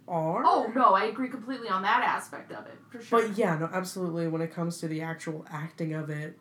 are. 0.07 0.43
Oh 0.45 0.71
no, 0.75 0.93
I 0.93 1.05
agree 1.05 1.29
completely 1.29 1.69
on 1.69 1.81
that 1.83 2.03
aspect 2.03 2.51
of 2.51 2.65
it 2.65 2.77
for 2.89 3.01
sure. 3.01 3.21
But 3.21 3.37
yeah, 3.37 3.57
no, 3.57 3.69
absolutely. 3.71 4.27
When 4.27 4.41
it 4.41 4.53
comes 4.53 4.79
to 4.79 4.87
the 4.89 5.01
actual 5.01 5.45
acting 5.49 5.93
of 5.93 6.09
it, 6.09 6.37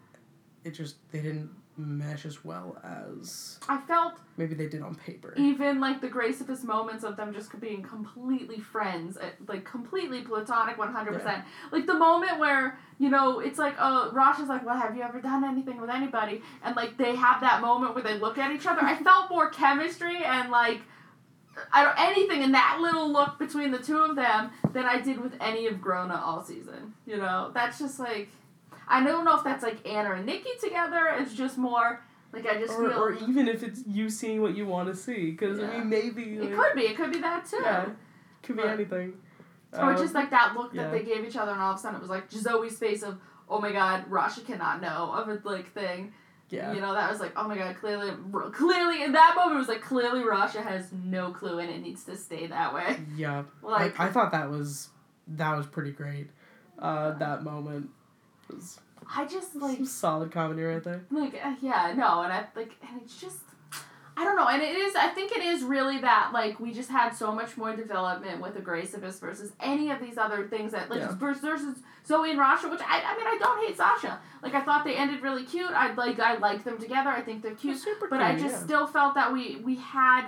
it 0.64 0.72
just 0.72 0.96
they 1.12 1.20
didn't 1.20 1.50
mesh 1.76 2.26
as 2.26 2.44
well 2.44 2.78
as 2.84 3.58
I 3.66 3.78
felt 3.80 4.14
maybe 4.36 4.54
they 4.54 4.68
did 4.68 4.82
on 4.82 4.94
paper. 4.94 5.32
even 5.36 5.80
like 5.80 6.00
the 6.00 6.08
gracious 6.08 6.62
moments 6.64 7.02
of 7.02 7.16
them 7.16 7.32
just 7.32 7.58
being 7.60 7.82
completely 7.82 8.60
friends, 8.60 9.16
uh, 9.16 9.30
like 9.48 9.64
completely 9.64 10.20
platonic, 10.22 10.76
one 10.76 10.92
hundred 10.92 11.14
percent. 11.14 11.44
Like 11.70 11.86
the 11.86 11.94
moment 11.94 12.38
where 12.38 12.78
you 12.98 13.08
know 13.08 13.40
it's 13.40 13.58
like, 13.58 13.74
uh, 13.78 14.10
Rosh 14.12 14.38
is 14.38 14.48
like, 14.48 14.64
"Well, 14.66 14.76
have 14.76 14.96
you 14.96 15.02
ever 15.02 15.20
done 15.20 15.44
anything 15.44 15.80
with 15.80 15.90
anybody?" 15.90 16.42
And 16.62 16.76
like 16.76 16.98
they 16.98 17.16
have 17.16 17.40
that 17.40 17.60
moment 17.62 17.94
where 17.94 18.04
they 18.04 18.18
look 18.18 18.36
at 18.38 18.52
each 18.52 18.66
other. 18.66 18.82
I 18.82 18.96
felt 19.02 19.30
more 19.30 19.48
chemistry 19.50 20.24
and 20.24 20.50
like. 20.50 20.82
I 21.70 21.84
don't 21.84 22.00
anything 22.00 22.42
in 22.42 22.52
that 22.52 22.78
little 22.80 23.12
look 23.12 23.38
between 23.38 23.72
the 23.72 23.78
two 23.78 23.98
of 23.98 24.16
them 24.16 24.52
than 24.72 24.86
I 24.86 25.02
did 25.02 25.20
with 25.20 25.34
any 25.38 25.66
of 25.66 25.76
Grona 25.76 26.18
all 26.18 26.42
season. 26.42 26.94
You 27.04 27.18
know, 27.18 27.50
that's 27.52 27.78
just 27.78 28.00
like 28.00 28.30
I 28.88 29.02
don't 29.04 29.24
know 29.24 29.36
if 29.36 29.44
that's 29.44 29.62
like 29.62 29.86
Anna 29.88 30.12
and 30.14 30.26
Nikki 30.26 30.50
together. 30.60 31.08
It's 31.18 31.34
just 31.34 31.56
more 31.58 32.02
like 32.32 32.46
I 32.46 32.58
just 32.58 32.72
or, 32.74 32.88
feel 32.90 32.98
or 32.98 33.12
even 33.14 33.48
if 33.48 33.62
it's 33.62 33.82
you 33.86 34.08
seeing 34.10 34.40
what 34.42 34.56
you 34.56 34.66
want 34.66 34.88
to 34.88 34.96
see, 34.96 35.30
because 35.30 35.60
I 35.60 35.66
mean 35.78 35.88
maybe 35.88 36.22
it 36.38 36.54
could 36.54 36.74
be. 36.74 36.82
It 36.82 36.96
could 36.96 37.12
be 37.12 37.20
that 37.20 37.46
too. 37.46 37.60
yeah, 37.62 37.86
could 38.42 38.56
be 38.56 38.62
But- 38.62 38.70
anything. 38.70 39.14
Or 39.74 39.92
Um, 39.92 39.96
just 39.96 40.12
like 40.14 40.28
that 40.30 40.54
look 40.54 40.74
yeah. 40.74 40.82
that 40.82 40.92
they 40.92 41.02
gave 41.02 41.24
each 41.24 41.36
other, 41.36 41.52
and 41.52 41.60
all 41.60 41.70
of 41.72 41.76
a 41.78 41.80
sudden 41.80 41.96
it 41.96 42.02
was 42.02 42.10
like 42.10 42.30
Zoe's 42.30 42.78
face 42.78 43.02
of, 43.02 43.18
"Oh 43.48 43.58
my 43.58 43.72
God, 43.72 44.04
Rasha 44.10 44.44
cannot 44.44 44.82
know" 44.82 45.10
of 45.12 45.28
a 45.30 45.40
like 45.48 45.72
thing. 45.72 46.12
yeah. 46.50 46.74
You 46.74 46.82
know, 46.82 46.92
that 46.92 47.10
was 47.10 47.20
like, 47.20 47.32
"Oh 47.36 47.48
my 47.48 47.56
God, 47.56 47.74
clearly, 47.80 48.12
clearly." 48.52 49.02
In 49.02 49.12
that 49.12 49.32
moment, 49.34 49.54
it 49.56 49.58
was 49.60 49.68
like, 49.68 49.80
clearly 49.80 50.20
Rasha 50.20 50.62
has 50.62 50.92
no 50.92 51.30
clue, 51.30 51.58
and 51.58 51.70
it 51.70 51.80
needs 51.80 52.04
to 52.04 52.16
stay 52.18 52.46
that 52.48 52.74
way. 52.74 53.00
Yeah, 53.16 53.44
Like, 53.62 53.98
I, 53.98 54.08
I 54.08 54.10
thought 54.10 54.32
that 54.32 54.50
was 54.50 54.90
that 55.26 55.56
was 55.56 55.66
pretty 55.66 55.92
great. 55.92 56.28
Uh, 56.78 57.12
that 57.12 57.42
moment 57.42 57.88
I 59.14 59.26
just 59.26 59.56
like, 59.56 59.76
some 59.76 59.86
solid 59.86 60.30
comedy 60.32 60.62
right 60.62 60.82
there. 60.82 61.04
like, 61.10 61.34
uh, 61.44 61.54
yeah, 61.60 61.92
no, 61.96 62.22
and 62.22 62.32
I 62.32 62.46
like, 62.54 62.72
and 62.88 63.00
it's 63.02 63.20
just. 63.20 63.38
I 64.14 64.24
don't 64.24 64.36
know, 64.36 64.46
and 64.46 64.60
it 64.62 64.76
is. 64.76 64.94
I 64.94 65.08
think 65.08 65.32
it 65.32 65.42
is 65.42 65.62
really 65.62 65.98
that 66.00 66.32
like 66.34 66.60
we 66.60 66.74
just 66.74 66.90
had 66.90 67.14
so 67.14 67.32
much 67.32 67.56
more 67.56 67.74
development 67.74 68.42
with 68.42 68.62
Aggressivus 68.62 69.18
versus 69.18 69.52
any 69.58 69.90
of 69.90 70.00
these 70.00 70.18
other 70.18 70.46
things 70.48 70.72
that 70.72 70.90
like 70.90 71.00
Yeah. 71.00 71.14
versus, 71.14 71.40
versus 71.42 71.78
Zoe 72.06 72.30
and 72.30 72.38
Rasha, 72.38 72.70
which 72.70 72.82
I, 72.82 73.00
I 73.00 73.16
mean 73.16 73.26
I 73.26 73.38
don't 73.40 73.66
hate 73.66 73.78
Zasha. 73.78 74.18
Like 74.42 74.54
I 74.54 74.60
thought 74.60 74.84
they 74.84 74.96
ended 74.96 75.22
really 75.22 75.44
cute. 75.44 75.70
I 75.70 75.94
like 75.94 76.20
I 76.20 76.36
like 76.36 76.62
them 76.62 76.76
together. 76.78 77.08
I 77.08 77.22
think 77.22 77.42
they're 77.42 77.54
cute. 77.54 77.78
Super 77.78 78.06
But 78.06 78.20
I 78.20 78.32
just 78.34 78.54
yeah. 78.56 78.62
still 78.64 78.86
felt 78.86 79.14
that 79.14 79.32
we 79.32 79.56
we 79.64 79.76
had 79.76 80.26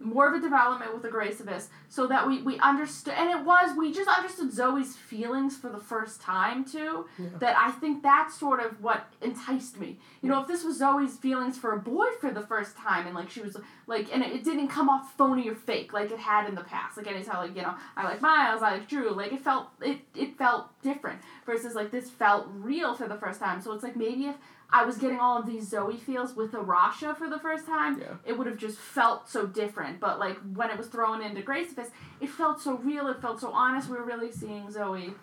more 0.00 0.28
of 0.28 0.34
a 0.34 0.40
development 0.40 0.92
with 0.92 1.02
the 1.02 1.08
Grace 1.08 1.40
of 1.40 1.48
Us, 1.48 1.68
so 1.88 2.06
that 2.06 2.26
we 2.26 2.42
we 2.42 2.58
understood, 2.60 3.14
and 3.14 3.30
it 3.30 3.44
was 3.44 3.76
we 3.76 3.92
just 3.92 4.08
understood 4.08 4.52
Zoe's 4.52 4.96
feelings 4.96 5.56
for 5.56 5.68
the 5.70 5.78
first 5.80 6.20
time 6.20 6.64
too. 6.64 7.06
Yeah. 7.18 7.26
That 7.40 7.56
I 7.56 7.72
think 7.72 8.02
that's 8.02 8.38
sort 8.38 8.60
of 8.60 8.80
what 8.82 9.12
enticed 9.20 9.78
me. 9.78 9.98
You 10.22 10.28
know, 10.28 10.40
if 10.40 10.48
this 10.48 10.64
was 10.64 10.78
Zoe's 10.78 11.16
feelings 11.16 11.58
for 11.58 11.72
a 11.72 11.78
boy 11.78 12.06
for 12.20 12.30
the 12.30 12.42
first 12.42 12.76
time, 12.76 13.06
and 13.06 13.14
like 13.14 13.30
she 13.30 13.40
was 13.40 13.56
like, 13.86 14.12
and 14.12 14.22
it, 14.22 14.32
it 14.32 14.44
didn't 14.44 14.68
come 14.68 14.88
off 14.88 15.16
phony 15.16 15.48
or 15.48 15.54
fake 15.54 15.92
like 15.92 16.10
it 16.10 16.18
had 16.18 16.48
in 16.48 16.54
the 16.54 16.64
past. 16.64 16.96
Like 16.96 17.06
anytime, 17.08 17.38
like 17.38 17.56
you 17.56 17.62
know, 17.62 17.74
I 17.96 18.04
like 18.04 18.20
Miles, 18.20 18.62
I 18.62 18.72
like 18.72 18.88
Drew. 18.88 19.10
Like 19.10 19.32
it 19.32 19.40
felt 19.40 19.68
it 19.80 19.98
it 20.14 20.38
felt 20.38 20.80
different 20.82 21.20
versus 21.44 21.74
like 21.74 21.90
this 21.90 22.10
felt 22.10 22.46
real 22.52 22.94
for 22.94 23.08
the 23.08 23.16
first 23.16 23.40
time. 23.40 23.60
So 23.60 23.72
it's 23.72 23.82
like 23.82 23.96
maybe 23.96 24.26
if 24.26 24.36
I 24.70 24.84
was 24.84 24.98
getting 24.98 25.18
all 25.18 25.38
of 25.38 25.46
these 25.46 25.66
Zoe 25.68 25.96
feels 25.96 26.36
with 26.36 26.52
a 26.52 26.58
Rasha 26.58 27.16
for 27.16 27.28
the 27.30 27.38
first 27.38 27.64
time, 27.66 27.98
Yeah. 28.00 28.14
it 28.26 28.36
would 28.36 28.46
have 28.46 28.58
just 28.58 28.76
felt 28.78 29.28
so 29.28 29.46
different. 29.46 29.98
But 29.98 30.18
like 30.18 30.36
when 30.54 30.70
it 30.70 30.76
was 30.76 30.88
thrown 30.88 31.22
into 31.22 31.40
Grace 31.42 31.72
Fist, 31.72 31.90
it 32.20 32.28
felt 32.28 32.60
so 32.60 32.76
real. 32.76 33.08
It 33.08 33.20
felt 33.22 33.40
so 33.40 33.50
honest. 33.52 33.88
We 33.88 33.96
were 33.96 34.04
really 34.04 34.30
seeing 34.30 34.70
Zoe 34.70 35.14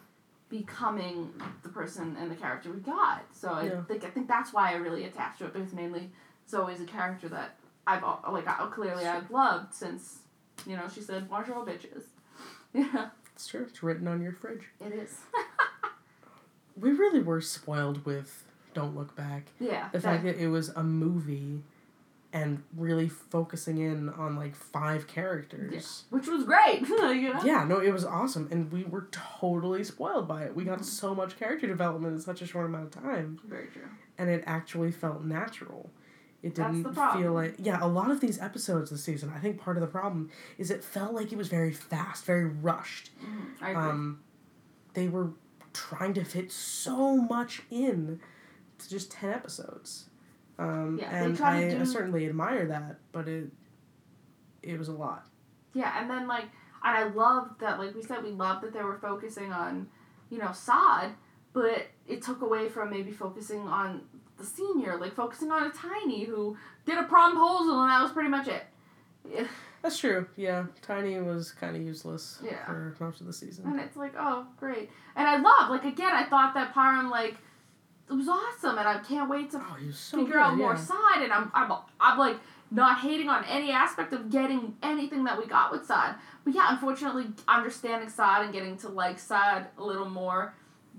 becoming 0.49 1.31
the 1.63 1.69
person 1.69 2.15
and 2.19 2.31
the 2.31 2.35
character 2.35 2.71
we 2.71 2.79
got. 2.79 3.23
So 3.33 3.49
I 3.49 3.63
Yeah. 3.65 3.83
think 3.83 4.03
I 4.03 4.09
think 4.09 4.27
that's 4.27 4.51
why 4.53 4.71
I 4.71 4.75
really 4.75 5.05
attached 5.05 5.39
to 5.39 5.45
it 5.45 5.53
because 5.53 5.73
mainly 5.73 6.11
Zoe's 6.49 6.81
a 6.81 6.85
character 6.85 7.27
that 7.29 7.57
I've 7.85 8.03
like 8.31 8.47
I, 8.47 8.67
clearly 8.71 9.05
I've 9.05 9.29
loved 9.29 9.73
since 9.73 10.19
you 10.65 10.75
know 10.77 10.87
she 10.87 11.01
said 11.01 11.29
Marshall 11.29 11.65
bitches. 11.65 12.03
Yeah, 12.73 13.09
It's 13.33 13.47
true. 13.47 13.65
It's 13.69 13.81
written 13.83 14.07
on 14.07 14.21
your 14.21 14.33
fridge. 14.33 14.69
it 14.79 14.91
is. 14.93 15.19
We 16.77 16.91
really 16.91 17.21
were 17.21 17.39
spoiled 17.41 18.05
with 18.05 18.43
Don't 18.75 18.95
Look 18.95 19.15
Back. 19.15 19.47
yeah, 19.59 19.89
The 19.91 19.99
fact 19.99 20.23
that 20.25 20.37
it 20.37 20.49
was 20.49 20.69
a 20.69 20.83
movie 20.83 21.63
and 22.33 22.61
really 22.75 23.07
focusing 23.07 23.77
in 23.77 24.09
on 24.09 24.35
like 24.35 24.53
five 24.55 25.07
characters. 25.07 26.03
which 26.09 26.27
was 26.27 26.43
great. 26.43 26.81
you 26.89 27.33
know? 27.33 27.41
Yeah, 27.43 27.63
no, 27.63 27.79
it 27.79 27.91
was 27.93 28.03
awesome, 28.05 28.47
and 28.51 28.69
we 28.71 28.83
were 28.83 29.07
totally 29.11 29.83
spoiled 29.85 30.27
by 30.27 30.43
it. 30.43 30.53
We 30.55 30.63
Mm-hmm. 30.63 30.73
got 30.75 30.85
so 30.85 31.15
much 31.15 31.39
character 31.39 31.65
development 31.65 32.13
in 32.15 32.21
such 32.21 32.41
a 32.41 32.45
short 32.45 32.65
amount 32.65 32.93
of 32.95 33.03
time, 33.03 33.39
Very 33.45 33.67
true. 33.67 33.83
and 34.17 34.29
it 34.29 34.43
actually 34.45 34.91
felt 34.91 35.23
natural. 35.23 35.89
It 36.43 36.53
didn't 36.53 36.83
feel 36.93 37.33
like 37.33 37.55
yeah. 37.57 37.79
A 37.81 37.87
lot 37.87 38.11
of 38.11 38.19
these 38.19 38.39
episodes 38.39 38.91
this 38.91 39.03
season, 39.03 39.31
I 39.35 39.39
think 39.39 39.57
part 39.59 39.77
of 39.77 39.81
the 39.81 39.87
problem 39.87 40.29
is 40.59 40.69
it 40.69 40.83
felt 40.83 41.13
like 41.15 41.31
it 41.31 41.37
was 41.39 41.47
very 41.47 41.71
fast, 41.71 42.23
very 42.25 42.45
rushed. 42.45 43.09
Mhm, 43.19 43.45
I 43.61 43.69
agree. 43.71 43.83
Um, 43.83 44.19
they 44.93 45.07
were 45.07 45.29
trying 45.73 46.13
to 46.15 46.23
fit 46.23 46.51
so 46.51 47.15
much 47.17 47.63
in 47.71 48.19
to 48.79 48.89
just 48.89 49.11
ten 49.11 49.31
episodes. 49.31 50.09
Um, 50.57 50.97
Yeah, 51.01 51.13
and 51.13 51.35
try 51.35 51.61
to 51.67 51.77
I, 51.77 51.81
I 51.81 51.83
certainly 51.83 52.25
admire 52.27 52.65
that, 52.67 52.97
but 53.11 53.27
it 53.27 53.49
it 54.63 54.77
was 54.79 54.87
a 54.87 54.93
lot. 54.93 55.25
Yeah, 55.73 55.99
and 56.01 56.09
then 56.09 56.27
like, 56.27 56.45
and 56.83 56.97
I 56.97 57.03
loved 57.03 57.59
that. 57.59 57.77
Like 57.79 57.93
we 57.95 58.01
said, 58.01 58.23
we 58.23 58.31
loved 58.31 58.63
that 58.63 58.73
they 58.73 58.81
were 58.83 58.97
focusing 58.97 59.51
on, 59.51 59.87
you 60.29 60.37
know, 60.37 60.51
Saad, 60.53 61.11
but 61.53 61.87
it 62.07 62.21
took 62.21 62.41
away 62.41 62.69
from 62.69 62.89
maybe 62.89 63.11
focusing 63.11 63.61
on 63.67 64.01
the 64.37 64.45
senior, 64.45 64.97
like 64.97 65.13
focusing 65.13 65.51
on 65.51 65.63
a 65.67 65.71
tiny 65.71 66.23
who 66.23 66.57
did 66.85 66.97
a 66.97 67.03
promposal, 67.03 67.81
and 67.81 67.89
that 67.91 68.01
was 68.01 68.11
pretty 68.11 68.29
much 68.29 68.47
it. 68.47 68.63
That's 69.81 69.99
true. 69.99 70.25
Yeah, 70.35 70.65
Tiny 70.81 71.19
was 71.19 71.51
kind 71.51 71.75
of 71.75 71.81
useless 71.83 72.39
Yeah. 72.43 72.65
for 72.65 72.95
most 72.99 73.21
of 73.21 73.27
the 73.27 73.33
season. 73.33 73.65
And 73.67 73.79
it's 73.79 73.95
like, 73.95 74.13
oh, 74.17 74.47
great. 74.59 74.89
And 75.15 75.27
I 75.27 75.37
love, 75.37 75.69
like, 75.69 75.85
again, 75.85 76.11
I 76.11 76.23
thought 76.25 76.55
that 76.55 76.73
Param, 76.73 77.11
like, 77.11 77.35
it 78.09 78.13
was 78.13 78.27
awesome, 78.27 78.77
and 78.77 78.87
I 78.87 78.99
can't 78.99 79.29
wait 79.29 79.51
to 79.51 79.57
Oh, 79.57 79.77
so 79.91 80.17
figure 80.17 80.33
good, 80.33 80.39
out 80.41 80.57
more 80.57 80.73
yeah. 80.73 80.79
side 80.79 81.21
and 81.23 81.33
I'm, 81.33 81.51
I'm 81.53 81.71
I'm 81.99 82.17
like 82.19 82.37
not 82.71 82.99
hating 82.99 83.29
on 83.29 83.43
any 83.45 83.71
aspect 83.71 84.11
of 84.13 84.29
getting 84.29 84.75
anything 84.83 85.23
that 85.25 85.37
we 85.37 85.45
got 85.47 85.71
with 85.71 85.85
Saad. 85.85 86.15
But 86.43 86.53
yeah, 86.53 86.67
unfortunately 86.71 87.27
understanding 87.47 88.09
Saad 88.09 88.43
and 88.43 88.53
getting 88.53 88.77
to 88.77 88.89
like 88.89 89.17
Saad 89.19 89.67
a 89.77 89.83
little 89.83 90.09
more 90.09 90.53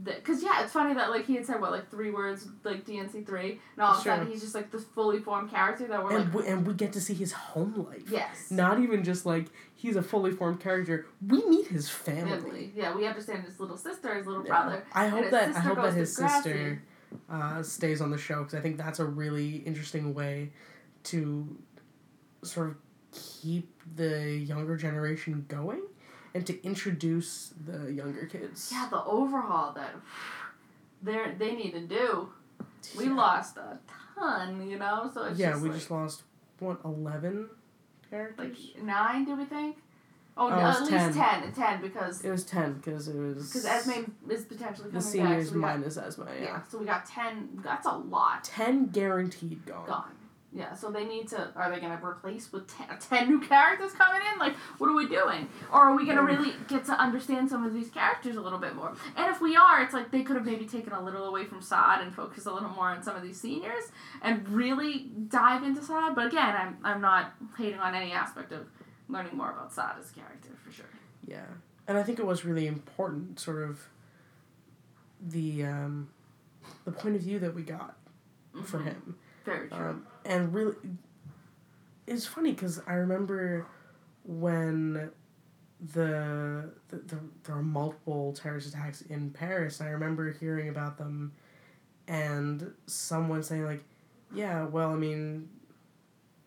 because 0.05 0.43
yeah, 0.43 0.63
it's 0.63 0.73
funny 0.73 0.93
that 0.95 1.09
like 1.11 1.25
he 1.27 1.37
had 1.37 1.47
said 1.47 1.59
what 1.61 1.71
like 1.71 1.91
three 1.91 2.11
words 2.11 2.47
like 2.65 2.85
DNC 2.85 3.25
three, 3.27 3.61
and 3.77 3.83
all 3.83 3.93
of 3.95 4.01
a 4.01 4.03
sudden 4.03 4.27
he's 4.27 4.43
just 4.43 4.55
like 4.55 4.71
this 4.71 4.85
fully 4.85 5.21
formed 5.21 5.51
character 5.51 5.87
that 5.87 6.03
we're 6.05 6.17
and 6.19 6.35
like, 6.35 6.45
we, 6.45 6.51
and 6.51 6.67
we 6.67 6.75
get 6.75 6.93
to 6.93 7.01
see 7.01 7.15
his 7.15 7.33
home 7.33 7.87
life. 7.91 8.03
yes, 8.11 8.51
Not 8.51 8.79
even 8.81 9.03
just 9.05 9.25
like 9.25 9.47
he's 9.75 9.97
a 9.97 10.03
fully 10.03 10.33
formed 10.33 10.61
character. 10.61 11.07
We 11.27 11.43
meet 11.47 11.69
his 11.69 11.89
family. 11.89 12.39
family. 12.39 12.73
Yeah, 12.77 12.95
we 12.95 13.07
understand 13.07 13.45
his 13.45 13.59
little 13.59 13.77
sister, 13.79 14.15
his 14.15 14.27
little 14.27 14.43
Yeah. 14.45 14.49
brother. 14.51 14.85
I 14.93 15.09
hope 15.09 15.31
that 15.31 15.57
I 15.57 15.61
hope 15.61 15.77
that 15.77 15.95
his 15.95 16.15
sister 16.15 16.83
uh, 17.31 17.63
stays 17.63 18.01
on 18.01 18.11
the 18.11 18.19
show 18.19 18.39
because 18.43 18.55
I 18.55 18.61
think 18.61 18.77
that's 18.77 18.99
a 18.99 19.05
really 19.05 19.57
interesting 19.59 20.15
way 20.15 20.51
to 21.05 21.57
sort 22.43 22.69
of 22.69 22.77
keep 23.13 23.71
the 23.97 24.31
younger 24.37 24.77
generation 24.77 25.45
going 25.49 25.83
and 26.35 26.47
to 26.47 26.63
introduce 26.65 27.55
the 27.67 27.91
younger 27.93 28.27
kids. 28.27 28.71
Yeah, 28.73 28.89
the 28.91 29.03
overhaul 29.05 29.73
that 29.73 29.95
they 31.03 31.35
they 31.39 31.55
need 31.55 31.73
to 31.73 31.81
do. 31.87 32.29
We 32.97 33.07
Yeah. 33.07 33.15
lost 33.15 33.57
a 33.57 33.79
ton, 34.19 34.69
you 34.69 34.79
know. 34.79 35.11
So 35.13 35.25
it's 35.25 35.39
yeah, 35.39 35.57
we 35.57 35.69
like, 35.69 35.79
just 35.79 35.91
lost 35.91 36.23
what 36.59 36.79
eleven 36.85 37.49
characters. 38.11 38.39
like 38.39 38.83
nine. 38.83 39.25
Do 39.25 39.37
we 39.37 39.45
think? 39.45 39.77
Oh, 40.39 40.47
Oh, 40.47 40.51
no, 40.51 40.57
at 40.57 40.81
least 40.83 41.17
ten. 41.19 41.53
Ten 41.53 41.81
because 41.81 42.25
it 42.25 42.31
was 42.31 42.45
ten 42.45 42.75
because 42.75 43.09
it 43.09 43.17
was 43.17 43.47
because 43.49 43.65
Esme 43.65 44.11
is 44.29 44.45
potentially 44.45 44.91
the 44.91 45.01
coming 45.01 45.03
back. 45.03 45.03
seniors 45.03 45.49
So 45.49 45.55
we 45.55 45.61
got, 45.63 45.79
minus 45.79 45.97
Esme. 45.97 46.23
Yeah. 46.29 46.43
yeah, 46.43 46.63
so 46.69 46.79
we 46.79 46.85
got 46.85 47.07
ten. 47.07 47.49
That's 47.65 47.87
a 47.87 47.97
lot 47.97 48.45
ten 48.45 48.87
guaranteed 48.87 49.65
gone. 49.65 49.87
gone. 49.87 50.13
Yeah, 50.53 50.75
so 50.75 50.91
they 50.91 51.05
need 51.05 51.29
to. 51.29 51.53
Are 51.55 51.71
they 51.71 51.81
gonna 51.81 52.01
replace 52.03 52.51
with 52.51 52.67
10, 52.67 52.87
10 53.11 53.29
new 53.29 53.41
characters 53.41 53.93
coming 53.93 54.23
in? 54.33 54.39
Like, 54.39 54.55
what 54.79 54.89
are 54.89 54.95
we 54.95 55.07
doing? 55.07 55.49
Or 55.71 55.81
are 55.81 55.97
we 55.97 56.07
gonna 56.07 56.23
really 56.23 56.55
get 56.67 56.85
to 56.87 56.93
understand 56.93 57.51
some 57.51 57.65
of 57.67 57.75
these 57.75 57.91
characters 57.91 58.37
a 58.37 58.41
little 58.41 58.59
bit 58.59 58.75
more? 58.75 58.95
And 59.17 59.29
if 59.35 59.41
we 59.43 59.55
are, 59.55 59.83
it's 59.83 59.93
like 59.93 60.11
they 60.11 60.23
could 60.23 60.35
have 60.37 60.47
maybe 60.47 60.65
taken 60.65 60.95
a 60.95 61.03
little 61.03 61.25
away 61.27 61.45
from 61.45 61.61
Saad 61.61 62.01
and 62.01 62.15
focused 62.15 62.47
a 62.47 62.53
little 62.55 62.71
more 62.71 62.89
on 62.89 63.03
some 63.03 63.17
of 63.17 63.23
these 63.23 63.39
seniors 63.39 63.85
and 64.23 64.49
really 64.49 65.11
dive 65.29 65.63
into 65.63 65.83
Saad. 65.83 66.15
But 66.15 66.29
again, 66.29 66.55
I'm 66.57 66.79
I'm 66.83 67.01
not 67.03 67.35
hating 67.59 67.81
on 67.81 67.95
any 67.95 68.13
aspect 68.13 68.53
of 68.53 68.67
learning 69.09 69.37
more 69.37 69.51
about 69.51 69.73
Saad 69.73 69.97
as 70.01 70.11
a 70.11 70.15
character 70.15 70.51
for 70.65 70.73
sure. 70.73 70.87
Yeah, 71.27 71.45
and 71.89 71.97
I 71.99 72.03
think 72.03 72.19
it 72.19 72.27
was 72.27 72.45
really 72.45 72.67
important, 72.67 73.39
sort 73.41 73.63
of 73.69 73.81
the 75.21 75.65
um, 75.65 76.09
the 76.85 76.93
point 76.93 77.17
of 77.17 77.23
view 77.23 77.39
that 77.41 77.55
we 77.55 77.63
got 77.63 77.97
for 78.65 78.79
Mhm. 78.81 78.85
him. 78.85 79.17
Very 79.45 79.69
true. 79.69 79.79
Um, 79.79 80.07
and 80.25 80.53
really, 80.55 80.75
it's 82.07 82.27
funny 82.27 82.53
because 82.53 82.81
I 82.87 82.95
remember 82.95 83.67
when 84.25 85.11
the, 85.81 86.71
the, 86.89 86.97
the 86.97 87.19
there 87.45 87.57
are 87.57 87.63
multiple 87.63 88.33
terrorist 88.33 88.69
attacks 88.69 89.03
in 89.03 89.31
Paris. 89.31 89.81
I 89.81 89.89
remember 89.89 90.33
hearing 90.33 90.69
about 90.69 90.99
them, 90.99 91.33
and 92.09 92.73
someone 92.87 93.43
saying 93.43 93.65
like, 93.65 93.85
"Yeah, 94.35 94.65
well, 94.65 94.91
I 94.91 94.97
mean." 94.97 95.49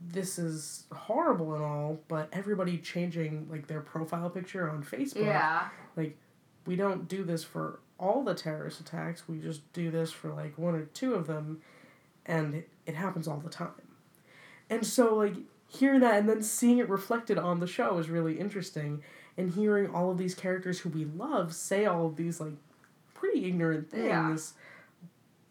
This 0.02 0.40
is 0.40 0.86
horrible 0.94 1.54
and 1.56 1.64
all, 1.64 2.00
but 2.08 2.30
everybody 2.32 2.78
changing 2.78 3.48
like 3.50 3.68
their 3.68 3.82
profile 3.82 4.30
picture 4.30 4.70
on 4.70 4.84
Facebook. 4.84 5.26
yeah. 5.26 5.70
Like 5.96 6.18
we 6.66 6.76
don't 6.76 7.08
do 7.08 7.24
this 7.24 7.44
for 7.44 7.80
all 8.00 8.24
the 8.24 8.34
terrorist 8.34 8.80
attacks. 8.80 9.28
We 9.28 9.40
just 9.40 9.72
do 9.74 9.92
this 9.92 10.12
for 10.12 10.30
like 10.34 10.58
one 10.58 10.76
or 10.76 10.86
two 10.86 11.16
of 11.16 11.28
them, 11.28 11.62
and 12.26 12.54
it, 12.56 12.70
it 12.86 12.96
happens 12.96 13.28
all 13.28 13.40
the 13.40 13.50
time. 13.50 13.72
And 14.70 14.86
so, 14.86 15.16
like, 15.16 15.34
hearing 15.68 16.00
that 16.02 16.20
and 16.20 16.30
then 16.30 16.44
seeing 16.44 16.78
it 16.78 16.88
reflected 16.88 17.38
on 17.40 17.60
the 17.60 17.66
show 17.68 17.98
is 17.98 18.08
really 18.10 18.40
interesting. 18.40 19.02
And 19.36 19.52
hearing 19.52 19.90
all 19.94 20.12
of 20.12 20.18
these 20.20 20.36
characters 20.36 20.80
who 20.80 20.90
we 20.90 21.06
love 21.06 21.54
say 21.56 21.86
all 21.88 22.06
of 22.06 22.16
these, 22.18 22.40
like, 22.40 22.54
pretty 23.16 23.46
ignorant 23.46 23.90
things, 23.90 24.06
Yeah. 24.06 25.08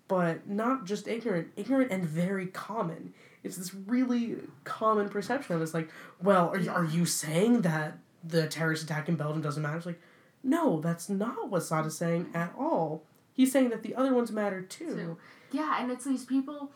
but 0.07 0.49
not 0.49 0.85
just 0.87 1.09
ignorant, 1.09 1.49
ignorant 1.57 1.91
and 1.91 2.05
very 2.05 2.47
common. 2.47 3.13
It's 3.49 3.57
this 3.57 3.75
really 3.75 4.37
common 4.65 5.09
perception 5.09 5.57
of 5.57 5.63
it's 5.63 5.75
like, 5.75 5.91
well, 6.23 6.49
are 6.51 6.59
you, 6.59 6.71
are 6.71 6.85
you 6.85 7.07
saying 7.07 7.63
that 7.63 7.99
the 8.23 8.47
terrorist 8.47 8.85
attack 8.85 9.09
in 9.09 9.17
Belgium 9.17 9.43
doesn't 9.43 9.63
matter? 9.63 9.77
It's 9.77 9.87
like, 9.87 10.01
no, 10.43 10.81
that's 10.81 11.09
not 11.09 11.51
what 11.51 11.63
Saad 11.63 11.87
is 11.87 11.97
saying 11.97 12.31
at 12.35 12.55
all. 12.57 13.05
He's 13.33 13.53
saying 13.53 13.71
that 13.71 13.83
the 13.83 13.95
other 13.95 14.15
ones 14.15 14.33
matter 14.33 14.63
too. 14.63 14.95
Too. 14.95 15.19
Yeah, 15.53 15.81
and 15.81 15.91
it's 15.91 16.05
these 16.05 16.25
people 16.25 16.71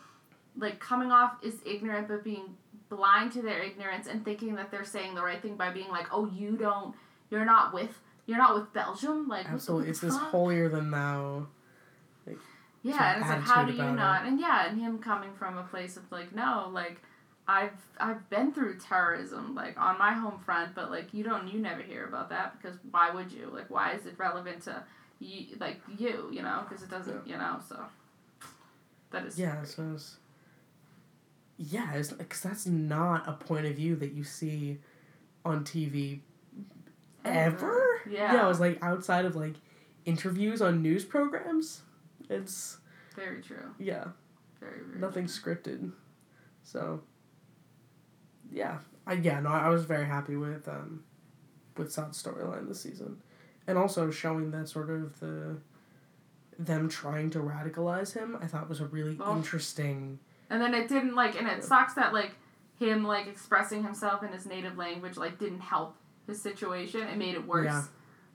like 0.57 0.79
coming 0.79 1.11
off 1.11 1.37
as 1.45 1.55
ignorant 1.65 2.07
but 2.07 2.23
being 2.23 2.55
blind 2.89 3.31
to 3.33 3.41
their 3.41 3.61
ignorance 3.61 4.07
and 4.07 4.23
thinking 4.23 4.55
that 4.55 4.71
they're 4.71 4.85
saying 4.85 5.15
the 5.15 5.23
right 5.23 5.41
thing 5.41 5.55
by 5.55 5.71
being 5.71 5.89
like, 5.89 6.07
"Oh, 6.11 6.29
you 6.33 6.55
don't 6.57 6.95
you're 7.29 7.45
not 7.45 7.73
with 7.73 7.99
you're 8.25 8.37
not 8.37 8.55
with 8.55 8.71
Belgium." 8.73 9.27
Like 9.27 9.49
Absolutely, 9.49 9.89
it's 9.89 9.99
the 9.99 10.07
this 10.07 10.17
holier 10.17 10.69
than 10.69 10.91
thou. 10.91 11.47
Yeah, 12.83 13.13
and 13.13 13.21
it's 13.21 13.29
like, 13.29 13.41
how 13.41 13.63
do 13.63 13.71
you 13.71 13.91
not? 13.91 14.25
And 14.25 14.39
yeah, 14.39 14.67
and 14.67 14.79
him 14.79 14.99
coming 14.99 15.33
from 15.33 15.57
a 15.57 15.63
place 15.63 15.95
of 15.95 16.03
like, 16.11 16.35
no, 16.35 16.69
like, 16.71 17.01
I've 17.47 17.71
I've 17.99 18.29
been 18.29 18.53
through 18.53 18.79
terrorism 18.79 19.53
like 19.55 19.77
on 19.79 19.97
my 19.97 20.13
home 20.13 20.39
front, 20.45 20.75
but 20.75 20.91
like 20.91 21.13
you 21.13 21.23
don't 21.23 21.47
you 21.47 21.59
never 21.59 21.81
hear 21.81 22.05
about 22.05 22.29
that 22.29 22.61
because 22.61 22.77
why 22.91 23.09
would 23.11 23.31
you? 23.31 23.49
Like, 23.53 23.69
why 23.69 23.93
is 23.93 24.05
it 24.05 24.15
relevant 24.17 24.63
to 24.63 24.83
you? 25.19 25.57
Like 25.59 25.81
you, 25.97 26.29
you 26.31 26.41
know, 26.41 26.65
because 26.67 26.83
it 26.83 26.89
doesn't, 26.89 27.27
you 27.27 27.37
know. 27.37 27.59
So 27.67 27.79
that 29.11 29.25
is 29.25 29.37
Yeah, 29.37 29.63
so 29.63 29.91
it's, 29.93 30.17
yeah, 31.57 31.93
it's 31.93 32.11
because 32.11 32.41
that's 32.41 32.65
not 32.65 33.27
a 33.27 33.33
point 33.33 33.65
of 33.65 33.75
view 33.75 33.95
that 33.97 34.13
you 34.13 34.23
see 34.23 34.79
on 35.45 35.63
TV 35.65 36.19
ever. 37.25 38.01
Yeah. 38.09 38.33
yeah, 38.33 38.45
it 38.45 38.47
was 38.47 38.59
like 38.59 38.79
outside 38.81 39.25
of 39.25 39.35
like 39.35 39.55
interviews 40.05 40.61
on 40.61 40.81
news 40.81 41.03
programs. 41.05 41.81
It's 42.29 42.77
very 43.15 43.41
true. 43.41 43.73
yeah, 43.79 44.05
Very 44.59 44.81
very 44.85 44.99
nothing 44.99 45.27
true. 45.27 45.55
scripted. 45.55 45.91
So 46.63 47.01
yeah, 48.51 48.79
I 49.07 49.13
yeah 49.13 49.39
no, 49.39 49.49
I 49.49 49.69
was 49.69 49.85
very 49.85 50.05
happy 50.05 50.35
with 50.35 50.67
um 50.67 51.03
with 51.77 51.91
Saad's 51.91 52.21
storyline 52.21 52.67
this 52.67 52.81
season, 52.81 53.21
and 53.67 53.77
also 53.77 54.11
showing 54.11 54.51
that 54.51 54.69
sort 54.69 54.89
of 54.89 55.19
the 55.19 55.57
them 56.59 56.87
trying 56.87 57.29
to 57.31 57.39
radicalize 57.39 58.13
him. 58.13 58.37
I 58.41 58.47
thought 58.47 58.69
was 58.69 58.79
a 58.79 58.85
really 58.85 59.17
Oh. 59.19 59.35
interesting. 59.35 60.19
And 60.49 60.61
then 60.61 60.75
it 60.75 60.87
didn't 60.87 61.15
like, 61.15 61.35
and 61.35 61.47
it 61.47 61.57
Yeah. 61.57 61.63
sucks 61.63 61.95
that 61.95 62.13
like 62.13 62.35
him 62.77 63.03
like 63.03 63.27
expressing 63.27 63.83
himself 63.83 64.21
in 64.23 64.29
his 64.31 64.45
native 64.45 64.77
language 64.77 65.17
like 65.17 65.39
didn't 65.39 65.61
help 65.61 65.95
his 66.27 66.41
situation. 66.41 67.01
It 67.01 67.17
made 67.17 67.33
it 67.35 67.47
worse. 67.47 67.65
Yeah. 67.65 67.83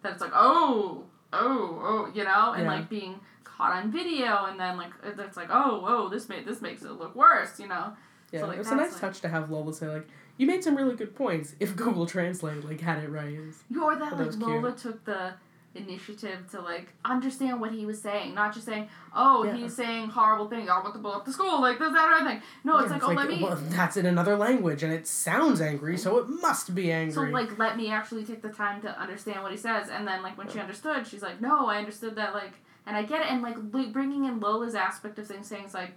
That 0.02 0.12
it's 0.12 0.20
like 0.20 0.32
oh 0.34 1.04
oh 1.32 1.78
oh 1.82 2.12
you 2.14 2.24
know, 2.24 2.52
and 2.52 2.64
Yeah. 2.64 2.68
like 2.74 2.88
being 2.88 3.20
caught 3.58 3.72
on 3.72 3.90
video, 3.92 4.46
and 4.46 4.58
then 4.58 4.76
like 4.78 4.92
it's 5.04 5.36
like 5.36 5.48
oh 5.50 5.80
whoa 5.80 6.08
this 6.08 6.28
made 6.30 6.46
this 6.46 6.62
makes 6.62 6.82
it 6.82 6.92
look 6.92 7.14
worse. 7.14 7.60
You 7.60 7.66
know. 7.68 7.92
Yeah, 8.30 8.40
So, 8.40 8.46
like, 8.48 8.58
it's 8.58 8.70
a 8.70 8.74
nice 8.76 8.92
like- 8.92 9.00
touch 9.00 9.20
to 9.22 9.28
have 9.28 9.50
Lola 9.50 9.72
say 9.74 9.88
like, 9.88 10.06
"You 10.36 10.46
made 10.46 10.62
some 10.62 10.76
really 10.76 10.94
good 10.94 11.14
points." 11.16 11.54
If 11.60 11.74
Google 11.82 12.06
Translate 12.06 12.64
like 12.64 12.80
had 12.80 13.02
it 13.02 13.08
right, 13.10 13.32
It's- 13.32 13.64
Or 13.80 13.96
that 13.96 14.10
that 14.10 14.18
like 14.18 14.26
was 14.26 14.36
Lola 14.38 14.72
took 14.72 15.04
the 15.04 15.32
initiative 15.74 16.50
to 16.50 16.60
like 16.60 16.88
understand 17.04 17.60
what 17.60 17.70
he 17.72 17.86
was 17.86 18.00
saying, 18.00 18.34
not 18.34 18.52
just 18.52 18.66
saying, 18.66 18.88
"Oh, 19.14 19.44
Yeah. 19.44 19.54
he's 19.56 19.74
saying 19.74 20.08
horrible 20.10 20.48
things. 20.48 20.68
I 20.68 20.78
want 20.80 20.92
to 20.94 20.98
blow 21.00 21.12
up 21.12 21.24
the 21.24 21.32
school." 21.32 21.60
Like 21.60 21.78
this, 21.78 21.92
that, 21.92 22.08
or 22.08 22.14
other 22.14 22.28
thing. 22.30 22.42
No, 22.64 22.78
it's 22.78 22.88
Yeah, 22.88 22.92
like, 22.94 23.08
oh, 23.08 23.12
let 23.12 23.28
me. 23.28 23.42
well, 23.42 23.56
that's 23.70 23.96
in 23.96 24.06
another 24.06 24.36
language 24.36 24.82
and 24.82 24.92
it 24.92 25.06
sounds 25.06 25.60
angry, 25.60 25.96
so 25.96 26.18
it 26.18 26.28
must 26.28 26.74
be 26.74 26.90
angry. 26.92 27.12
So 27.14 27.22
like, 27.22 27.58
let 27.58 27.76
me 27.76 27.90
actually 27.90 28.24
take 28.24 28.42
the 28.42 28.48
time 28.50 28.80
to 28.82 29.00
understand 29.00 29.42
what 29.42 29.52
he 29.52 29.58
says, 29.58 29.88
and 29.88 30.06
then 30.06 30.22
like 30.22 30.36
when 30.36 30.48
she 30.48 30.58
understood, 30.58 31.06
she's 31.06 31.22
like, 31.22 31.40
"No, 31.40 31.66
I 31.66 31.78
understood 31.78 32.16
that." 32.16 32.34
Like, 32.34 32.54
and 32.88 32.96
I 32.96 33.02
get 33.04 33.20
it, 33.20 33.30
and 33.30 33.42
like 33.42 33.56
bringing 33.92 34.24
in 34.24 34.40
Lola's 34.40 34.74
aspect 34.74 35.18
of 35.18 35.26
things, 35.28 35.46
saying 35.46 35.64
it's 35.66 35.74
like, 35.74 35.92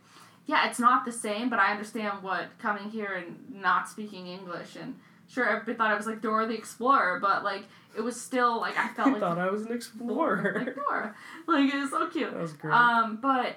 "Yeah, 0.46 0.68
it's 0.70 0.80
not 0.80 1.06
the 1.06 1.12
same, 1.12 1.50
but 1.50 1.58
I 1.58 1.72
understand 1.72 2.22
what 2.22 2.58
coming 2.60 2.90
here 2.92 3.14
and 3.14 3.62
not 3.62 3.90
speaking 3.90 4.28
English 4.28 4.76
and." 4.76 5.00
Sure, 5.28 5.48
everybody 5.48 5.78
thought 5.78 5.92
I 5.92 5.96
was 5.96 6.08
like 6.08 6.22
Dora 6.22 6.46
the 6.46 6.54
Explorer, 6.56 7.20
but 7.22 7.42
like 7.46 7.64
it 7.96 8.02
was 8.02 8.20
still 8.20 8.60
like 8.60 8.78
I 8.78 8.90
felt 8.96 9.08
I 9.08 9.12
like 9.12 9.22
thought 9.22 9.38
I 9.40 9.50
was 9.50 9.62
an 9.66 9.72
explorer. 9.72 10.54
like 10.66 10.76
Dora. 10.76 11.16
Like 11.48 11.74
it 11.74 11.78
was 11.80 11.90
so 11.92 12.08
cute. 12.08 12.32
that 12.34 12.42
was 12.42 12.52
great. 12.52 12.74
Um, 12.74 13.18
but 13.22 13.56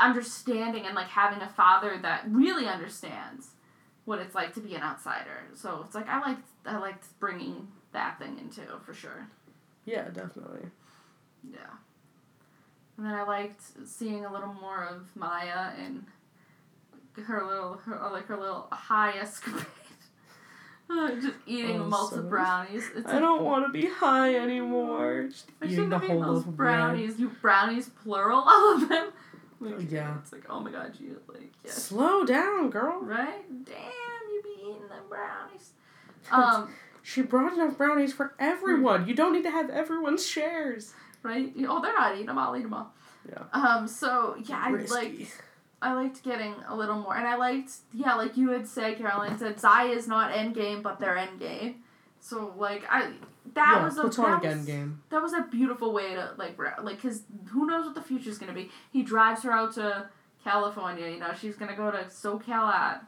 understanding 0.00 0.86
and 0.86 0.94
like 0.94 1.08
having 1.08 1.40
a 1.42 1.48
father 1.48 1.98
that 2.02 2.24
really 2.28 2.66
understands 2.66 3.48
what 4.04 4.20
it's 4.20 4.34
like 4.34 4.54
to 4.54 4.60
be 4.60 4.74
an 4.74 4.82
outsider. 4.82 5.42
So 5.54 5.82
it's 5.84 5.94
like 5.94 6.08
I 6.08 6.20
liked 6.20 6.46
I 6.64 6.78
liked 6.78 7.06
bringing 7.18 7.68
that 7.92 8.18
thing 8.18 8.38
into 8.38 8.62
for 8.84 8.94
sure. 8.94 9.28
yeah, 9.84 10.04
definitely. 10.10 10.68
Yeah. 11.50 11.58
And 12.98 13.06
then 13.06 13.14
I 13.14 13.22
liked 13.22 13.62
seeing 13.86 14.24
a 14.26 14.32
little 14.32 14.52
more 14.54 14.84
of 14.84 15.02
Maya 15.14 15.70
and 15.78 16.04
her 17.26 17.46
little 17.46 17.74
her 17.84 18.10
like 18.12 18.26
her 18.26 18.36
little 18.36 18.68
high 18.72 19.12
escapade. 19.18 19.64
Uh, 20.90 21.10
just 21.16 21.34
eating 21.46 21.86
Oh, 21.92 22.08
so- 22.10 22.22
brownies. 22.22 22.88
It's 22.96 23.12
I 23.12 23.18
don't 23.18 23.44
want 23.44 23.66
to 23.66 23.70
be 23.70 23.86
high 23.90 24.36
anymore. 24.36 25.24
Just 25.30 25.50
I 25.60 25.66
eating 25.66 25.76
shouldn't 25.76 25.90
the 25.90 25.98
have 25.98 26.08
whole 26.08 26.20
those 26.34 26.46
of 26.46 26.56
bread. 26.56 26.76
brownies. 26.78 27.20
You 27.20 27.28
brownies 27.42 27.90
plural, 27.90 28.38
all 28.46 28.74
of 28.82 28.88
them. 28.88 29.08
Like, 29.60 29.90
Yeah. 29.90 30.16
It's 30.22 30.32
like, 30.32 30.46
oh 30.48 30.60
my 30.60 30.70
god, 30.70 30.94
you 30.98 31.20
like 31.28 31.52
yes. 31.62 31.74
Slow 31.74 32.24
down, 32.24 32.70
girl. 32.70 33.00
Right? 33.02 33.44
Damn, 33.66 33.74
you 34.32 34.42
be 34.42 34.62
eating 34.62 34.88
them 34.88 35.02
brownies. 35.10 35.72
Um, 36.32 36.72
She 37.02 37.20
brought 37.20 37.52
enough 37.52 37.76
brownies 37.76 38.14
for 38.14 38.32
everyone. 38.38 39.06
You 39.06 39.12
don't 39.14 39.34
need 39.34 39.42
to 39.44 39.50
have 39.50 39.68
everyone's 39.68 40.26
shares. 40.26 40.94
Right? 41.22 41.52
Oh, 41.68 41.80
they're 41.82 41.94
not 41.94 42.14
eating 42.14 42.26
them. 42.26 42.38
I'll 42.38 42.56
eat 42.56 42.62
them 42.62 42.74
all. 42.74 42.92
Yeah. 43.28 43.42
Um. 43.52 43.86
So 43.88 44.36
yeah, 44.44 44.62
I 44.64 44.70
like 44.70 45.28
I 45.82 45.92
liked 45.94 46.22
getting 46.24 46.54
a 46.68 46.74
little 46.76 46.96
more, 46.96 47.16
and 47.16 47.26
I 47.26 47.36
liked 47.36 47.70
yeah, 47.92 48.14
like 48.14 48.36
you 48.36 48.50
had 48.50 48.66
said, 48.66 48.98
Caroline 48.98 49.38
said 49.38 49.60
Zai 49.60 49.84
is 49.88 50.08
not 50.08 50.32
endgame, 50.32 50.82
but 50.82 50.98
they're 50.98 51.16
endgame. 51.16 51.74
So 52.20 52.52
like 52.56 52.82
I 52.90 53.12
that 53.54 53.76
yeah, 53.78 53.84
was 53.84 53.96
a 53.98 54.02
platonic 54.02 54.42
that 54.42 54.56
was, 54.56 54.66
endgame. 54.66 54.96
that 55.10 55.22
was 55.22 55.32
a 55.32 55.42
beautiful 55.50 55.92
way 55.92 56.14
to 56.14 56.32
like 56.36 56.58
like 56.82 56.96
because 56.96 57.22
who 57.50 57.66
knows 57.66 57.84
what 57.86 57.94
the 57.94 58.02
future's 58.02 58.38
gonna 58.38 58.52
be. 58.52 58.70
He 58.92 59.02
drives 59.02 59.42
her 59.42 59.52
out 59.52 59.74
to 59.74 60.08
California. 60.44 61.08
You 61.08 61.18
know 61.20 61.32
she's 61.38 61.56
gonna 61.56 61.76
go 61.76 61.90
to 61.90 61.98
SoCal 62.04 62.72
at, 62.72 63.04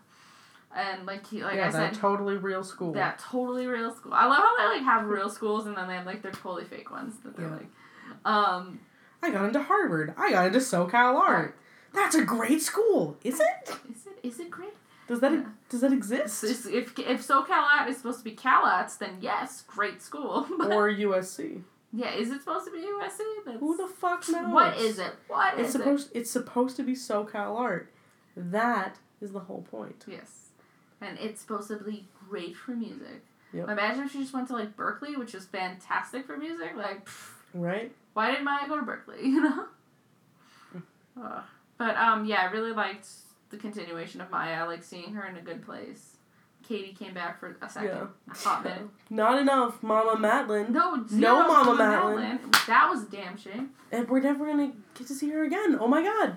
and 0.74 1.06
like 1.06 1.26
he 1.26 1.42
like 1.42 1.56
yeah, 1.56 1.68
I 1.68 1.70
said. 1.70 1.94
totally 1.94 2.36
real 2.36 2.62
school. 2.62 2.92
that 2.92 3.18
totally 3.18 3.66
real 3.66 3.92
school. 3.94 4.12
I 4.14 4.26
love 4.26 4.38
how 4.42 4.56
they 4.58 4.76
like 4.76 4.84
have 4.84 5.06
real 5.06 5.28
schools 5.28 5.66
and 5.66 5.76
then 5.76 5.88
they 5.88 5.94
have 5.94 6.06
like 6.06 6.22
their 6.22 6.32
totally 6.32 6.64
fake 6.64 6.90
ones 6.90 7.14
that 7.24 7.36
they're 7.36 7.46
Yeah. 7.48 7.54
like, 7.56 7.68
um, 8.24 8.80
I 9.22 9.30
got 9.30 9.44
into 9.46 9.62
Harvard. 9.62 10.14
I 10.16 10.32
got 10.32 10.46
into 10.46 10.58
SoCal 10.58 11.14
Art. 11.16 11.56
That's 11.92 12.14
a 12.14 12.24
great 12.24 12.62
school, 12.62 13.16
is 13.24 13.40
it? 13.40 13.70
is 13.90 14.06
it 14.06 14.18
is 14.22 14.40
it 14.40 14.50
great? 14.50 14.74
Does 15.08 15.20
that 15.20 15.44
does 15.68 15.80
that 15.80 15.92
exist? 15.92 16.44
if, 16.44 16.96
if 16.98 17.26
SoCal 17.26 17.50
Art 17.50 17.88
is 17.88 17.96
supposed 17.96 18.18
to 18.18 18.24
be 18.24 18.36
CalArts, 18.36 18.98
then 18.98 19.18
yes, 19.20 19.64
great 19.66 20.00
school. 20.00 20.46
Or 20.60 20.88
USC? 20.88 21.62
yeah, 21.92 22.12
is 22.14 22.30
it 22.30 22.40
supposed 22.40 22.66
to 22.66 22.70
be 22.70 22.78
USC? 22.78 23.18
That's, 23.44 23.58
Who 23.58 23.76
the 23.76 23.88
fuck 23.88 24.28
knows? 24.28 24.52
What 24.52 24.78
is 24.78 24.98
it? 25.00 25.12
What 25.26 25.54
is 25.54 25.60
It's 25.60 25.72
supposed 25.72 26.10
it's 26.14 26.30
supposed 26.30 26.76
to 26.76 26.84
be 26.84 26.92
SoCal 26.92 27.58
Art. 27.58 27.92
That 28.36 28.96
is 29.20 29.32
the 29.32 29.40
whole 29.40 29.62
point. 29.62 30.04
Yes, 30.06 30.50
and 31.00 31.18
it's 31.18 31.40
supposed 31.40 31.68
to 31.68 31.76
be 31.78 32.06
great 32.28 32.56
for 32.56 32.70
music. 32.72 33.24
Yep. 33.52 33.68
Imagine 33.68 34.04
if 34.04 34.12
she 34.12 34.20
just 34.20 34.32
went 34.32 34.46
to 34.46 34.54
like 34.54 34.76
Berklee, 34.76 35.18
which 35.18 35.34
is 35.34 35.44
fantastic 35.44 36.24
for 36.24 36.36
music. 36.36 36.76
Like, 36.76 37.04
pff, 37.04 37.32
Right? 37.52 37.92
Why 38.14 38.30
didn't 38.30 38.44
Maya 38.44 38.68
go 38.68 38.76
to 38.80 38.82
Berklee? 38.86 39.22
You 39.22 39.42
know. 39.42 39.64
Ugh. 41.22 41.42
but 41.76 41.96
um, 41.96 42.24
yeah, 42.24 42.42
I 42.42 42.44
really 42.52 42.72
liked 42.72 43.06
the 43.50 43.56
continuation 43.56 44.20
of 44.20 44.30
Maya. 44.30 44.54
I 44.60 44.62
like 44.64 44.82
seeing 44.82 45.12
her 45.14 45.26
in 45.26 45.36
a 45.36 45.42
good 45.42 45.62
place. 45.62 46.16
Katie 46.66 46.92
came 46.92 47.14
back 47.14 47.40
for 47.40 47.56
a 47.60 47.68
second, 47.68 47.88
Yeah. 47.88 48.06
a 48.30 48.34
hot 48.36 48.62
minute. 48.62 48.88
Not 49.10 49.40
enough, 49.40 49.82
Mama 49.82 50.18
Madeline. 50.18 50.72
No, 50.72 51.04
No 51.10 51.48
Mama 51.48 51.74
Mama 51.74 51.78
Madeline. 51.78 52.40
That 52.68 52.88
was 52.88 53.02
a 53.04 53.06
damn 53.10 53.36
shame. 53.36 53.70
And 53.90 54.08
we're 54.08 54.20
never 54.20 54.46
gonna 54.46 54.72
get 54.94 55.06
to 55.08 55.14
see 55.14 55.30
her 55.30 55.42
again. 55.42 55.76
Oh 55.80 55.88
my 55.88 56.02
god. 56.02 56.36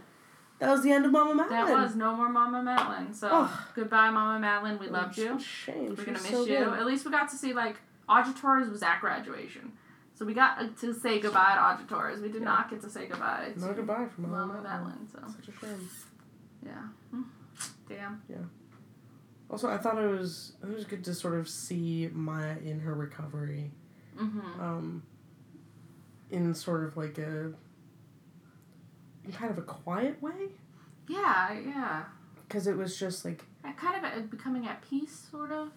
That 0.60 0.70
was 0.72 0.82
the 0.82 0.92
end 0.92 1.06
of 1.06 1.12
Mama 1.12 1.36
Madeline. 1.36 1.68
That 1.68 1.84
was 1.84 1.96
no 1.96 2.16
more 2.16 2.30
Mama 2.30 2.64
Madeline. 2.64 3.14
So 3.14 3.48
goodbye, 3.76 4.10
Mama 4.10 4.40
Madeline. 4.40 4.80
We 4.80 4.88
loved 4.88 5.18
you. 5.18 5.40
Shame. 5.40 5.90
We're 5.98 6.06
gonna 6.06 6.14
miss 6.14 6.30
so 6.30 6.46
you. 6.46 6.58
good. 6.58 6.80
At 6.80 6.86
least 6.86 7.06
we 7.06 7.12
got 7.12 7.30
to 7.30 7.36
see 7.36 7.54
like 7.54 7.76
Audra 8.10 8.36
Torres 8.40 8.70
was 8.70 8.82
at 8.82 9.02
graduation, 9.02 9.74
so 10.16 10.26
we 10.26 10.34
got 10.34 10.78
to 10.80 10.94
say 10.94 11.20
goodbye 11.20 11.54
to 11.56 11.84
Audra 11.84 11.88
Torres. 11.90 12.22
We 12.22 12.30
did 12.30 12.42
Yeah. 12.42 12.46
not 12.50 12.70
get 12.70 12.82
to 12.82 12.90
say 12.90 13.08
goodbye 13.08 13.52
To 13.54 13.60
No 13.60 13.74
goodbye 13.74 14.08
from 14.08 14.30
Mama, 14.32 14.48
Mama 14.48 14.62
Madeline. 14.64 15.08
So 15.12 15.20
Such 15.36 15.48
a 15.50 15.60
shame. 15.60 15.90
yeah, 16.66 16.88
Hmm. 17.12 17.22
damn. 17.88 18.22
Also, 19.50 19.70
I 19.70 19.78
thought 19.78 19.98
it 20.02 20.08
was 20.10 20.54
it 20.64 20.70
was 20.70 20.86
good 20.86 21.04
to 21.06 21.14
sort 21.14 21.36
of 21.40 21.48
see 21.48 22.10
Maya 22.12 22.58
in 22.64 22.80
her 22.82 22.94
recovery, 22.96 23.72
Mm-hmm. 24.18 24.62
um, 24.62 25.04
in 26.32 26.54
sort 26.56 26.84
of 26.86 26.98
like 26.98 27.18
a 27.18 27.54
kind 29.34 29.52
of 29.52 29.58
a 29.58 29.62
quiet 29.64 30.22
way, 30.22 30.50
Yeah, 31.08 31.52
yeah. 31.54 32.04
because 32.48 32.68
it 32.68 32.76
was 32.76 32.98
just 32.98 33.26
like 33.26 33.44
I 33.64 33.72
kind 33.74 34.06
of 34.06 34.30
becoming 34.30 34.68
at 34.68 34.82
peace, 34.82 35.28
sort 35.32 35.52
of 35.52 35.70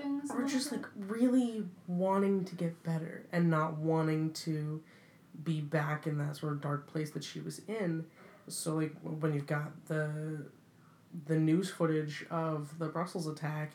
things. 0.00 0.30
or 0.30 0.44
just 0.44 0.72
like 0.72 0.86
really 0.96 1.64
wanting 1.86 2.44
to 2.44 2.54
get 2.54 2.82
better 2.82 3.24
and 3.32 3.50
not 3.50 3.76
wanting 3.78 4.32
to 4.32 4.80
be 5.44 5.60
back 5.60 6.06
in 6.06 6.18
that 6.18 6.36
sort 6.36 6.52
of 6.52 6.60
dark 6.60 6.86
place 6.86 7.10
that 7.10 7.22
she 7.24 7.40
was 7.40 7.60
in. 7.68 8.04
So 8.48 8.74
like 8.76 8.94
when 9.02 9.34
you've 9.34 9.46
got 9.46 9.86
the 9.86 10.46
the 11.26 11.36
news 11.38 11.70
footage 11.70 12.26
of 12.30 12.78
the 12.78 12.86
Brussels 12.86 13.26
attack, 13.26 13.72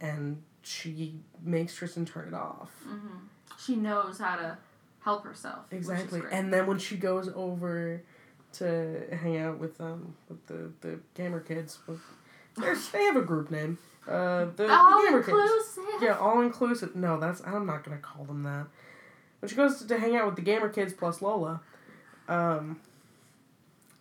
and 0.00 0.42
she 0.62 1.20
makes 1.42 1.74
Tristan 1.74 2.04
turn 2.04 2.28
it 2.28 2.34
off. 2.34 2.70
Mhm. 2.86 3.20
She 3.58 3.76
knows 3.76 4.18
how 4.18 4.36
to 4.36 4.58
help 5.00 5.24
herself. 5.24 5.64
Exactly. 5.70 6.20
And 6.30 6.52
then 6.52 6.66
when 6.66 6.78
she 6.78 6.96
goes 6.96 7.28
over 7.34 8.02
to 8.54 9.16
hang 9.22 9.38
out 9.38 9.58
with 9.58 9.80
um 9.80 10.14
with 10.28 10.46
the, 10.46 10.70
the 10.80 10.98
gamer 11.14 11.40
kids, 11.40 11.78
with, 11.86 12.00
they 12.92 13.04
have 13.04 13.16
a 13.16 13.22
group 13.22 13.50
name. 13.50 13.78
Uh, 14.06 14.46
the, 14.56 14.66
the 14.66 14.72
all 14.72 15.02
gamer 15.04 15.22
kids. 15.22 15.78
Yeah, 16.00 16.18
all 16.18 16.40
inclusive. 16.40 16.96
No, 16.96 17.20
that's 17.20 17.40
I'm 17.46 17.66
not 17.66 17.84
gonna 17.84 17.98
call 17.98 18.24
them 18.24 18.42
that. 18.42 18.66
But 19.40 19.50
she 19.50 19.56
goes 19.56 19.84
to 19.84 19.98
hang 19.98 20.16
out 20.16 20.26
with 20.26 20.36
the 20.36 20.42
gamer 20.42 20.68
kids 20.68 20.92
plus 20.92 21.22
Lola, 21.22 21.60
um, 22.28 22.80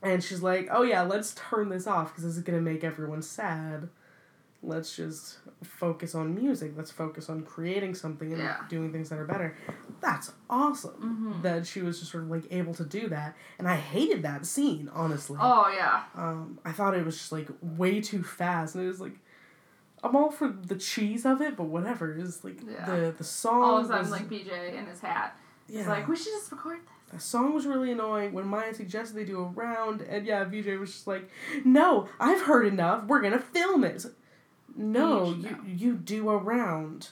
and 0.01 0.23
she's 0.23 0.41
like, 0.41 0.67
"Oh 0.71 0.81
yeah, 0.83 1.01
let's 1.03 1.33
turn 1.35 1.69
this 1.69 1.85
off 1.87 2.09
because 2.09 2.23
this 2.23 2.35
is 2.37 2.43
gonna 2.43 2.61
make 2.61 2.83
everyone 2.83 3.21
sad. 3.21 3.89
Let's 4.63 4.95
just 4.95 5.39
focus 5.63 6.13
on 6.13 6.35
music. 6.35 6.73
Let's 6.75 6.91
focus 6.91 7.29
on 7.29 7.41
creating 7.43 7.95
something 7.95 8.31
and 8.31 8.41
Yeah. 8.41 8.57
doing 8.69 8.91
things 8.91 9.09
that 9.09 9.19
are 9.19 9.25
better." 9.25 9.55
That's 10.01 10.31
awesome 10.49 11.35
Mhm. 11.39 11.41
that 11.43 11.67
she 11.67 11.81
was 11.83 11.99
just 11.99 12.11
sort 12.11 12.23
of 12.23 12.31
like 12.31 12.45
able 12.51 12.73
to 12.75 12.83
do 12.85 13.07
that, 13.09 13.35
and 13.59 13.67
I 13.67 13.75
hated 13.75 14.23
that 14.23 14.45
scene 14.47 14.89
honestly. 14.93 15.37
Oh 15.39 15.69
yeah. 15.69 16.03
Um, 16.15 16.59
I 16.65 16.71
thought 16.71 16.95
it 16.95 17.05
was 17.05 17.17
just 17.17 17.31
like 17.31 17.49
way 17.61 18.01
too 18.01 18.23
fast, 18.23 18.73
and 18.75 18.83
it 18.83 18.87
was 18.87 18.99
like, 19.01 19.17
I'm 20.03 20.15
all 20.15 20.31
for 20.31 20.47
the 20.47 20.75
cheese 20.75 21.25
of 21.25 21.41
it, 21.41 21.55
but 21.55 21.65
whatever. 21.65 22.13
It's 22.15 22.43
like 22.43 22.59
Yeah. 22.67 22.85
the 22.85 23.13
the 23.17 23.23
song. 23.23 23.61
All 23.63 23.77
of 23.77 23.85
a 23.85 23.87
sudden, 23.87 24.01
was, 24.03 24.11
like 24.11 24.29
Vijay 24.29 24.73
in 24.77 24.85
his 24.87 24.99
hat. 25.01 25.37
yeah, 25.67 25.79
It's 25.81 25.89
like 25.89 26.07
we 26.07 26.15
should 26.15 26.33
just 26.33 26.51
record 26.51 26.79
this. 27.11 27.13
the 27.13 27.19
song 27.19 27.53
was 27.53 27.65
really 27.67 27.91
annoying. 27.91 28.33
When 28.33 28.45
Maya 28.47 28.73
suggested 28.73 29.15
they 29.15 29.25
do 29.25 29.39
a 29.39 29.43
round, 29.43 30.01
and 30.01 30.25
yeah, 30.25 30.43
Vijay 30.45 30.79
was 30.79 30.91
just 30.91 31.07
like, 31.07 31.29
"No, 31.63 32.07
I've 32.19 32.41
heard 32.41 32.65
enough. 32.65 33.05
We're 33.05 33.21
gonna 33.21 33.39
film 33.39 33.83
it." 33.83 34.05
No, 34.75 35.33
you 35.33 35.57
you 35.67 35.93
do 35.95 36.29
a 36.29 36.37
round. 36.37 37.09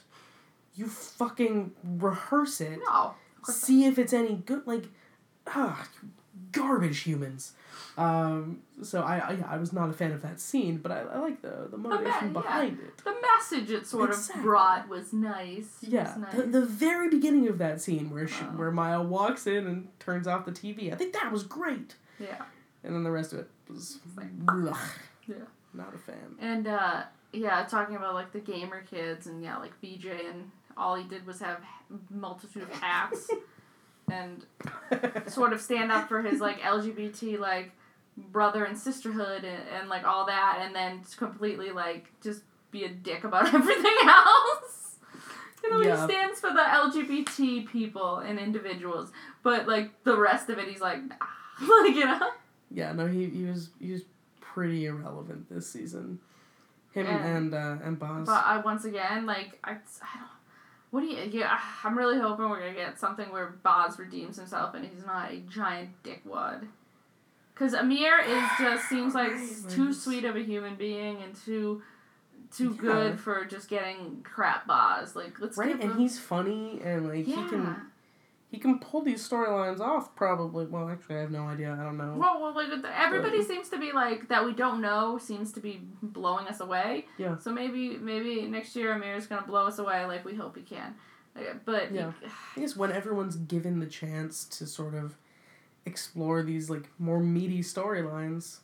You 0.74 0.86
fucking 0.86 1.72
rehearse 1.84 2.60
it. 2.60 2.80
No. 2.88 3.14
see 3.44 3.84
if 3.86 3.98
it's 3.98 4.12
any 4.12 4.34
good. 4.36 4.66
Like, 4.66 4.86
ah, 5.46 5.86
garbage 6.52 7.00
humans. 7.00 7.52
Um, 7.98 8.60
so 8.82 9.02
I, 9.02 9.16
I 9.18 9.54
I 9.54 9.56
was 9.58 9.72
not 9.72 9.90
a 9.90 9.92
fan 9.92 10.12
of 10.12 10.22
that 10.22 10.40
scene, 10.40 10.78
but 10.78 10.90
I, 10.92 11.00
I 11.00 11.18
like 11.18 11.42
the 11.42 11.68
the 11.70 11.76
motivation 11.76 12.28
yeah. 12.28 12.32
behind 12.32 12.78
it. 12.80 12.98
The 13.04 13.14
message 13.36 13.70
it 13.70 13.86
sort 13.86 14.10
Exactly. 14.10 14.40
of 14.40 14.44
brought 14.44 14.88
was 14.88 15.12
nice. 15.12 15.76
Yeah, 15.82 16.04
Was 16.08 16.16
nice. 16.16 16.34
the, 16.34 16.42
the 16.60 16.66
very 16.66 17.08
beginning 17.10 17.48
of 17.48 17.58
that 17.58 17.80
scene 17.80 18.10
where 18.10 18.26
she, 18.28 18.42
Oh. 18.44 18.56
where 18.56 18.70
Maya 18.70 19.02
walks 19.02 19.46
in 19.46 19.66
and 19.66 19.88
turns 19.98 20.26
off 20.26 20.44
the 20.46 20.52
TV, 20.52 20.92
I 20.92 20.96
think 20.96 21.12
that 21.14 21.30
was 21.32 21.42
great. 21.42 21.96
yeah. 22.18 22.42
And 22.84 22.94
then 22.94 23.02
the 23.04 23.10
rest 23.10 23.32
of 23.34 23.40
it 23.40 23.48
was 23.68 23.98
like, 24.16 24.28
ugh, 24.48 24.76
Yeah. 25.26 25.34
not 25.74 25.94
a 25.94 25.98
fan. 25.98 26.36
And 26.40 26.66
uh 26.68 27.02
yeah, 27.32 27.64
talking 27.64 27.96
about 27.96 28.14
like 28.14 28.32
the 28.32 28.40
gamer 28.40 28.82
kids 28.82 29.26
and 29.26 29.42
yeah, 29.42 29.58
like 29.58 29.72
Vijay 29.82 30.30
and 30.30 30.50
all 30.76 30.94
he 30.94 31.04
did 31.04 31.26
was 31.26 31.40
have 31.40 31.60
multitude 32.08 32.62
of 32.62 32.70
hats 32.70 33.28
and 34.12 35.30
sort 35.30 35.52
of 35.52 35.60
stand 35.60 35.90
up 35.92 36.08
for 36.08 36.22
his 36.22 36.40
like 36.40 36.60
LGBT 36.60 37.38
like 37.38 37.72
brother 38.16 38.64
and 38.64 38.76
sisterhood 38.76 39.44
and, 39.44 39.62
and 39.78 39.88
like 39.88 40.04
all 40.04 40.26
that 40.26 40.58
and 40.62 40.74
then 40.74 41.00
completely 41.16 41.70
like 41.70 42.06
just 42.22 42.42
be 42.70 42.84
a 42.84 42.88
dick 42.88 43.24
about 43.24 43.46
everything 43.54 43.96
else. 44.04 44.96
You 45.62 45.70
know, 45.70 45.80
Yeah. 45.82 46.06
he 46.06 46.12
stands 46.12 46.40
for 46.40 46.50
the 46.50 46.60
LGBT 46.60 47.68
people 47.68 48.18
and 48.18 48.38
individuals, 48.38 49.10
but 49.42 49.66
like 49.68 49.90
the 50.04 50.16
rest 50.16 50.48
of 50.50 50.58
it 50.58 50.68
he's 50.68 50.80
like 50.80 51.02
nah. 51.02 51.16
like 51.82 51.94
you 51.94 52.04
know? 52.06 52.30
yeah, 52.70 52.92
no, 52.92 53.06
he, 53.06 53.26
he 53.28 53.44
was 53.44 53.70
he 53.80 53.92
was 53.92 54.02
pretty 54.40 54.86
irrelevant 54.86 55.48
this 55.50 55.68
season. 55.70 56.18
Him 56.92 57.06
And- 57.06 57.24
and 57.24 57.54
uh, 57.54 57.76
and 57.84 57.98
Baaz. 58.00 58.26
But 58.26 58.44
I 58.46 58.58
once 58.58 58.84
again 58.84 59.24
like 59.26 59.58
I, 59.62 59.72
I 59.72 59.74
don't. 60.18 60.39
What 60.90 61.00
do 61.02 61.06
you? 61.06 61.18
Yeah, 61.30 61.58
I'm 61.84 61.96
really 61.96 62.18
hoping 62.18 62.48
we're 62.48 62.58
gonna 62.60 62.74
get 62.74 62.98
something 62.98 63.30
where 63.30 63.54
Baaz 63.64 63.98
redeems 63.98 64.36
himself 64.36 64.74
and 64.74 64.84
he's 64.84 65.06
not 65.06 65.30
a 65.30 65.36
giant 65.38 65.90
dickwad. 66.02 66.66
Cause 67.54 67.74
Amir 67.74 68.20
is 68.20 68.42
just 68.58 68.88
seems 68.88 69.14
like 69.14 69.32
too 69.68 69.92
sweet 69.92 70.24
of 70.24 70.34
a 70.36 70.40
human 70.42 70.74
being 70.76 71.22
and 71.22 71.34
too, 71.34 71.82
too 72.54 72.70
Yeah. 72.76 72.80
good 72.80 73.20
for 73.20 73.44
just 73.44 73.68
getting 73.68 74.22
crap 74.24 74.66
Baaz. 74.66 75.14
Like 75.14 75.38
let's 75.40 75.56
right, 75.56 75.72
and 75.72 75.92
him. 75.92 75.98
he's 75.98 76.18
funny 76.18 76.80
and 76.82 77.08
like 77.08 77.26
yeah. 77.28 77.42
he 77.44 77.48
can 77.50 77.76
he 78.50 78.58
can 78.58 78.80
pull 78.80 79.00
these 79.02 79.26
storylines 79.26 79.80
off 79.80 80.14
probably. 80.16 80.66
Well, 80.66 80.88
actually, 80.88 81.16
I 81.16 81.20
have 81.20 81.30
no 81.30 81.44
idea. 81.44 81.72
I 81.78 81.84
don't 81.84 81.96
know. 81.96 82.14
Well, 82.18 82.40
well, 82.42 82.54
like 82.54 82.68
everybody 82.94 83.38
But- 83.38 83.46
seems 83.46 83.68
to 83.70 83.78
be 83.78 83.92
like 83.92 84.28
that 84.28 84.44
we 84.44 84.52
don't 84.52 84.80
know 84.80 85.18
seems 85.18 85.52
to 85.52 85.60
be 85.60 85.82
blowing 86.02 86.46
us 86.48 86.60
away. 86.60 87.06
Yeah. 87.16 87.38
So 87.38 87.52
maybe 87.52 87.96
maybe 87.96 88.42
next 88.46 88.74
year 88.76 88.92
Amir's 88.92 89.26
gonna 89.26 89.46
blow 89.46 89.66
us 89.66 89.78
away 89.78 90.04
like 90.06 90.24
we 90.24 90.34
hope 90.34 90.56
he 90.56 90.62
can. 90.62 90.94
Uh, 91.36 91.40
But 91.64 91.92
Yeah. 91.92 92.12
I 92.56 92.60
guess 92.60 92.76
when 92.76 92.90
everyone's 92.90 93.36
given 93.36 93.78
the 93.78 93.86
chance 93.86 94.44
to 94.58 94.66
sort 94.66 94.94
of 94.94 95.16
explore 95.86 96.42
these 96.42 96.68
like 96.68 96.88
more 96.98 97.20
meaty 97.20 97.60
storylines, 97.62 98.58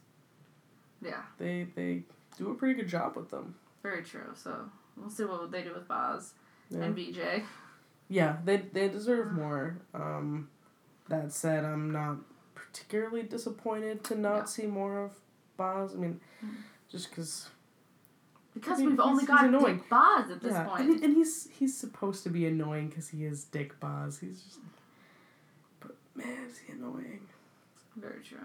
yeah. 1.01 1.22
they 1.39 1.68
they 1.76 2.03
do 2.37 2.51
a 2.51 2.55
pretty 2.55 2.74
good 2.74 2.89
job 2.89 3.16
with 3.16 3.30
them. 3.30 3.55
Very 3.82 4.03
true. 4.03 4.32
So 4.34 4.68
we'll 4.97 5.11
see 5.11 5.24
what 5.24 5.51
they 5.53 5.62
do 5.62 5.72
with 5.74 5.87
Baaz 5.89 6.32
Yeah, 6.70 6.80
and 6.82 6.97
Vijay. 6.97 7.45
Yeah 8.09 8.36
they 8.44 8.59
they 8.59 8.88
deserve 8.88 9.32
more. 9.32 9.78
Um, 9.94 10.48
that 11.09 11.32
said, 11.32 11.64
I'm 11.64 11.90
not 11.92 12.16
particularly 12.54 13.22
disappointed 13.22 14.02
to 14.04 14.16
not 14.16 14.48
see 14.50 14.66
more 14.66 15.04
of 15.04 15.12
Baaz. 15.59 15.92
I 15.94 15.98
mean, 15.98 16.20
Mm. 16.44 16.50
just 16.90 17.11
because 17.11 17.48
Because 18.54 18.78
I 18.78 18.82
mean, 18.82 18.90
we've 18.90 19.00
only 19.00 19.24
got 19.24 19.44
annoying. 19.44 19.78
Dick 19.78 19.88
Baaz 19.90 20.30
at 20.30 20.40
this 20.40 20.52
yeah, 20.52 20.64
point. 20.64 20.82
I 21.02 21.04
and 21.04 21.14
he's 21.16 21.48
he's 21.59 21.76
supposed 21.76 22.22
to 22.24 22.30
be 22.30 22.46
annoying 22.46 22.88
because 22.88 23.09
he 23.09 23.24
is 23.24 23.44
Dick 23.44 23.78
Baaz. 23.80 24.20
He's 24.20 24.42
just, 24.42 24.59
but 25.80 25.94
man, 26.14 26.46
is 26.50 26.59
he 26.59 26.72
annoying. 26.72 27.20
very 27.96 28.22
true. 28.22 28.38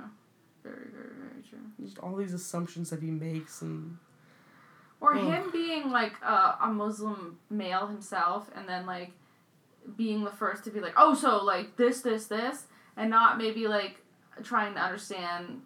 Very, 0.64 0.89
very, 0.93 1.16
very 1.18 1.41
true. 1.49 1.59
Just 1.84 1.97
all 1.99 2.16
these 2.16 2.34
assumptions 2.36 2.91
that 2.91 3.01
he 3.01 3.09
makes 3.09 3.62
and 3.64 3.97
Or 4.99 5.16
him 5.16 5.49
being 5.51 5.89
like 5.89 6.14
uh, 6.24 6.55
a 6.62 6.68
Muslim 6.72 7.39
male 7.49 7.88
himself, 7.88 8.51
and 8.55 8.70
then 8.70 8.86
like 8.86 9.12
being 9.96 10.24
the 10.24 10.32
first 10.32 10.64
to 10.66 10.72
be 10.72 10.80
like, 10.80 10.94
oh, 10.98 11.14
so 11.14 11.44
like 11.44 11.78
this, 11.78 12.02
this, 12.02 12.28
this, 12.28 12.66
and 12.98 13.10
not 13.10 13.38
maybe 13.38 13.68
like 13.68 13.98
trying 14.44 14.74
to 14.76 14.80
understand, 14.80 15.62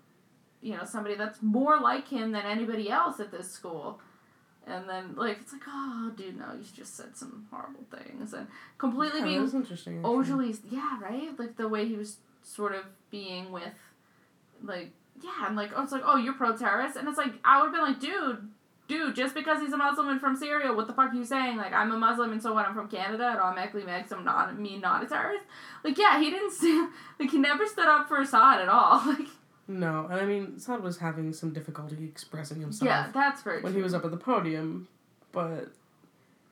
you 0.61 0.75
know, 0.75 0.83
somebody 0.83 1.15
that's 1.15 1.41
more 1.41 1.79
like 1.79 2.07
him 2.07 2.31
than 2.31 2.45
anybody 2.45 2.89
else 2.89 3.19
at 3.19 3.31
this 3.31 3.51
school. 3.51 3.99
And 4.67 4.89
then 4.89 5.15
like 5.15 5.39
it's 5.41 5.53
like, 5.53 5.61
oh, 5.67 6.11
dude, 6.15 6.39
no, 6.39 6.53
you 6.53 6.65
just 6.75 6.95
said 6.95 7.15
some 7.15 7.45
horrible 7.51 7.85
things, 7.95 8.33
and 8.33 8.47
completely 8.79 9.19
yeah, 9.19 9.25
being 9.25 9.51
interesting. 9.51 10.03
overly 10.03 10.55
yeah 10.71 10.99
right 10.99 11.37
like 11.37 11.55
the 11.55 11.67
way 11.67 11.87
he 11.87 11.95
was 11.95 12.17
sort 12.41 12.73
of 12.73 12.83
being 13.11 13.51
with 13.51 13.73
like 14.63 14.89
yeah 15.23 15.47
and 15.47 15.55
like 15.55 15.71
oh 15.75 15.83
it's 15.83 15.91
like 15.91 16.01
oh 16.05 16.17
you're 16.17 16.33
pro-terrorist 16.33 16.95
and 16.95 17.07
it's 17.07 17.17
like 17.17 17.33
i 17.43 17.61
would 17.61 17.67
have 17.67 17.73
been 17.73 17.81
like 17.81 17.99
dude 17.99 18.49
dude 18.87 19.15
just 19.15 19.33
because 19.33 19.59
he's 19.61 19.73
a 19.73 19.77
muslim 19.77 20.09
and 20.09 20.19
from 20.19 20.35
syria 20.35 20.71
what 20.73 20.87
the 20.87 20.93
fuck 20.93 21.11
are 21.11 21.15
you 21.15 21.25
saying 21.25 21.57
like 21.57 21.73
i'm 21.73 21.91
a 21.91 21.97
muslim 21.97 22.31
and 22.31 22.41
so 22.41 22.53
what 22.53 22.67
i'm 22.67 22.75
from 22.75 22.87
canada 22.87 23.31
it 23.33 23.39
automatically 23.39 23.83
makes 23.83 24.11
him 24.11 24.23
not 24.23 24.57
me 24.59 24.77
not 24.77 25.03
a 25.03 25.07
terrorist 25.07 25.43
like 25.83 25.97
yeah 25.97 26.19
he 26.19 26.29
didn't 26.29 26.53
like 27.19 27.31
he 27.31 27.37
never 27.37 27.65
stood 27.65 27.87
up 27.87 28.07
for 28.07 28.19
assad 28.21 28.61
at 28.61 28.69
all 28.69 29.01
like 29.07 29.27
No, 29.67 30.05
and 30.11 30.21
I 30.21 30.25
mean, 30.25 30.53
Assad 30.57 30.83
was 30.83 30.99
having 30.99 31.33
some 31.33 31.51
difficulty 31.51 32.03
expressing 32.05 32.61
himself 32.61 32.85
yeah 32.87 33.09
that's 33.11 33.41
very 33.41 33.61
when 33.63 33.71
true. 33.73 33.79
he 33.79 33.83
was 33.83 33.95
up 33.95 34.05
at 34.05 34.11
the 34.11 34.17
podium, 34.17 34.87
but 35.31 35.61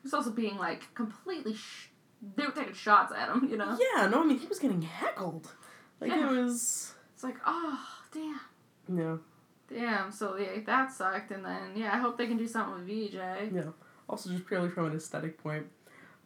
He 0.00 0.02
was 0.02 0.14
also 0.14 0.30
being 0.30 0.56
like 0.58 0.92
completely. 0.94 1.54
Sh- 1.54 1.90
they 2.36 2.44
were 2.44 2.50
taking 2.50 2.74
shots 2.74 3.12
at 3.16 3.28
him, 3.28 3.46
you 3.48 3.56
know. 3.56 3.78
yeah, 3.94 4.08
no, 4.08 4.22
I 4.22 4.24
mean 4.26 4.38
he 4.38 4.48
was 4.48 4.58
getting 4.58 4.82
heckled. 4.82 5.46
Like 6.00 6.10
Yeah. 6.10 6.28
it 6.28 6.32
was, 6.42 6.92
It's 7.14 7.22
like, 7.22 7.36
oh 7.46 7.78
damn, 8.12 8.40
yeah, 8.98 9.16
damn. 9.74 10.10
So 10.12 10.36
yeah, 10.36 10.60
that 10.66 10.92
sucked. 10.92 11.30
And 11.32 11.44
then 11.44 11.72
yeah, 11.76 11.92
I 11.94 11.98
hope 11.98 12.16
they 12.16 12.26
can 12.26 12.36
do 12.36 12.46
something 12.46 12.74
with 12.84 12.88
Vijay. 12.88 13.54
yeah. 13.54 13.62
Also, 14.08 14.30
just 14.30 14.46
purely 14.46 14.68
from 14.68 14.86
an 14.86 14.96
aesthetic 14.96 15.42
point, 15.42 15.66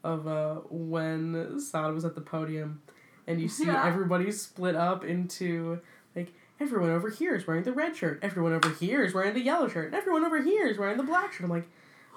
of 0.05 0.27
uh 0.27 0.57
when 0.71 1.59
Sada 1.61 1.93
was 1.93 2.05
at 2.05 2.15
the 2.15 2.21
podium, 2.21 2.83
and 3.27 3.41
you 3.41 3.49
see 3.49 3.67
Yeah. 3.67 3.87
everybody 3.87 4.31
split 4.33 4.75
up 4.75 5.05
into 5.05 5.81
like 6.17 6.33
everyone 6.61 6.91
over 6.91 7.09
here 7.09 7.35
is 7.37 7.47
wearing 7.47 7.63
the 7.63 7.73
red 7.73 7.97
shirt, 7.97 8.19
everyone 8.23 8.53
over 8.53 8.71
here 8.71 9.03
is 9.05 9.15
wearing 9.15 9.35
the 9.35 9.41
yellow 9.43 9.69
shirt, 9.69 9.87
and 9.87 9.95
everyone 9.95 10.25
over 10.25 10.41
here 10.43 10.67
is 10.67 10.77
wearing 10.79 10.97
the 10.97 11.03
black 11.05 11.33
shirt. 11.33 11.45
I'm 11.45 11.51
like, 11.51 11.69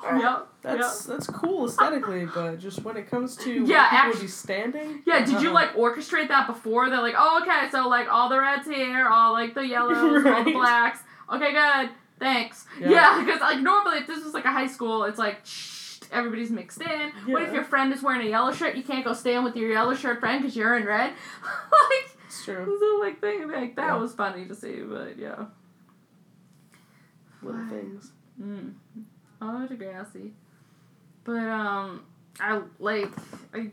right, 0.04 0.20
Yep. 0.20 0.48
that's 0.64 1.06
that's 1.06 1.28
cool 1.28 1.66
aesthetically, 1.68 2.26
but 2.26 2.58
just 2.60 2.84
when 2.84 2.98
it 2.98 3.08
comes 3.10 3.36
to 3.38 3.52
Yeah, 3.66 3.92
where 3.94 4.06
people 4.14 4.22
be 4.22 4.28
standing. 4.28 5.04
Yeah, 5.06 5.24
did 5.26 5.42
you 5.44 5.50
uh-uh. 5.50 5.54
like 5.54 5.76
orchestrate 5.76 6.30
that 6.30 6.48
before? 6.48 6.90
They're 6.90 7.02
like, 7.04 7.16
oh, 7.16 7.42
okay, 7.44 7.70
so 7.72 7.88
like 7.88 8.12
all 8.12 8.30
the 8.30 8.40
reds 8.40 8.68
here, 8.68 9.08
all 9.08 9.34
like 9.34 9.54
the 9.54 9.68
yellows, 9.76 10.26
all 10.26 10.44
the 10.44 10.52
blacks. 10.54 11.00
Okay, 11.32 11.54
good. 11.54 11.90
Thanks. 12.20 12.66
Yeah. 12.80 12.90
Yeah, 12.92 13.24
because 13.26 13.42
like 13.42 13.60
normally 13.62 13.98
if 14.00 14.08
this 14.08 14.24
was 14.24 14.34
like 14.34 14.46
a 14.46 14.52
high 14.52 14.68
school, 14.68 15.06
it's 15.06 15.18
like 15.18 15.40
shh, 15.46 16.00
everybody's 16.12 16.52
mixed 16.52 16.82
in. 16.82 17.12
What 17.28 17.42
if 17.44 17.54
your 17.54 17.64
friend 17.64 17.92
is 17.94 18.04
wearing 18.04 18.26
a 18.28 18.30
yellow 18.30 18.52
shirt? 18.52 18.76
You 18.76 18.84
can't 18.84 19.04
go 19.06 19.14
stand 19.14 19.44
with 19.44 19.56
your 19.56 19.72
yellow 19.72 19.94
shirt 19.96 20.20
friend 20.20 20.42
because 20.42 20.56
you're 20.56 20.78
in 20.78 20.86
red. 20.86 21.12
like, 21.44 22.18
It's 22.28 22.44
true. 22.46 22.78
so 22.80 23.00
like 23.06 23.20
thing 23.22 23.50
like 23.52 23.76
that 23.76 23.88
Yeah. 23.88 23.96
was 23.98 24.14
funny 24.14 24.46
to 24.46 24.54
see, 24.56 24.82
but 24.82 25.18
yeah. 25.18 25.46
Little 27.42 27.68
things. 27.70 28.12
Mm. 28.40 28.74
Oh, 29.42 29.68
Degrassi. 29.70 30.32
But 31.24 31.48
um, 31.48 32.04
I 32.40 32.62
like 32.80 33.10
I. 33.54 33.72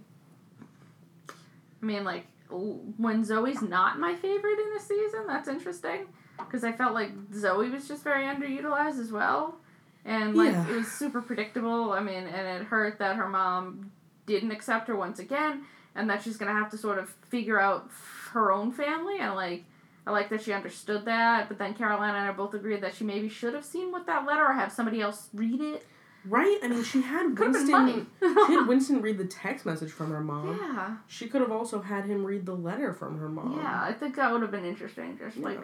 I 1.82 1.84
mean, 1.86 2.04
like 2.04 2.26
when 2.50 3.24
Zoe's 3.24 3.60
not 3.62 3.98
my 3.98 4.14
favorite 4.16 4.58
in 4.58 4.72
the 4.74 4.80
season, 4.80 5.26
that's 5.26 5.48
interesting 5.48 6.06
because 6.38 6.64
I 6.64 6.72
felt 6.72 6.94
like 6.94 7.10
Zoe 7.34 7.68
was 7.68 7.86
just 7.88 8.02
very 8.04 8.24
underutilized 8.24 8.98
as 9.00 9.10
well, 9.12 9.56
and 10.04 10.34
like 10.36 10.52
Yeah. 10.52 10.68
it 10.70 10.76
was 10.76 10.88
super 10.88 11.20
predictable. 11.20 11.92
I 11.92 12.00
mean, 12.00 12.24
and 12.26 12.60
it 12.62 12.66
hurt 12.66 12.98
that 12.98 13.16
her 13.16 13.28
mom 13.28 13.90
didn't 14.26 14.50
accept 14.50 14.88
her 14.88 14.96
once 14.96 15.18
again, 15.18 15.64
and 15.94 16.08
that 16.10 16.22
she's 16.22 16.36
gonna 16.36 16.52
have 16.52 16.70
to 16.70 16.78
sort 16.78 16.98
of 16.98 17.10
figure 17.28 17.60
out 17.60 17.90
her 18.32 18.52
own 18.52 18.70
family. 18.72 19.18
And 19.18 19.34
like, 19.34 19.64
I 20.06 20.10
like 20.10 20.28
that 20.30 20.42
she 20.42 20.52
understood 20.52 21.04
that, 21.06 21.48
but 21.48 21.58
then 21.58 21.74
Carolina 21.74 22.16
and 22.18 22.28
I 22.28 22.32
both 22.32 22.54
agreed 22.54 22.80
that 22.82 22.94
she 22.94 23.04
maybe 23.04 23.28
should 23.28 23.54
have 23.54 23.64
seen 23.64 23.90
what 23.92 24.06
that 24.06 24.24
letter 24.26 24.44
or 24.44 24.52
have 24.54 24.72
somebody 24.72 25.00
else 25.00 25.28
read 25.34 25.60
it. 25.60 25.86
Right? 26.24 26.58
I 26.62 26.68
mean, 26.68 26.82
she 26.82 27.00
had 27.00 27.34
Could 27.36 27.54
have 27.54 27.66
been 27.66 27.84
Winston. 27.84 28.06
She 28.46 28.52
had 28.54 28.66
Winston 28.66 29.00
read 29.00 29.18
the 29.18 29.24
text 29.26 29.64
message 29.64 29.90
from 29.92 30.10
her 30.10 30.20
mom. 30.20 30.58
yeah, 30.60 30.96
She 31.06 31.26
could 31.28 31.40
have 31.40 31.52
also 31.52 31.80
had 31.80 32.04
him 32.04 32.24
read 32.24 32.44
the 32.44 32.54
letter 32.56 32.92
from 32.92 33.18
her 33.18 33.28
mom. 33.28 33.56
yeah. 33.56 33.82
I 33.82 33.92
think 33.92 34.16
that 34.16 34.30
would 34.32 34.42
have 34.42 34.50
been 34.50 34.64
interesting. 34.64 35.16
Just 35.18 35.36
Yeah. 35.36 35.44
like 35.48 35.58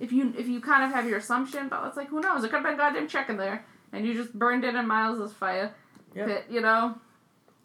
if 0.00 0.12
you 0.12 0.32
if 0.36 0.46
you 0.48 0.60
kind 0.60 0.84
of 0.84 0.90
have 0.92 1.06
your 1.08 1.18
assumption, 1.18 1.68
but 1.68 1.84
it's 1.86 1.96
like 1.96 2.08
who 2.08 2.20
knows? 2.20 2.44
It 2.44 2.48
could 2.50 2.56
have 2.56 2.64
been 2.64 2.76
goddamn 2.76 3.08
chicken 3.08 3.36
there, 3.36 3.64
and 3.92 4.06
you 4.06 4.14
just 4.14 4.32
burned 4.32 4.64
it 4.64 4.74
in 4.74 4.86
Miles's 4.86 5.32
fire 5.32 5.74
Yep. 6.14 6.26
pit, 6.26 6.44
you 6.50 6.60
know. 6.60 6.98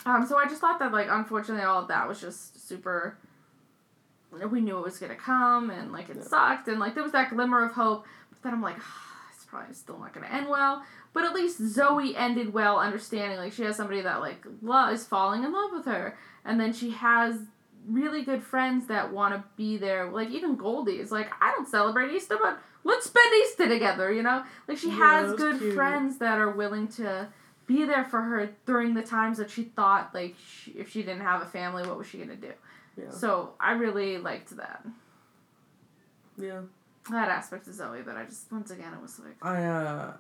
Um, 0.06 0.26
so 0.28 0.38
I 0.38 0.46
just 0.46 0.60
thought 0.60 0.80
that 0.80 0.92
like 0.92 1.08
unfortunately 1.10 1.64
all 1.64 1.82
of 1.82 1.88
that 1.88 2.08
was 2.08 2.20
just 2.20 2.68
super. 2.68 3.18
We 4.52 4.62
knew 4.62 4.78
it 4.80 4.84
was 4.84 4.98
gonna 4.98 5.16
come, 5.16 5.70
and 5.70 5.92
like 5.92 6.10
it 6.10 6.18
Yeah. 6.18 6.24
sucked, 6.24 6.68
and 6.68 6.80
like 6.80 6.96
there 6.96 7.04
was 7.04 7.12
that 7.14 7.30
glimmer 7.30 7.64
of 7.64 7.74
hope. 7.74 8.06
But 8.32 8.42
then 8.42 8.54
I'm 8.54 8.62
like, 8.62 8.78
it's 9.34 9.46
probably 9.46 9.74
still 9.76 10.00
not 10.00 10.12
gonna 10.14 10.28
end 10.28 10.50
well. 10.50 10.84
But 11.14 11.26
at 11.26 11.34
least 11.36 11.60
Zoe 11.62 12.16
ended 12.16 12.52
well, 12.52 12.80
understanding 12.80 13.38
like 13.38 13.54
she 13.54 13.62
has 13.64 13.76
somebody 13.76 14.02
that 14.02 14.20
like 14.22 14.44
is 14.92 15.06
falling 15.06 15.44
in 15.44 15.52
love 15.54 15.72
with 15.72 15.86
her, 15.86 16.18
and 16.44 16.60
then 16.60 16.74
she 16.74 16.90
has 16.90 17.42
really 17.88 18.24
good 18.24 18.44
friends 18.44 18.88
that 18.88 19.12
want 19.12 19.34
to 19.34 19.44
be 19.56 19.78
there. 19.78 20.10
Like 20.10 20.30
even 20.30 20.58
Goldi 20.58 21.00
is 21.00 21.12
like, 21.12 21.30
I 21.42 21.52
don't 21.52 21.68
celebrate 21.68 22.12
Easter, 22.14 22.38
but 22.42 22.60
let's 22.84 23.06
spend 23.06 23.34
Easter 23.44 23.68
together. 23.68 24.12
You 24.12 24.24
know, 24.24 24.44
like 24.68 24.78
she 24.78 24.90
Yeah, 24.90 24.96
has 24.98 25.34
good 25.34 25.58
cute. 25.60 25.74
friends 25.76 26.18
that 26.20 26.38
are 26.38 26.52
willing 26.52 26.88
to 26.90 27.28
be 27.66 27.86
there 27.86 28.04
for 28.04 28.22
her 28.22 28.50
during 28.66 28.94
the 28.94 29.02
times 29.02 29.38
that 29.38 29.50
she 29.50 29.64
thought 29.64 30.14
like 30.14 30.36
she, 30.38 30.72
if 30.72 30.90
she 30.92 31.02
didn't 31.02 31.22
have 31.22 31.42
a 31.42 31.46
family, 31.46 31.88
what 31.88 31.98
was 31.98 32.08
she 32.08 32.18
gonna 32.18 32.36
do? 32.36 32.52
Yeah. 32.98 33.10
So 33.12 33.54
I 33.60 33.72
really 33.74 34.18
liked 34.18 34.56
that 34.58 34.86
Yeah. 36.38 36.62
that 37.10 37.30
aspect 37.30 37.68
of 37.68 37.74
Zoe, 37.74 38.02
but 38.06 38.16
I 38.18 38.26
just 38.26 38.52
once 38.52 38.72
again 38.72 38.94
it 38.94 39.02
was 39.02 39.20
like 39.20 39.36
I 39.42 39.64
uh 39.66 40.14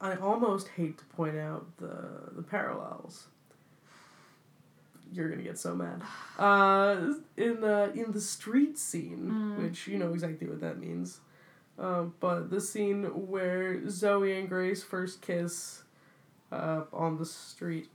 I 0.00 0.16
almost 0.16 0.68
hate 0.68 0.98
to 0.98 1.04
point 1.06 1.36
out 1.38 1.64
the 1.78 2.30
the 2.34 2.42
parallels. 2.42 3.28
You're 5.12 5.28
gonna 5.28 5.42
get 5.42 5.58
so 5.58 5.74
mad. 5.74 6.02
Uh, 6.38 7.14
in 7.36 7.60
the 7.60 7.92
in 7.94 8.12
the 8.12 8.20
street 8.20 8.76
scene, 8.78 9.30
Mm. 9.30 9.62
which 9.62 9.86
you 9.86 9.98
know 9.98 10.12
exactly 10.12 10.46
what 10.48 10.60
that 10.60 10.78
means, 10.78 11.20
um, 11.78 12.14
but 12.20 12.50
the 12.50 12.60
scene 12.60 13.04
where 13.28 13.88
Zoe 13.88 14.38
and 14.38 14.48
Grace 14.48 14.82
first 14.82 15.20
kiss, 15.22 15.84
uh, 16.52 16.82
on 16.92 17.18
the 17.18 17.24
street. 17.26 17.88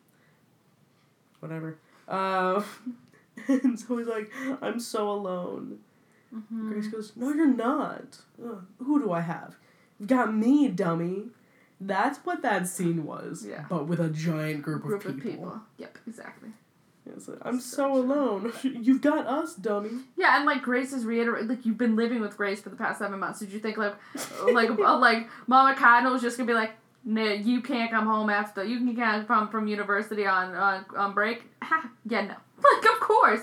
Whatever. 1.40 1.78
Uh, 2.08 2.64
and 3.48 3.78
Zoe's 3.80 4.08
like, 4.08 4.32
"I'm 4.62 4.80
so 4.80 5.10
alone." 5.10 5.80
mhm. 6.34 6.70
Grace 6.72 6.88
goes, 6.88 7.12
No, 7.16 7.34
you're 7.34 7.48
not. 7.48 8.20
Ugh, 8.44 8.64
who 8.80 9.00
do 9.02 9.12
I 9.12 9.20
have? 9.22 9.56
You've 10.00 10.10
got 10.10 10.34
me, 10.34 10.68
dummy. 10.70 11.26
That's 11.80 12.20
what 12.20 12.42
that 12.44 12.68
scene 12.68 13.06
was. 13.06 13.46
Yeah. 13.48 13.66
But 13.68 13.88
with 13.88 14.00
a 14.00 14.10
giant 14.10 14.62
group, 14.62 14.84
group 14.84 15.04
of 15.04 15.12
of 15.12 15.16
people. 15.18 15.32
people. 15.32 15.62
Yep, 15.78 15.98
exactly. 16.08 16.50
Yeah, 17.12 17.20
so, 17.20 17.38
I'm 17.42 17.60
So 17.60 17.76
so, 17.76 17.94
alone. 17.96 18.54
You've 18.64 19.02
got 19.02 19.28
us, 19.28 19.56
dummy. 19.56 19.90
Yeah, 20.18 20.38
and 20.38 20.46
like 20.46 20.62
Grace 20.62 20.94
is 20.94 21.06
reiterating, 21.06 21.50
like 21.50 21.66
you've 21.66 21.78
been 21.78 21.96
living 21.96 22.22
with 22.22 22.38
Grace 22.38 22.62
for 22.62 22.70
the 22.70 22.76
past 22.76 23.00
seven 23.00 23.20
months. 23.20 23.40
Did 23.40 23.52
you 23.52 23.60
think 23.60 23.78
like, 23.78 23.96
like, 24.54 24.70
uh, 24.70 24.98
like 24.98 25.28
Mama 25.48 25.76
Cardinal 25.76 26.14
was 26.14 26.22
just 26.22 26.38
gonna 26.38 26.48
be 26.48 26.54
like, 26.54 26.72
no, 27.04 27.24
you 27.24 27.62
can't 27.62 27.90
come 27.92 28.06
home 28.06 28.30
after 28.30 28.64
you 28.64 28.78
can 28.78 28.96
come 28.96 29.26
from 29.26 29.50
from 29.50 29.68
university 29.68 30.26
on 30.26 30.54
on, 30.56 30.86
on 30.96 31.14
break? 31.14 31.44
Ha, 31.64 31.90
yeah, 32.06 32.22
no. 32.22 32.36
Like 32.64 32.94
of 32.94 33.00
course. 33.00 33.42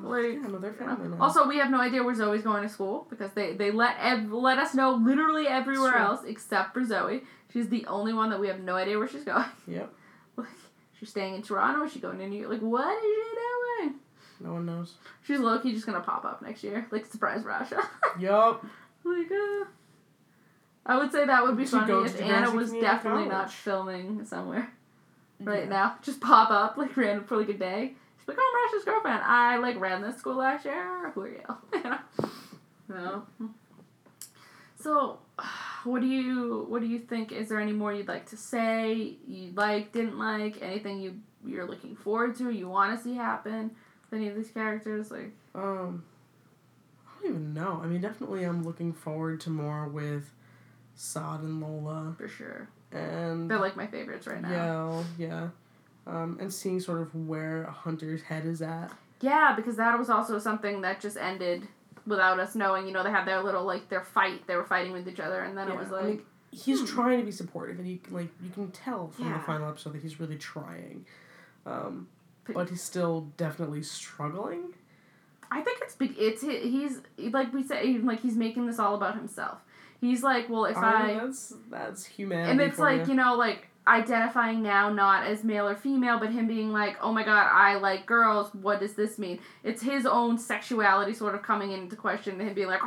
Like 0.00 0.32
yeah, 0.32 0.48
no, 0.48 0.58
they're 0.58 0.72
you 0.72 0.80
know. 0.80 0.96
family. 0.96 1.18
Also, 1.20 1.46
we 1.46 1.58
have 1.58 1.70
no 1.70 1.80
idea 1.80 2.02
where 2.02 2.14
Zoe's 2.14 2.42
going 2.42 2.62
to 2.62 2.68
school 2.68 3.06
because 3.10 3.32
they 3.32 3.52
they 3.52 3.70
let 3.70 3.96
ev- 4.00 4.32
let 4.32 4.58
us 4.58 4.74
know 4.74 4.94
literally 4.94 5.46
everywhere 5.46 5.96
else 5.96 6.20
except 6.26 6.74
for 6.74 6.84
Zoe. 6.84 7.22
She's 7.52 7.68
the 7.68 7.86
only 7.86 8.12
one 8.12 8.30
that 8.30 8.40
we 8.40 8.48
have 8.48 8.60
no 8.60 8.74
idea 8.74 8.98
where 8.98 9.08
she's 9.08 9.24
going. 9.24 9.44
Yep. 9.68 9.92
She's 10.98 11.10
staying 11.10 11.34
in 11.34 11.42
Toronto. 11.42 11.84
Is 11.84 11.92
she 11.92 11.98
going 12.00 12.18
to 12.18 12.26
New 12.28 12.38
York? 12.40 12.52
Like, 12.52 12.60
what 12.62 12.96
is 12.96 13.26
she 13.26 13.34
doing? 13.84 13.94
No 14.40 14.52
one 14.54 14.66
knows. 14.66 14.94
She's 15.26 15.38
low 15.40 15.58
key 15.58 15.72
just 15.72 15.86
gonna 15.86 16.00
pop 16.00 16.24
up 16.24 16.42
next 16.42 16.62
year, 16.64 16.86
like 16.90 17.06
surprise 17.06 17.42
Rasha. 17.42 17.82
Yup. 18.20 18.64
like, 19.04 19.30
uh, 19.30 19.64
I 20.84 20.98
would 20.98 21.10
say 21.12 21.24
that 21.26 21.42
would 21.42 21.56
be 21.56 21.64
She'd 21.64 21.70
funny 21.80 22.04
if 22.06 22.20
Anna 22.20 22.50
was 22.50 22.72
definitely 22.72 23.26
not 23.26 23.50
filming 23.50 24.24
somewhere 24.24 24.70
right 25.40 25.64
Yeah. 25.64 25.68
now. 25.68 25.96
Just 26.02 26.20
pop 26.20 26.50
up 26.50 26.76
like 26.76 26.96
random 26.96 27.24
for 27.24 27.36
like 27.36 27.48
a 27.48 27.54
day. 27.54 27.94
She's 28.18 28.28
like, 28.28 28.36
"Oh, 28.38 28.68
I'm 28.70 28.78
Rasha's 28.78 28.84
girlfriend. 28.84 29.22
I 29.24 29.56
like 29.56 29.80
ran 29.80 30.02
this 30.02 30.16
school 30.18 30.36
last 30.36 30.64
year. 30.64 31.10
Who 31.14 31.22
are 31.22 31.28
you?" 31.28 31.42
you 31.72 31.82
know? 31.82 31.98
No. 32.88 33.22
So, 34.78 35.18
what 35.86 36.00
do 36.02 36.06
you 36.06 36.66
what 36.68 36.80
do 36.80 36.86
you 36.86 36.98
think? 36.98 37.32
Is 37.32 37.48
there 37.48 37.60
any 37.60 37.72
more 37.72 37.92
you'd 37.92 38.08
like 38.08 38.26
to 38.30 38.36
say? 38.36 39.14
You 39.26 39.52
like, 39.54 39.92
didn't 39.92 40.18
like 40.18 40.60
anything 40.62 41.00
you 41.00 41.20
you're 41.44 41.66
looking 41.66 41.94
forward 41.96 42.36
to? 42.36 42.50
You 42.50 42.68
want 42.68 42.96
to 42.96 43.02
see 43.02 43.14
happen 43.14 43.70
with 44.10 44.18
any 44.20 44.28
of 44.28 44.36
these 44.36 44.50
characters? 44.50 45.10
Like, 45.10 45.30
Um, 45.54 46.04
I 47.08 47.22
don't 47.22 47.30
even 47.30 47.54
know. 47.54 47.80
I 47.82 47.86
mean, 47.86 48.00
definitely 48.00 48.44
I'm 48.44 48.62
looking 48.64 48.92
forward 48.92 49.40
to 49.42 49.50
more 49.50 49.86
with 49.88 50.30
Saad 50.94 51.40
and 51.42 51.60
Lola. 51.60 52.14
for 52.18 52.28
sure, 52.28 52.68
And 52.92 53.50
they're 53.50 53.58
like 53.58 53.76
my 53.76 53.86
favorites 53.86 54.26
right 54.26 54.40
now. 54.42 55.04
Yeah, 55.18 55.26
yeah. 55.28 55.48
Um, 56.06 56.38
and 56.40 56.52
seeing 56.52 56.78
sort 56.80 57.00
of 57.00 57.14
where 57.14 57.64
Hunter's 57.64 58.22
head 58.22 58.46
is 58.46 58.62
at. 58.62 58.90
Yeah, 59.20 59.54
because 59.56 59.76
that 59.76 59.98
was 59.98 60.08
also 60.10 60.38
something 60.38 60.82
that 60.82 61.00
just 61.00 61.16
ended 61.16 61.66
without 62.06 62.38
us 62.40 62.54
knowing. 62.54 62.86
You 62.86 62.92
know, 62.92 63.02
they 63.02 63.10
had 63.10 63.26
their 63.26 63.42
little 63.42 63.64
like 63.64 63.88
their 63.88 64.02
fight. 64.02 64.46
They 64.46 64.56
were 64.56 64.64
fighting 64.64 64.92
with 64.92 65.08
each 65.08 65.20
other, 65.20 65.42
and 65.42 65.56
then 65.56 65.68
it 65.68 65.74
Yeah, 65.74 65.78
was 65.80 65.88
I 65.92 65.96
like, 65.96 66.04
mean, 66.06 66.22
he's 66.52 66.80
hmm. 66.80 66.86
trying 66.86 67.18
to 67.20 67.24
be 67.24 67.32
supportive, 67.32 67.78
and 67.78 67.88
you 67.88 67.98
can 67.98 68.14
like 68.14 68.28
you 68.42 68.50
can 68.50 68.70
tell 68.70 69.08
from 69.08 69.26
Yeah. 69.26 69.34
the 69.38 69.44
final 69.44 69.68
episode 69.68 69.94
that 69.94 70.02
he's 70.02 70.18
really 70.20 70.36
trying. 70.38 71.04
Um, 71.64 72.08
But- 72.52 72.68
he's 72.70 72.82
still 72.82 73.32
definitely 73.36 73.82
struggling. 73.82 74.74
I 75.50 75.60
think 75.62 75.78
it's 75.82 75.94
big. 75.94 76.14
It's 76.18 76.42
he's 76.42 77.00
like 77.18 77.52
we 77.52 77.62
say, 77.62 77.98
like 77.98 78.20
he's 78.20 78.36
making 78.36 78.66
this 78.66 78.78
all 78.78 78.94
about 78.96 79.14
himself. 79.16 79.58
He's 80.00 80.22
like, 80.22 80.48
well, 80.48 80.64
if 80.66 80.76
I 80.76 80.92
I, 80.92 81.06
mean, 81.06 81.18
that's 81.18 81.54
that's 81.70 82.04
humanity. 82.04 82.50
and 82.50 82.60
it's 82.60 82.78
like 82.78 83.02
you. 83.02 83.08
you 83.10 83.14
know, 83.14 83.34
like 83.36 83.68
identifying 83.88 84.62
now 84.62 84.92
not 84.92 85.26
as 85.26 85.44
male 85.44 85.68
or 85.68 85.76
female, 85.76 86.18
but 86.18 86.30
him 86.30 86.46
being 86.46 86.72
like, 86.72 86.96
oh 87.00 87.12
my 87.12 87.24
god, 87.24 87.48
I 87.52 87.76
like 87.76 88.06
girls. 88.06 88.52
What 88.54 88.80
does 88.80 88.94
this 88.94 89.18
mean? 89.18 89.38
It's 89.62 89.82
his 89.82 90.06
own 90.06 90.38
sexuality 90.38 91.14
sort 91.14 91.34
of 91.34 91.42
coming 91.42 91.72
into 91.72 91.96
question, 91.96 92.40
and 92.40 92.48
him 92.48 92.54
being 92.54 92.68
like, 92.68 92.80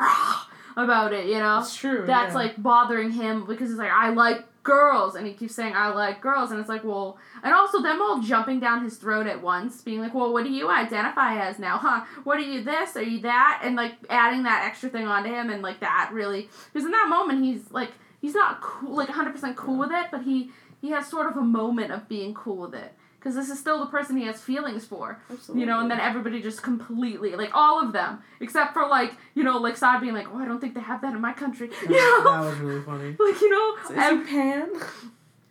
about 0.76 1.14
it. 1.14 1.28
You 1.28 1.40
know, 1.40 1.60
it's 1.60 1.76
true. 1.76 2.04
that's 2.06 2.32
yeah. 2.32 2.36
like 2.36 2.62
bothering 2.62 3.12
him 3.12 3.46
because 3.46 3.70
it's 3.70 3.80
like 3.80 3.92
I 3.92 4.10
like 4.10 4.46
girls, 4.64 5.16
and 5.16 5.26
he 5.26 5.34
keeps 5.34 5.56
saying, 5.56 5.74
I 5.76 5.90
like 5.90 6.22
girls, 6.22 6.52
and 6.52 6.60
it's 6.60 6.70
like, 6.70 6.84
well, 6.84 7.18
and 7.44 7.54
also 7.54 7.82
them 7.82 8.02
all 8.02 8.22
jumping 8.22 8.60
down 8.60 8.84
his 8.84 8.98
throat 8.98 9.26
at 9.26 9.42
once, 9.42 9.82
being 9.82 10.00
like, 10.00 10.14
well, 10.14 10.32
what 10.32 10.44
do 10.44 10.52
you 10.52 10.70
identify 10.70 11.40
as 11.40 11.60
now, 11.60 11.78
huh? 11.78 12.06
What 12.24 12.38
are 12.38 12.42
you 12.42 12.64
this? 12.64 12.96
Are 12.96 13.04
you 13.04 13.22
that? 13.22 13.62
And 13.64 13.76
like 13.76 13.94
adding 14.10 14.44
that 14.44 14.66
extra 14.66 14.90
thing 14.90 15.08
onto 15.08 15.30
him, 15.30 15.50
and 15.50 15.62
like 15.62 15.80
that 15.80 16.12
really, 16.14 16.50
because 16.72 16.86
in 16.86 16.92
that 16.92 17.08
moment 17.10 17.44
he's 17.44 17.72
like, 17.72 17.92
he's 18.22 18.36
not 18.36 18.62
cool, 18.62 18.96
like 18.96 19.10
100% 19.10 19.56
cool 19.56 19.80
with 19.80 19.92
it, 19.92 20.08
but 20.12 20.24
he 20.24 20.52
he 20.82 20.92
has 20.92 21.08
sort 21.08 21.28
of 21.28 21.38
a 21.38 21.42
moment 21.42 21.92
of 21.92 22.08
being 22.10 22.34
cool 22.34 22.58
with 22.58 22.74
it. 22.76 22.94
Because 23.20 23.36
this 23.36 23.50
is 23.50 23.60
still 23.60 23.80
the 23.82 23.88
person 23.88 24.16
he 24.16 24.26
has 24.28 24.40
feelings 24.42 24.86
for. 24.86 25.20
Absolutely. 25.30 25.60
You 25.60 25.66
know, 25.68 25.82
and 25.82 25.92
then 25.92 26.00
everybody 26.00 26.42
just 26.42 26.64
completely, 26.64 27.36
like 27.36 27.50
all 27.54 27.84
of 27.84 27.92
them, 27.92 28.20
except 28.40 28.72
for 28.74 28.88
like, 28.88 29.12
you 29.36 29.44
know, 29.44 29.58
like 29.58 29.76
Saad 29.76 30.00
being 30.00 30.14
like, 30.14 30.28
oh, 30.34 30.38
I 30.38 30.46
don't 30.46 30.62
think 30.62 30.74
they 30.74 30.80
have 30.80 31.02
that 31.02 31.14
in 31.14 31.20
my 31.20 31.34
country. 31.34 31.70
You 31.82 31.88
that, 31.90 32.22
know? 32.24 32.32
that 32.32 32.50
was 32.50 32.58
really 32.60 32.82
funny. 32.82 33.10
like, 33.20 33.42
you 33.42 33.50
know? 33.50 33.76
Is 33.84 33.90
and- 33.92 34.22
it 34.22 34.28
Pan? 34.28 34.70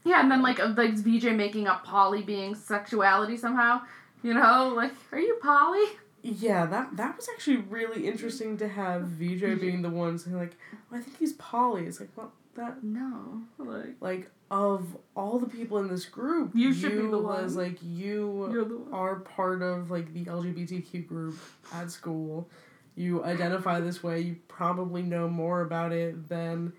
yeah, 0.04 0.22
and 0.22 0.30
then 0.30 0.40
like 0.40 0.58
like 0.58 0.94
Vijay 0.94 1.36
making 1.36 1.66
up 1.66 1.84
poly 1.84 2.22
being 2.22 2.54
sexuality 2.54 3.36
somehow. 3.36 3.82
You 4.22 4.32
know, 4.32 4.72
like, 4.74 4.92
are 5.12 5.20
you 5.20 5.38
poly? 5.42 5.84
Yeah, 6.22 6.64
that 6.66 6.96
that 6.96 7.16
was 7.18 7.28
actually 7.34 7.58
really 7.58 8.06
interesting 8.08 8.56
to 8.58 8.68
have 8.68 9.02
Vijay 9.02 9.60
being 9.60 9.82
the 9.82 9.90
one 9.90 10.18
saying 10.18 10.38
like, 10.38 10.56
well, 10.90 11.00
I 11.00 11.02
think 11.04 11.18
he's 11.18 11.34
poly. 11.34 11.84
It's 11.84 12.00
like, 12.00 12.08
well, 12.16 12.32
that 12.58 12.84
No, 12.84 13.42
like 13.58 13.96
like 14.00 14.30
of 14.50 14.96
all 15.16 15.38
the 15.38 15.48
people 15.48 15.78
in 15.78 15.88
this 15.88 16.04
group, 16.06 16.52
You 16.54 16.72
should 16.72 16.92
be 16.92 16.98
the 17.08 17.18
was 17.18 17.54
one. 17.54 17.64
like 17.64 17.78
you 17.82 18.28
one. 18.28 18.88
are 18.92 19.16
part 19.16 19.62
of 19.62 19.90
like 19.90 20.12
the 20.14 20.24
LGBTQ 20.24 21.06
group 21.06 21.38
at 21.72 21.90
school. 21.90 22.48
You 22.94 23.24
identify 23.24 23.80
this 23.80 24.02
way. 24.02 24.20
You 24.20 24.36
probably 24.48 25.02
know 25.02 25.28
more 25.28 25.60
about 25.62 25.92
it 25.92 26.28
than 26.28 26.72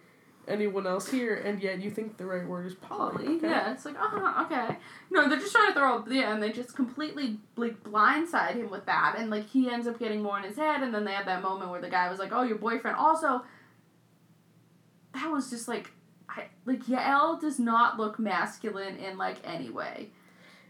anyone 0.50 0.88
else 0.88 1.08
here, 1.10 1.36
and 1.36 1.62
yet 1.62 1.80
you 1.80 1.92
think 1.92 2.18
the 2.18 2.26
right 2.26 2.46
word 2.46 2.66
is 2.66 2.74
poly. 2.74 3.24
Poly, 3.26 3.38
okay? 3.38 3.48
yeah, 3.50 3.72
it's 3.72 3.86
like, 3.86 3.96
oh, 4.00 4.46
okay. 4.52 4.78
No, 5.12 5.30
they're 5.30 5.38
just 5.40 5.54
trying 5.54 5.68
to 5.68 5.74
throw, 5.80 5.98
up, 6.00 6.08
yeah, 6.10 6.34
and 6.34 6.42
they 6.42 6.52
just 6.52 6.76
completely, 6.76 7.38
like, 7.56 7.84
blindside 7.84 8.56
him 8.56 8.70
with 8.72 8.86
that, 8.88 9.16
and, 9.20 9.30
like, 9.30 9.48
he 9.48 9.70
ends 9.70 9.86
up 9.88 10.00
getting 10.00 10.24
more 10.24 10.38
in 10.40 10.44
his 10.44 10.58
head, 10.58 10.82
and 10.82 10.92
then 10.94 11.06
they 11.06 11.12
have 11.12 11.28
that 11.28 11.44
moment 11.44 11.70
where 11.70 11.80
the 11.82 11.90
guy 11.90 12.10
was 12.10 12.18
like, 12.18 12.32
oh, 12.34 12.42
your 12.42 12.58
boyfriend. 12.58 12.98
Also, 12.98 13.44
that 15.14 15.32
was 15.32 15.50
just, 15.50 15.68
like, 15.68 15.92
I, 16.30 16.46
like, 16.66 16.86
Yael 16.86 17.40
does 17.40 17.60
not 17.60 17.98
look 17.98 18.20
masculine 18.20 18.98
in, 18.98 19.18
like, 19.18 19.38
any 19.44 19.70
way. 19.70 20.10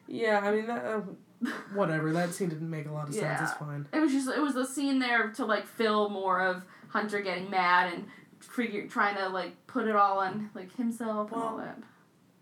Yeah, 0.08 0.40
I 0.44 0.52
mean 0.52 0.68
that. 0.68 0.86
Uh, 0.86 1.02
whatever. 1.74 2.12
That 2.12 2.34
scene 2.34 2.50
didn't 2.50 2.70
make 2.70 2.88
a 2.88 2.92
lot 2.92 3.08
of 3.08 3.14
sense. 3.14 3.24
Yeah. 3.24 3.44
It's 3.44 3.54
fine. 3.54 3.88
It 3.94 4.00
was 4.00 4.12
just 4.12 4.28
it 4.30 4.42
was 4.42 4.56
a 4.56 4.66
scene 4.66 5.00
there 5.00 5.30
to 5.32 5.46
like 5.46 5.66
fill 5.66 6.10
more 6.10 6.42
of 6.42 6.66
Hunter 6.90 7.22
getting 7.22 7.50
mad 7.50 7.94
and 7.94 8.06
figure 8.40 8.88
trying 8.88 9.16
to 9.16 9.30
like 9.30 9.56
put 9.68 9.88
it 9.88 9.96
all 9.96 10.20
on 10.20 10.50
like 10.54 10.76
himself 10.76 11.32
and 11.32 11.42
all 11.42 11.56
Well, 11.58 11.66
that. 11.66 11.80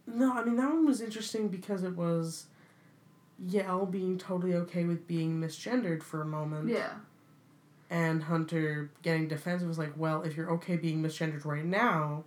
No, 0.07 0.33
I 0.33 0.43
mean 0.43 0.55
that 0.55 0.69
one 0.69 0.85
was 0.85 1.01
interesting 1.01 1.49
because 1.49 1.83
it 1.83 1.95
was 1.95 2.45
Yael 3.45 3.89
being 3.89 4.17
totally 4.17 4.55
okay 4.55 4.85
with 4.85 5.05
being 5.07 5.39
misgendered 5.39 6.01
for 6.01 6.21
a 6.21 6.25
moment. 6.25 6.69
Yeah. 6.69 6.93
And 7.89 8.23
Hunter 8.23 8.91
getting 9.01 9.27
defensive 9.27 9.67
was 9.67 9.77
like, 9.77 9.93
well, 9.95 10.23
if 10.23 10.35
you're 10.35 10.51
okay 10.53 10.75
being 10.75 11.01
misgendered 11.01 11.45
right 11.45 11.63
now, 11.65 12.25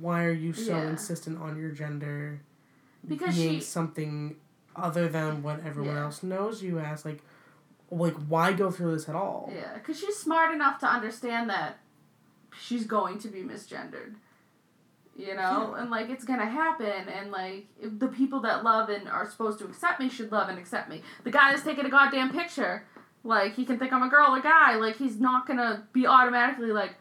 why 0.00 0.24
are 0.24 0.32
you 0.32 0.52
so 0.52 0.76
Yeah. 0.76 0.88
insistent 0.88 1.40
on 1.40 1.58
your 1.58 1.70
gender 1.70 2.40
Because 3.06 3.34
being 3.36 3.54
she- 3.58 3.60
something 3.60 4.36
other 4.74 5.08
than 5.08 5.42
what 5.42 5.60
everyone 5.64 5.94
Yeah. 5.96 6.04
else 6.04 6.22
knows 6.22 6.62
you 6.62 6.78
as? 6.78 7.04
Like, 7.04 7.22
like 7.90 8.14
why 8.28 8.52
go 8.52 8.70
through 8.70 8.92
this 8.92 9.08
at 9.08 9.14
all? 9.14 9.50
Yeah, 9.54 9.74
because 9.74 9.98
she's 10.00 10.16
smart 10.16 10.54
enough 10.54 10.78
to 10.80 10.86
understand 10.86 11.48
that 11.50 11.78
she's 12.58 12.86
going 12.86 13.18
to 13.20 13.28
be 13.28 13.42
misgendered. 13.42 14.14
You 15.16 15.34
know, 15.34 15.74
and 15.74 15.90
like 15.90 16.10
it's 16.10 16.24
gonna 16.24 16.46
happen, 16.46 17.08
and 17.08 17.32
like 17.32 17.66
the 17.82 18.06
people 18.06 18.38
that 18.40 18.62
love 18.62 18.88
and 18.88 19.08
are 19.08 19.28
supposed 19.28 19.58
to 19.58 19.64
accept 19.64 19.98
me 19.98 20.08
should 20.08 20.30
love 20.30 20.48
and 20.48 20.56
accept 20.60 20.88
me. 20.88 21.02
The 21.24 21.32
guy 21.32 21.50
that's 21.50 21.64
taking 21.64 21.84
a 21.84 21.90
goddamn 21.90 22.30
picture, 22.30 22.84
like 23.28 23.54
he 23.54 23.64
can 23.64 23.78
think 23.78 23.92
I'm 23.92 24.02
a 24.02 24.08
girl 24.08 24.34
a 24.34 24.40
guy, 24.40 24.76
like 24.76 24.96
he's 24.96 25.20
not 25.20 25.46
gonna 25.46 25.86
be 25.92 26.06
automatically 26.06 26.72
like, 26.72 26.94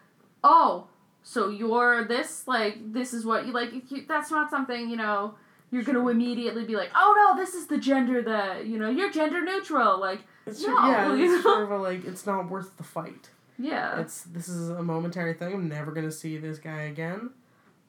oh, 0.43 0.88
so 1.23 1.49
you're 1.49 2.05
this, 2.07 2.47
like 2.47 2.93
this 2.93 3.13
is 3.13 3.25
what 3.25 3.45
you 3.47 3.53
like. 3.53 3.71
You, 3.89 4.03
that's 4.07 4.30
not 4.30 4.49
something 4.49 4.89
you 4.89 4.97
know. 4.97 5.36
You're 5.71 5.84
gonna 5.84 6.07
immediately 6.07 6.63
be 6.65 6.75
like, 6.75 6.91
oh 6.95 7.13
no, 7.36 7.41
this 7.43 7.53
is 7.53 7.67
the 7.67 7.78
gender 7.78 8.21
that 8.21 8.65
you 8.67 8.78
know. 8.78 8.89
You're 8.89 9.11
gender 9.11 9.41
neutral, 9.43 9.99
like 9.99 10.19
It's 10.45 10.61
No, 10.65 10.73
yeah, 10.89 11.13
it's 11.17 11.43
sort 11.43 11.63
of 11.63 11.71
a, 11.71 11.78
like 11.78 12.05
it's 12.05 12.25
not 12.25 12.49
worth 12.49 12.75
the 12.78 12.84
fight. 12.84 13.30
yeah. 13.57 13.99
It's 13.99 14.21
this 14.23 14.47
is 14.47 14.69
a 14.69 14.82
momentary 14.84 15.34
thing. 15.34 15.53
I'm 15.53 15.67
never 15.69 15.91
gonna 15.91 16.11
see 16.11 16.38
this 16.38 16.57
guy 16.59 16.82
again. 16.84 17.32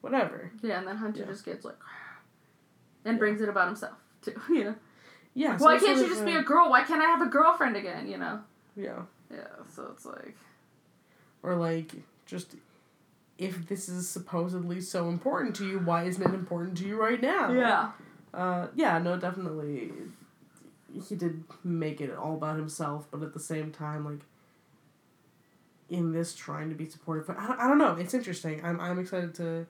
Whatever. 0.01 0.51
Yeah, 0.61 0.79
and 0.79 0.87
then 0.87 0.97
Hunter 0.97 1.21
Yeah. 1.21 1.27
just 1.27 1.45
gets 1.45 1.63
like, 1.65 1.75
and 3.05 3.15
Yeah. 3.15 3.19
brings 3.19 3.41
it 3.41 3.49
about 3.49 3.67
himself 3.67 3.97
too. 4.21 4.33
You 4.49 4.63
know, 4.65 4.75
Yeah. 5.33 5.57
why 5.57 5.75
it's 5.75 5.85
can't 5.85 5.99
you 5.99 6.07
just 6.07 6.25
be 6.25 6.33
a- 6.33 6.43
girl? 6.43 6.69
Why 6.69 6.83
can't 6.83 7.01
I 7.01 7.05
have 7.05 7.21
a 7.21 7.29
girlfriend 7.29 7.75
again? 7.75 8.07
You 8.07 8.17
know. 8.17 8.39
Yeah. 8.75 9.01
Yeah. 9.31 9.47
So 9.73 9.89
it's 9.93 10.05
like. 10.05 10.35
Or 11.43 11.55
like 11.55 11.93
just 12.25 12.55
if 13.37 13.67
this 13.67 13.87
is 13.87 14.07
supposedly 14.07 14.81
so 14.81 15.07
important 15.07 15.55
to 15.55 15.67
you, 15.67 15.79
why 15.79 16.03
isn't 16.03 16.21
it 16.21 16.33
important 16.33 16.77
to 16.77 16.85
you 16.85 17.01
right 17.01 17.21
now? 17.21 17.51
Yeah. 17.53 17.91
Uh, 18.33 18.67
yeah, 18.75 18.99
no, 18.99 19.17
definitely. 19.17 19.91
He 21.07 21.15
did 21.15 21.45
make 21.63 22.01
it 22.01 22.15
all 22.15 22.35
about 22.35 22.57
himself, 22.57 23.07
but 23.09 23.23
at 23.23 23.33
the 23.33 23.39
same 23.39 23.71
time, 23.71 24.03
like, 24.03 24.19
in 25.89 26.11
this 26.11 26.35
trying 26.35 26.69
to 26.69 26.75
be 26.75 26.85
supportive. 26.87 27.27
But 27.27 27.37
I 27.39 27.47
don't, 27.47 27.59
I 27.59 27.67
don't 27.67 27.77
know. 27.77 27.95
It's 27.95 28.13
interesting. 28.13 28.63
I'm, 28.63 28.79
I'm 28.79 28.99
excited 28.99 29.33
to 29.35 29.65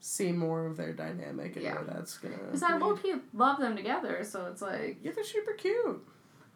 see 0.00 0.30
more 0.32 0.66
of 0.66 0.76
their 0.76 0.92
dynamic 0.92 1.56
and 1.56 1.64
Yeah. 1.64 1.74
where 1.76 1.84
that's 1.84 2.18
gonna. 2.18 2.36
Because 2.38 2.62
I 2.62 2.76
low 2.76 2.96
key 2.96 3.14
love 3.34 3.58
them 3.58 3.76
together, 3.76 4.22
so 4.24 4.46
it's 4.46 4.62
like 4.62 4.98
Yeah, 5.02 5.12
they're 5.12 5.24
super 5.24 5.52
cute. 5.52 6.06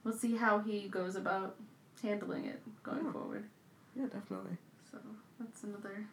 we'll 0.05 0.15
see 0.15 0.37
how 0.37 0.59
he 0.61 0.89
goes 0.89 1.17
about 1.17 1.57
handling 2.03 2.45
it 2.47 2.63
going 2.83 3.05
Yeah. 3.05 3.13
forward. 3.13 3.45
Yeah, 3.95 4.07
definitely. 4.07 4.57
So 4.91 4.99
that's 5.39 5.65
another 5.65 6.07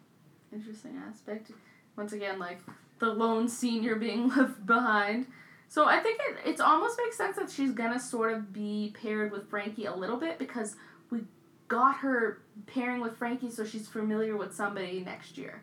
interesting 0.52 0.96
aspect. 1.08 1.50
Once 1.96 2.12
again, 2.12 2.38
like 2.38 2.60
the 2.98 3.12
lone 3.12 3.48
senior 3.48 3.94
being 3.96 4.28
left 4.36 4.64
behind. 4.66 5.26
So 5.68 5.84
I 5.86 6.00
think 6.00 6.20
it 6.28 6.38
it's 6.46 6.60
almost 6.60 6.98
makes 6.98 7.16
sense 7.16 7.36
that 7.36 7.50
she's 7.50 7.72
gonna 7.72 8.00
sort 8.00 8.32
of 8.32 8.52
be 8.52 8.94
paired 9.00 9.30
with 9.32 9.48
Frankie 9.48 9.84
a 9.84 9.94
little 9.94 10.16
bit 10.16 10.38
because 10.38 10.76
we 11.10 11.24
got 11.68 11.96
her 11.98 12.40
pairing 12.66 13.00
with 13.02 13.16
Frankie 13.18 13.50
so 13.50 13.64
she's 13.64 13.86
familiar 13.86 14.36
with 14.36 14.54
somebody 14.54 15.00
next 15.04 15.36
year. 15.38 15.62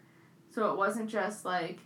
So 0.55 0.71
it 0.71 0.77
wasn't 0.77 1.09
just 1.09 1.43
like 1.43 1.79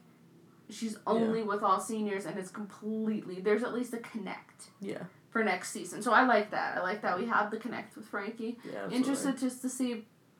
she's 0.70 0.96
only 1.08 1.42
with 1.42 1.64
all 1.64 1.80
seniors 1.80 2.28
and 2.28 2.38
it's 2.38 2.52
completely 2.52 3.42
there's 3.42 3.64
at 3.64 3.74
least 3.74 3.92
a 3.96 3.98
connect 3.98 4.66
Yeah. 4.80 5.04
for 5.32 5.44
next 5.44 5.72
season. 5.72 6.04
So 6.04 6.14
I 6.14 6.24
like 6.28 6.52
that. 6.52 6.78
I 6.78 6.82
like 6.82 7.02
that 7.02 7.18
we 7.18 7.26
have 7.26 7.50
the 7.50 7.58
connect 7.58 7.96
with 7.98 8.06
Frankie 8.06 8.60
Yeah. 8.64 8.72
Absolutely. 8.84 8.96
interested 8.98 9.38
just 9.40 9.62
to 9.64 9.70
see 9.70 9.94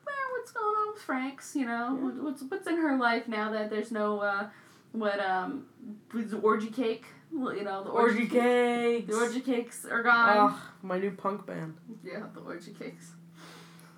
well, 0.06 0.14
what's 0.38 0.52
going 0.52 0.64
on 0.64 0.92
with 0.94 1.02
Frank's, 1.02 1.56
you 1.56 1.66
know, 1.66 1.98
Yeah. 2.00 2.22
what's 2.22 2.42
what's 2.44 2.68
in 2.68 2.76
her 2.76 2.96
life 2.96 3.26
now 3.26 3.50
that 3.50 3.68
there's 3.68 3.90
no 3.90 4.20
uh, 4.20 4.48
what 4.92 5.18
um 5.18 5.66
it 6.14 6.32
orgy 6.44 6.70
cake, 6.70 7.06
you 7.32 7.64
know, 7.64 7.82
the 7.82 7.90
orgy, 7.90 8.14
Orgy 8.22 8.28
cakes. 8.28 9.06
the 9.08 9.16
orgy 9.16 9.40
cakes 9.40 9.84
are 9.84 10.04
gone. 10.04 10.52
Ugh, 10.52 10.60
my 10.82 10.98
new 11.00 11.10
punk 11.10 11.46
band. 11.46 11.74
Yeah, 12.04 12.26
the 12.34 12.40
orgy 12.40 12.72
cakes. 12.72 13.10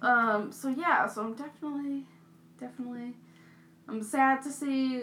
Um. 0.01 0.51
So 0.51 0.69
yeah. 0.69 1.07
So 1.07 1.21
I'm 1.23 1.35
definitely, 1.35 2.07
definitely, 2.59 3.15
I'm 3.89 4.03
sad 4.03 4.43
to 4.43 4.51
see 4.51 5.03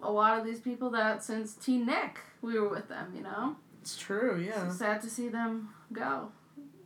a 0.00 0.10
lot 0.10 0.38
of 0.38 0.44
these 0.44 0.60
people 0.60 0.90
that 0.90 1.22
since 1.22 1.54
TeenNick 1.54 2.16
we 2.42 2.58
were 2.58 2.68
with 2.68 2.88
them. 2.88 3.12
You 3.14 3.22
know. 3.22 3.56
It's 3.80 3.96
true. 3.96 4.38
Yeah. 4.44 4.70
Sad 4.70 5.00
to 5.02 5.10
see 5.10 5.28
them 5.28 5.70
go. 5.92 6.30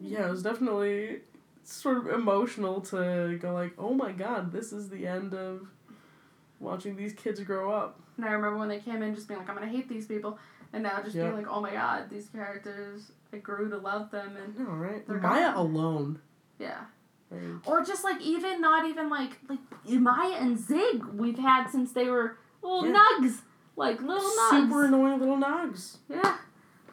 Yeah, 0.01 0.27
it 0.27 0.31
was 0.31 0.43
definitely 0.43 1.20
sort 1.64 1.97
of 1.99 2.07
emotional 2.09 2.81
to 2.81 3.39
go 3.41 3.53
like, 3.55 3.73
oh 3.79 3.95
my 3.95 4.12
god, 4.12 4.53
this 4.53 4.73
is 4.73 4.89
the 4.89 5.07
end 5.07 5.33
of 5.35 5.68
watching 6.61 6.97
these 6.97 7.12
kids 7.12 7.41
grow 7.41 7.73
up. 7.73 8.01
And 8.16 8.27
I 8.27 8.33
remember 8.33 8.59
when 8.59 8.68
they 8.68 8.79
came 8.79 9.03
in 9.03 9.14
just 9.14 9.29
being 9.29 9.41
like, 9.41 9.49
I'm 9.49 9.55
gonna 9.57 9.66
hate 9.70 9.89
these 9.89 10.07
people. 10.07 10.39
And 10.73 10.83
now 10.83 11.03
just 11.03 11.14
Yeah. 11.14 11.25
being 11.25 11.37
like, 11.37 11.49
oh 11.49 11.61
my 11.61 11.70
god, 11.73 12.09
these 12.11 12.29
characters, 12.29 13.12
I 13.33 13.37
grew 13.39 13.68
to 13.70 13.77
love 13.79 14.11
them. 14.11 14.37
And 14.37 14.59
No, 14.59 14.66
right? 14.73 15.07
They're 15.07 15.18
Maya 15.18 15.53
gone. 15.53 15.57
alone. 15.57 16.20
yeah. 16.59 16.85
Like, 17.33 17.68
Or 17.68 17.85
just 17.85 18.05
like 18.05 18.20
even, 18.20 18.61
not 18.61 18.87
even 18.87 19.09
like, 19.09 19.30
like 19.49 19.59
Maya 19.89 20.35
and 20.39 20.59
Zig 20.59 21.05
we've 21.14 21.39
had 21.39 21.68
since 21.68 21.93
they 21.93 22.09
were 22.09 22.37
little 22.62 22.87
Yeah. 22.87 22.95
nugs. 23.20 23.41
Like 23.76 24.01
little 24.03 24.30
nugs. 24.30 24.51
super 24.51 24.85
annoying 24.85 25.18
little 25.18 25.39
nugs. 25.39 25.97
Yeah. 26.09 26.37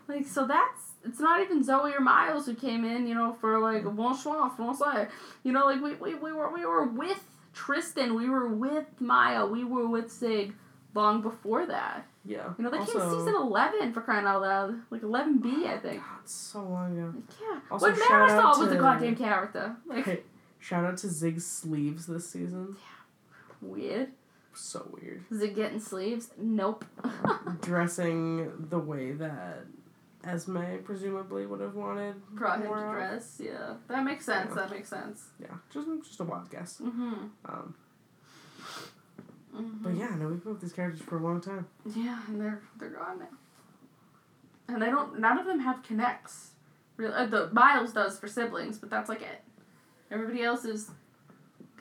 Like, 0.08 0.26
so 0.26 0.48
that's, 0.48 0.82
it's 1.04 1.20
not 1.20 1.42
even 1.42 1.64
Zoe 1.64 1.94
or 1.94 2.00
Miles 2.00 2.46
who 2.46 2.56
came 2.56 2.84
in, 2.86 3.06
you 3.06 3.14
know, 3.14 3.36
for 3.40 3.60
like, 3.60 3.84
bonsoir, 3.84 4.52
français. 4.58 5.10
You 5.44 5.52
know, 5.52 5.66
like 5.66 5.82
we, 5.82 5.94
we, 5.96 6.16
we 6.16 6.32
were, 6.32 6.52
we 6.52 6.66
were 6.66 6.86
with 6.86 7.24
Tristan, 7.54 8.16
we 8.16 8.30
were 8.30 8.48
with 8.48 8.86
Maya, 9.00 9.46
we 9.46 9.64
were 9.64 9.88
with 9.88 10.12
Zig 10.12 10.54
long 11.00 11.22
before 11.22 11.66
that. 11.66 12.06
Yeah. 12.26 12.54
You 12.58 12.64
know, 12.66 12.70
that 12.70 12.86
came 12.86 13.02
also, 13.02 13.20
season 13.20 13.36
11 13.36 13.94
for 13.94 14.02
crying 14.02 14.26
out 14.28 14.42
loud. 14.42 14.76
Like 14.92 15.02
11B, 15.02 15.66
I 15.68 15.78
think. 15.80 16.02
God, 16.02 16.28
so 16.30 16.62
long 16.64 16.98
ago. 16.98 17.14
Yeah. 17.42 17.60
Also, 17.72 17.88
when 17.88 17.96
shout 17.98 18.30
out 18.30 18.30
Marisol 18.56 18.60
was 18.60 18.72
a 18.72 18.76
to- 18.76 18.82
goddamn 18.82 19.16
character. 19.16 19.76
Like, 19.88 20.00
Okay, 20.08 20.20
shout 20.60 20.86
out 20.86 20.98
to 20.98 21.08
Zig's 21.08 21.46
sleeves 21.46 22.06
this 22.06 22.30
season. 22.30 22.76
Yeah. 22.78 23.68
Weird. 23.70 24.10
so 24.54 24.90
weird. 24.94 25.24
Is 25.32 25.42
it 25.42 25.56
getting 25.56 25.80
sleeves? 25.80 26.30
Nope. 26.38 26.86
Dressing 27.62 28.52
the 28.70 28.80
way 28.80 29.12
that 29.14 29.66
Esme 30.24 30.78
presumably 30.84 31.46
would 31.46 31.62
have 31.62 31.76
wanted. 31.76 32.16
Brought 32.32 32.60
him 32.62 32.68
to 32.74 32.92
dress. 32.92 33.40
Yeah, 33.44 33.76
that 33.88 34.04
makes 34.04 34.26
sense. 34.26 34.50
Yeah. 34.50 34.56
That 34.56 34.72
makes 34.72 34.90
sense. 34.90 35.24
Yeah, 35.42 35.48
just 35.74 35.88
just 36.04 36.20
a 36.20 36.24
wild 36.26 36.50
guess. 36.52 36.80
Mm-hmm. 36.82 37.14
Um, 37.46 37.76
mm-hmm. 39.60 39.84
but 39.84 39.96
yeah, 39.96 40.16
no, 40.16 40.28
we've 40.28 40.44
been 40.44 40.54
with 40.54 40.62
these 40.62 40.74
characters 40.74 41.02
for 41.02 41.18
a 41.18 41.24
long 41.24 41.42
time. 41.42 41.68
Yeah, 41.96 42.20
and 42.28 42.40
they're 42.40 42.62
they're 42.80 42.90
gone 42.90 43.20
now. 43.20 43.28
And 44.68 44.82
they 44.82 44.88
don't. 44.88 45.20
None 45.20 45.38
of 45.38 45.46
them 45.46 45.60
have 45.60 45.84
connects. 45.84 46.52
Real, 46.98 47.14
uh, 47.14 47.26
the 47.26 47.50
Miles 47.52 47.94
does 47.94 48.20
for 48.20 48.28
siblings, 48.28 48.78
but 48.78 48.90
that's 48.90 49.10
like 49.10 49.22
it. 49.22 49.42
Everybody 50.12 50.44
else 50.44 50.66
is, 50.66 50.92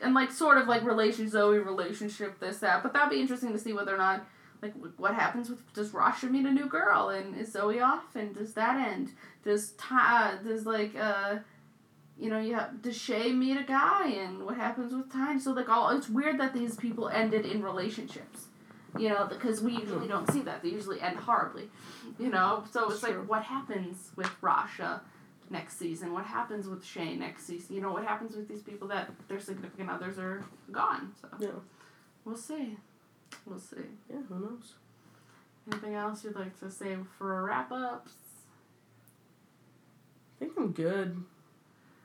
and 0.03 0.15
like 0.15 0.31
sort 0.31 0.59
of 0.59 0.69
like 0.69 0.85
relation 0.85 1.29
Zoe 1.29 1.59
relationship 1.59 2.39
this 2.41 2.59
that. 2.59 2.83
But 2.83 2.93
that'd 2.93 3.11
be 3.11 3.21
interesting 3.21 3.53
to 3.53 3.59
see 3.59 3.73
whether 3.73 3.95
or 3.95 3.99
not 3.99 4.27
like 4.63 4.75
what 4.97 5.15
happens 5.15 5.49
with 5.51 5.73
does 5.73 5.91
Rasha 5.91 6.31
meet 6.31 6.47
a 6.47 6.51
new 6.51 6.67
girl 6.67 7.11
and 7.11 7.37
is 7.37 7.53
Zoe 7.53 7.81
off 7.81 8.17
and 8.17 8.35
does 8.35 8.55
that 8.55 8.89
end? 8.89 9.13
Does 9.45 9.73
Ty 9.73 10.33
uh, 10.33 10.43
does 10.43 10.67
like 10.67 10.97
uh. 10.97 11.39
You 12.19 12.31
know, 12.31 12.41
you 12.41 12.55
have, 12.55 12.83
does 12.83 12.97
Shay 12.97 13.33
meet 13.33 13.57
a 13.57 13.63
guy, 13.63 14.09
and 14.09 14.45
what 14.45 14.57
happens 14.57 14.93
with 14.93 15.13
time. 15.13 15.39
So 15.39 15.53
like 15.53 15.69
all, 15.69 15.91
it's 15.91 16.09
weird 16.09 16.39
that 16.41 16.53
these 16.53 16.75
people 16.77 17.09
ended 17.09 17.47
in 17.47 17.63
relationships 17.63 18.47
you 18.97 19.09
know, 19.09 19.27
because 19.27 19.61
we 19.61 19.73
usually 19.73 20.09
don't 20.09 20.31
see 20.33 20.41
that. 20.43 20.63
They 20.63 20.71
usually 20.71 21.01
end 21.01 21.17
horribly, 21.17 21.69
you 22.19 22.31
know. 22.31 22.65
So 22.71 22.91
it's 22.91 23.01
True. 23.01 23.21
like, 23.21 23.29
what 23.29 23.43
happens 23.43 24.11
with 24.17 24.29
Rasha 24.41 25.01
next 25.51 25.79
season? 25.79 26.13
What 26.13 26.25
happens 26.25 26.69
with 26.69 26.85
Shay 26.85 27.15
next 27.17 27.47
season? 27.47 27.75
You 27.75 27.83
know, 27.83 27.93
what 27.93 28.05
happens 28.05 28.35
with 28.37 28.49
these 28.49 28.63
people 28.63 28.89
that 28.89 29.11
their 29.29 29.41
significant 29.41 29.91
others 29.91 30.19
are 30.19 30.45
gone? 30.73 31.13
So 31.21 31.29
Yeah, 31.39 31.49
we'll 32.25 32.37
see. 32.37 32.77
We'll 33.47 33.59
see. 33.59 33.77
yeah, 34.11 34.21
who 34.29 34.41
knows? 34.41 34.75
Anything 35.71 35.95
else 35.95 36.25
you'd 36.25 36.35
like 36.35 36.59
to 36.61 36.71
say 36.71 36.97
for 37.19 37.41
a 37.41 37.43
wrap 37.43 37.71
up? 37.71 38.09
I 40.37 40.45
think 40.45 40.53
I'm 40.57 40.73
good. 40.73 41.25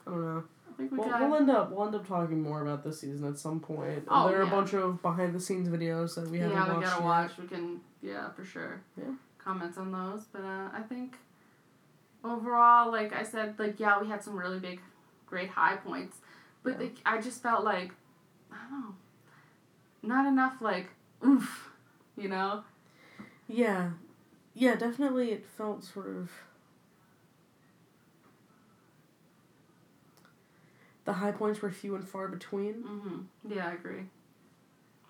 I 0.05 0.11
don't 0.11 0.21
know. 0.21 0.43
I 0.69 0.73
think 0.75 0.91
we 0.91 0.97
We'll, 0.97 1.07
got. 1.09 1.21
we'll 1.21 1.35
end 1.35 1.49
up 1.49 1.71
we'll 1.71 1.85
end 1.85 1.95
up 1.95 2.07
talking 2.07 2.41
more 2.41 2.61
about 2.61 2.83
this 2.83 2.99
season 3.01 3.27
at 3.27 3.37
some 3.37 3.59
point. 3.59 4.03
Oh, 4.07 4.27
there 4.27 4.39
are 4.39 4.43
yeah. 4.43 4.47
a 4.47 4.51
bunch 4.51 4.73
of 4.73 5.01
behind 5.01 5.33
the 5.35 5.39
scenes 5.39 5.69
videos 5.69 6.15
that 6.15 6.27
we 6.29 6.39
haven't 6.39 6.55
yeah, 6.57 6.63
we 6.65 6.73
watched 6.73 6.83
gotta 6.89 6.95
yet. 7.01 7.03
watch. 7.05 7.31
We 7.39 7.47
can, 7.47 7.79
yeah, 8.01 8.29
for 8.31 8.43
sure. 8.43 8.81
Yeah. 8.97 9.13
Comments 9.37 9.77
on 9.77 9.91
those, 9.91 10.23
but 10.31 10.41
uh, 10.43 10.69
I 10.73 10.81
think 10.87 11.15
overall, 12.23 12.91
like 12.91 13.13
I 13.13 13.23
said, 13.23 13.55
like 13.59 13.79
yeah, 13.79 14.01
we 14.01 14.07
had 14.07 14.23
some 14.23 14.35
really 14.37 14.59
big, 14.59 14.79
great 15.27 15.49
high 15.49 15.75
points, 15.77 16.17
but 16.63 16.73
Yeah. 16.73 16.79
like 16.79 16.95
I 17.05 17.21
just 17.21 17.41
felt 17.43 17.63
like, 17.63 17.91
I 18.51 18.55
don't 18.69 18.81
know, 18.81 18.95
not 20.01 20.25
enough 20.25 20.55
like 20.61 20.87
oof, 21.25 21.69
you 22.17 22.29
know. 22.29 22.63
Yeah, 23.47 23.91
yeah, 24.53 24.75
definitely. 24.75 25.31
It 25.31 25.45
felt 25.57 25.83
sort 25.83 26.07
of. 26.07 26.31
The 31.05 31.13
high 31.13 31.31
points 31.31 31.61
were 31.61 31.71
few 31.71 31.95
and 31.95 32.07
far 32.07 32.27
between. 32.27 32.75
Mm-hmm. 32.75 33.51
Yeah, 33.53 33.67
I 33.67 33.73
agree. 33.73 34.03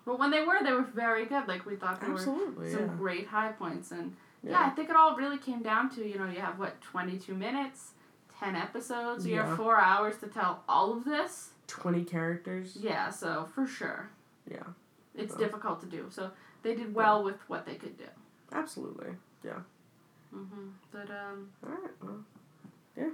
But 0.04 0.18
when 0.18 0.30
they 0.30 0.42
were, 0.44 0.58
they 0.62 0.72
were 0.72 0.82
very 0.82 1.24
good. 1.26 1.46
Like 1.48 1.64
we 1.64 1.76
thought 1.76 2.00
they 2.00 2.08
were 2.08 2.18
some 2.18 2.56
yeah. 2.62 2.86
great 2.98 3.26
high 3.28 3.52
points, 3.52 3.90
and 3.90 4.14
yeah. 4.42 4.50
Yeah. 4.50 4.66
I 4.66 4.70
think 4.70 4.90
it 4.90 4.96
all 4.96 5.16
really 5.16 5.38
came 5.38 5.62
down 5.62 5.88
to 5.94 6.06
you 6.06 6.18
know 6.18 6.26
you 6.28 6.40
have 6.40 6.58
what 6.58 6.80
twenty 6.80 7.16
two 7.18 7.34
minutes, 7.34 7.92
ten 8.38 8.54
episodes. 8.56 9.26
You 9.26 9.36
Yeah. 9.36 9.46
have 9.46 9.56
four 9.56 9.80
hours 9.80 10.18
to 10.18 10.26
tell 10.26 10.62
all 10.68 10.92
of 10.92 11.04
this. 11.04 11.50
Twenty 11.66 12.04
characters. 12.04 12.76
Yeah, 12.78 13.08
so 13.10 13.48
for 13.54 13.66
sure, 13.66 14.10
Yeah, 14.50 14.64
it's 15.14 15.32
So. 15.32 15.38
difficult 15.38 15.80
to 15.80 15.86
do. 15.86 16.06
So 16.10 16.30
they 16.62 16.74
did 16.74 16.94
well 16.94 17.22
with 17.24 17.36
what 17.48 17.64
they 17.64 17.76
could 17.76 17.96
do. 17.96 18.04
absolutely. 18.52 19.14
Yeah. 19.42 19.60
Mm-hmm. 20.34 20.68
But 20.92 21.08
um, 21.10 21.50
All 21.64 21.70
right. 21.72 21.90
Well, 22.02 22.24
yeah, 22.96 23.10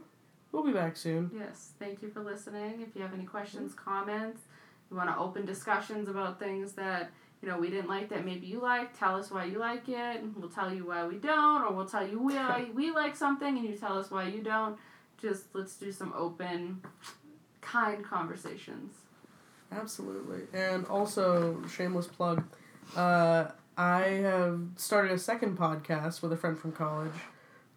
we'll 0.53 0.65
be 0.65 0.73
back 0.73 0.97
soon. 0.97 1.31
yes, 1.35 1.73
thank 1.79 2.03
you 2.03 2.09
for 2.11 2.21
listening. 2.23 2.81
If 2.81 2.95
you 2.97 3.03
have 3.03 3.15
any 3.15 3.25
questions, 3.25 3.75
comments, 3.75 4.43
you 4.91 4.97
want 4.97 5.09
to 5.11 5.17
open 5.19 5.47
discussions 5.47 6.09
about 6.09 6.39
things 6.39 6.73
that 6.73 7.11
you 7.43 7.49
know 7.49 7.59
we 7.59 7.71
didn't 7.71 7.89
like 7.89 8.09
that 8.11 8.25
maybe 8.25 8.47
you 8.47 8.61
like, 8.61 8.99
tell 8.99 9.17
us 9.17 9.31
why 9.31 9.45
you 9.45 9.59
like 9.59 9.89
it. 9.89 10.21
and 10.21 10.35
We'll 10.37 10.51
tell 10.51 10.73
you 10.75 10.87
why 10.87 11.07
we 11.07 11.17
don't, 11.17 11.63
or 11.63 11.73
we'll 11.73 11.87
tell 11.87 12.07
you 12.07 12.19
why 12.19 12.69
we 12.75 12.91
like 12.91 13.17
something 13.17 13.57
and 13.57 13.67
you 13.67 13.77
tell 13.77 13.99
us 13.99 14.11
why 14.11 14.25
you 14.29 14.43
don't. 14.43 14.77
Just 15.21 15.45
let's 15.55 15.77
do 15.77 15.93
some 15.93 16.13
open, 16.17 16.81
kind 17.61 18.05
conversations. 18.05 18.93
Absolutely. 19.73 20.41
And 20.53 20.85
also, 20.87 21.63
shameless 21.69 22.07
plug, 22.09 22.43
uh, 22.97 23.49
I 23.77 24.01
have 24.01 24.61
started 24.77 25.13
a 25.13 25.19
second 25.19 25.57
podcast 25.57 26.23
with 26.23 26.33
a 26.33 26.37
friend 26.37 26.59
from 26.59 26.73
college 26.73 27.13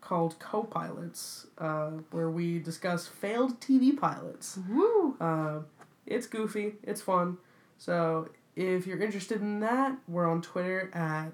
called 0.03 0.37
Co-Pilots, 0.39 1.47
uh, 1.57 1.91
where 2.11 2.29
we 2.29 2.59
discuss 2.59 3.07
failed 3.07 3.59
TV 3.61 3.97
pilots. 3.97 4.59
Woo! 4.69 5.15
Uh, 5.19 5.59
it's 6.05 6.27
goofy, 6.27 6.73
it's 6.83 7.01
fun. 7.01 7.37
So 7.77 8.29
if 8.55 8.85
you're 8.85 8.99
interested 9.01 9.41
in 9.41 9.61
that, 9.61 9.97
we're 10.07 10.29
on 10.29 10.41
Twitter 10.41 10.91
at 10.93 11.31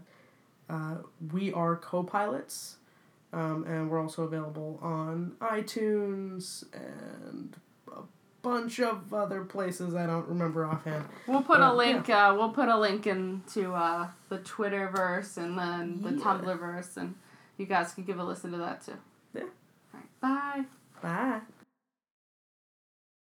uh, 0.69 0.97
We 1.33 1.51
Are 1.53 1.75
Co-Pilots. 1.75 2.75
Um, 3.31 3.63
and 3.67 3.89
we're 3.91 4.01
also 4.01 4.23
available 4.23 4.79
on 4.81 5.33
iTunes 5.39 6.63
and 6.73 7.55
a 7.95 8.01
bunch 8.41 8.79
of 8.79 9.13
other 9.13 9.43
places 9.43 9.93
I 9.93 10.07
don't 10.07 10.27
remember 10.27 10.65
offhand. 10.65 11.05
We'll 11.27 11.43
put 11.43 11.59
a 11.59 11.67
Uh, 11.67 11.73
link. 11.73 12.09
Uh, 12.09 12.33
we'll 12.37 12.49
put 12.49 12.69
a 12.69 12.77
link 12.79 13.05
into 13.05 13.73
uh, 13.73 14.07
the 14.29 14.39
Twitterverse 14.39 15.37
and 15.37 15.57
then 15.59 16.01
the 16.01 16.11
Yeah. 16.13 16.23
Tumblrverse, 16.23 16.97
and 16.97 17.13
you 17.59 17.65
guys 17.65 17.93
can 17.93 18.03
give 18.03 18.19
a 18.19 18.23
listen 18.23 18.51
to 18.51 18.57
that 18.57 18.85
too. 18.85 18.93
Yeah. 19.33 19.41
All 19.41 19.49
right. 19.93 20.21
Bye. 20.21 20.63
Bye. 21.01 21.41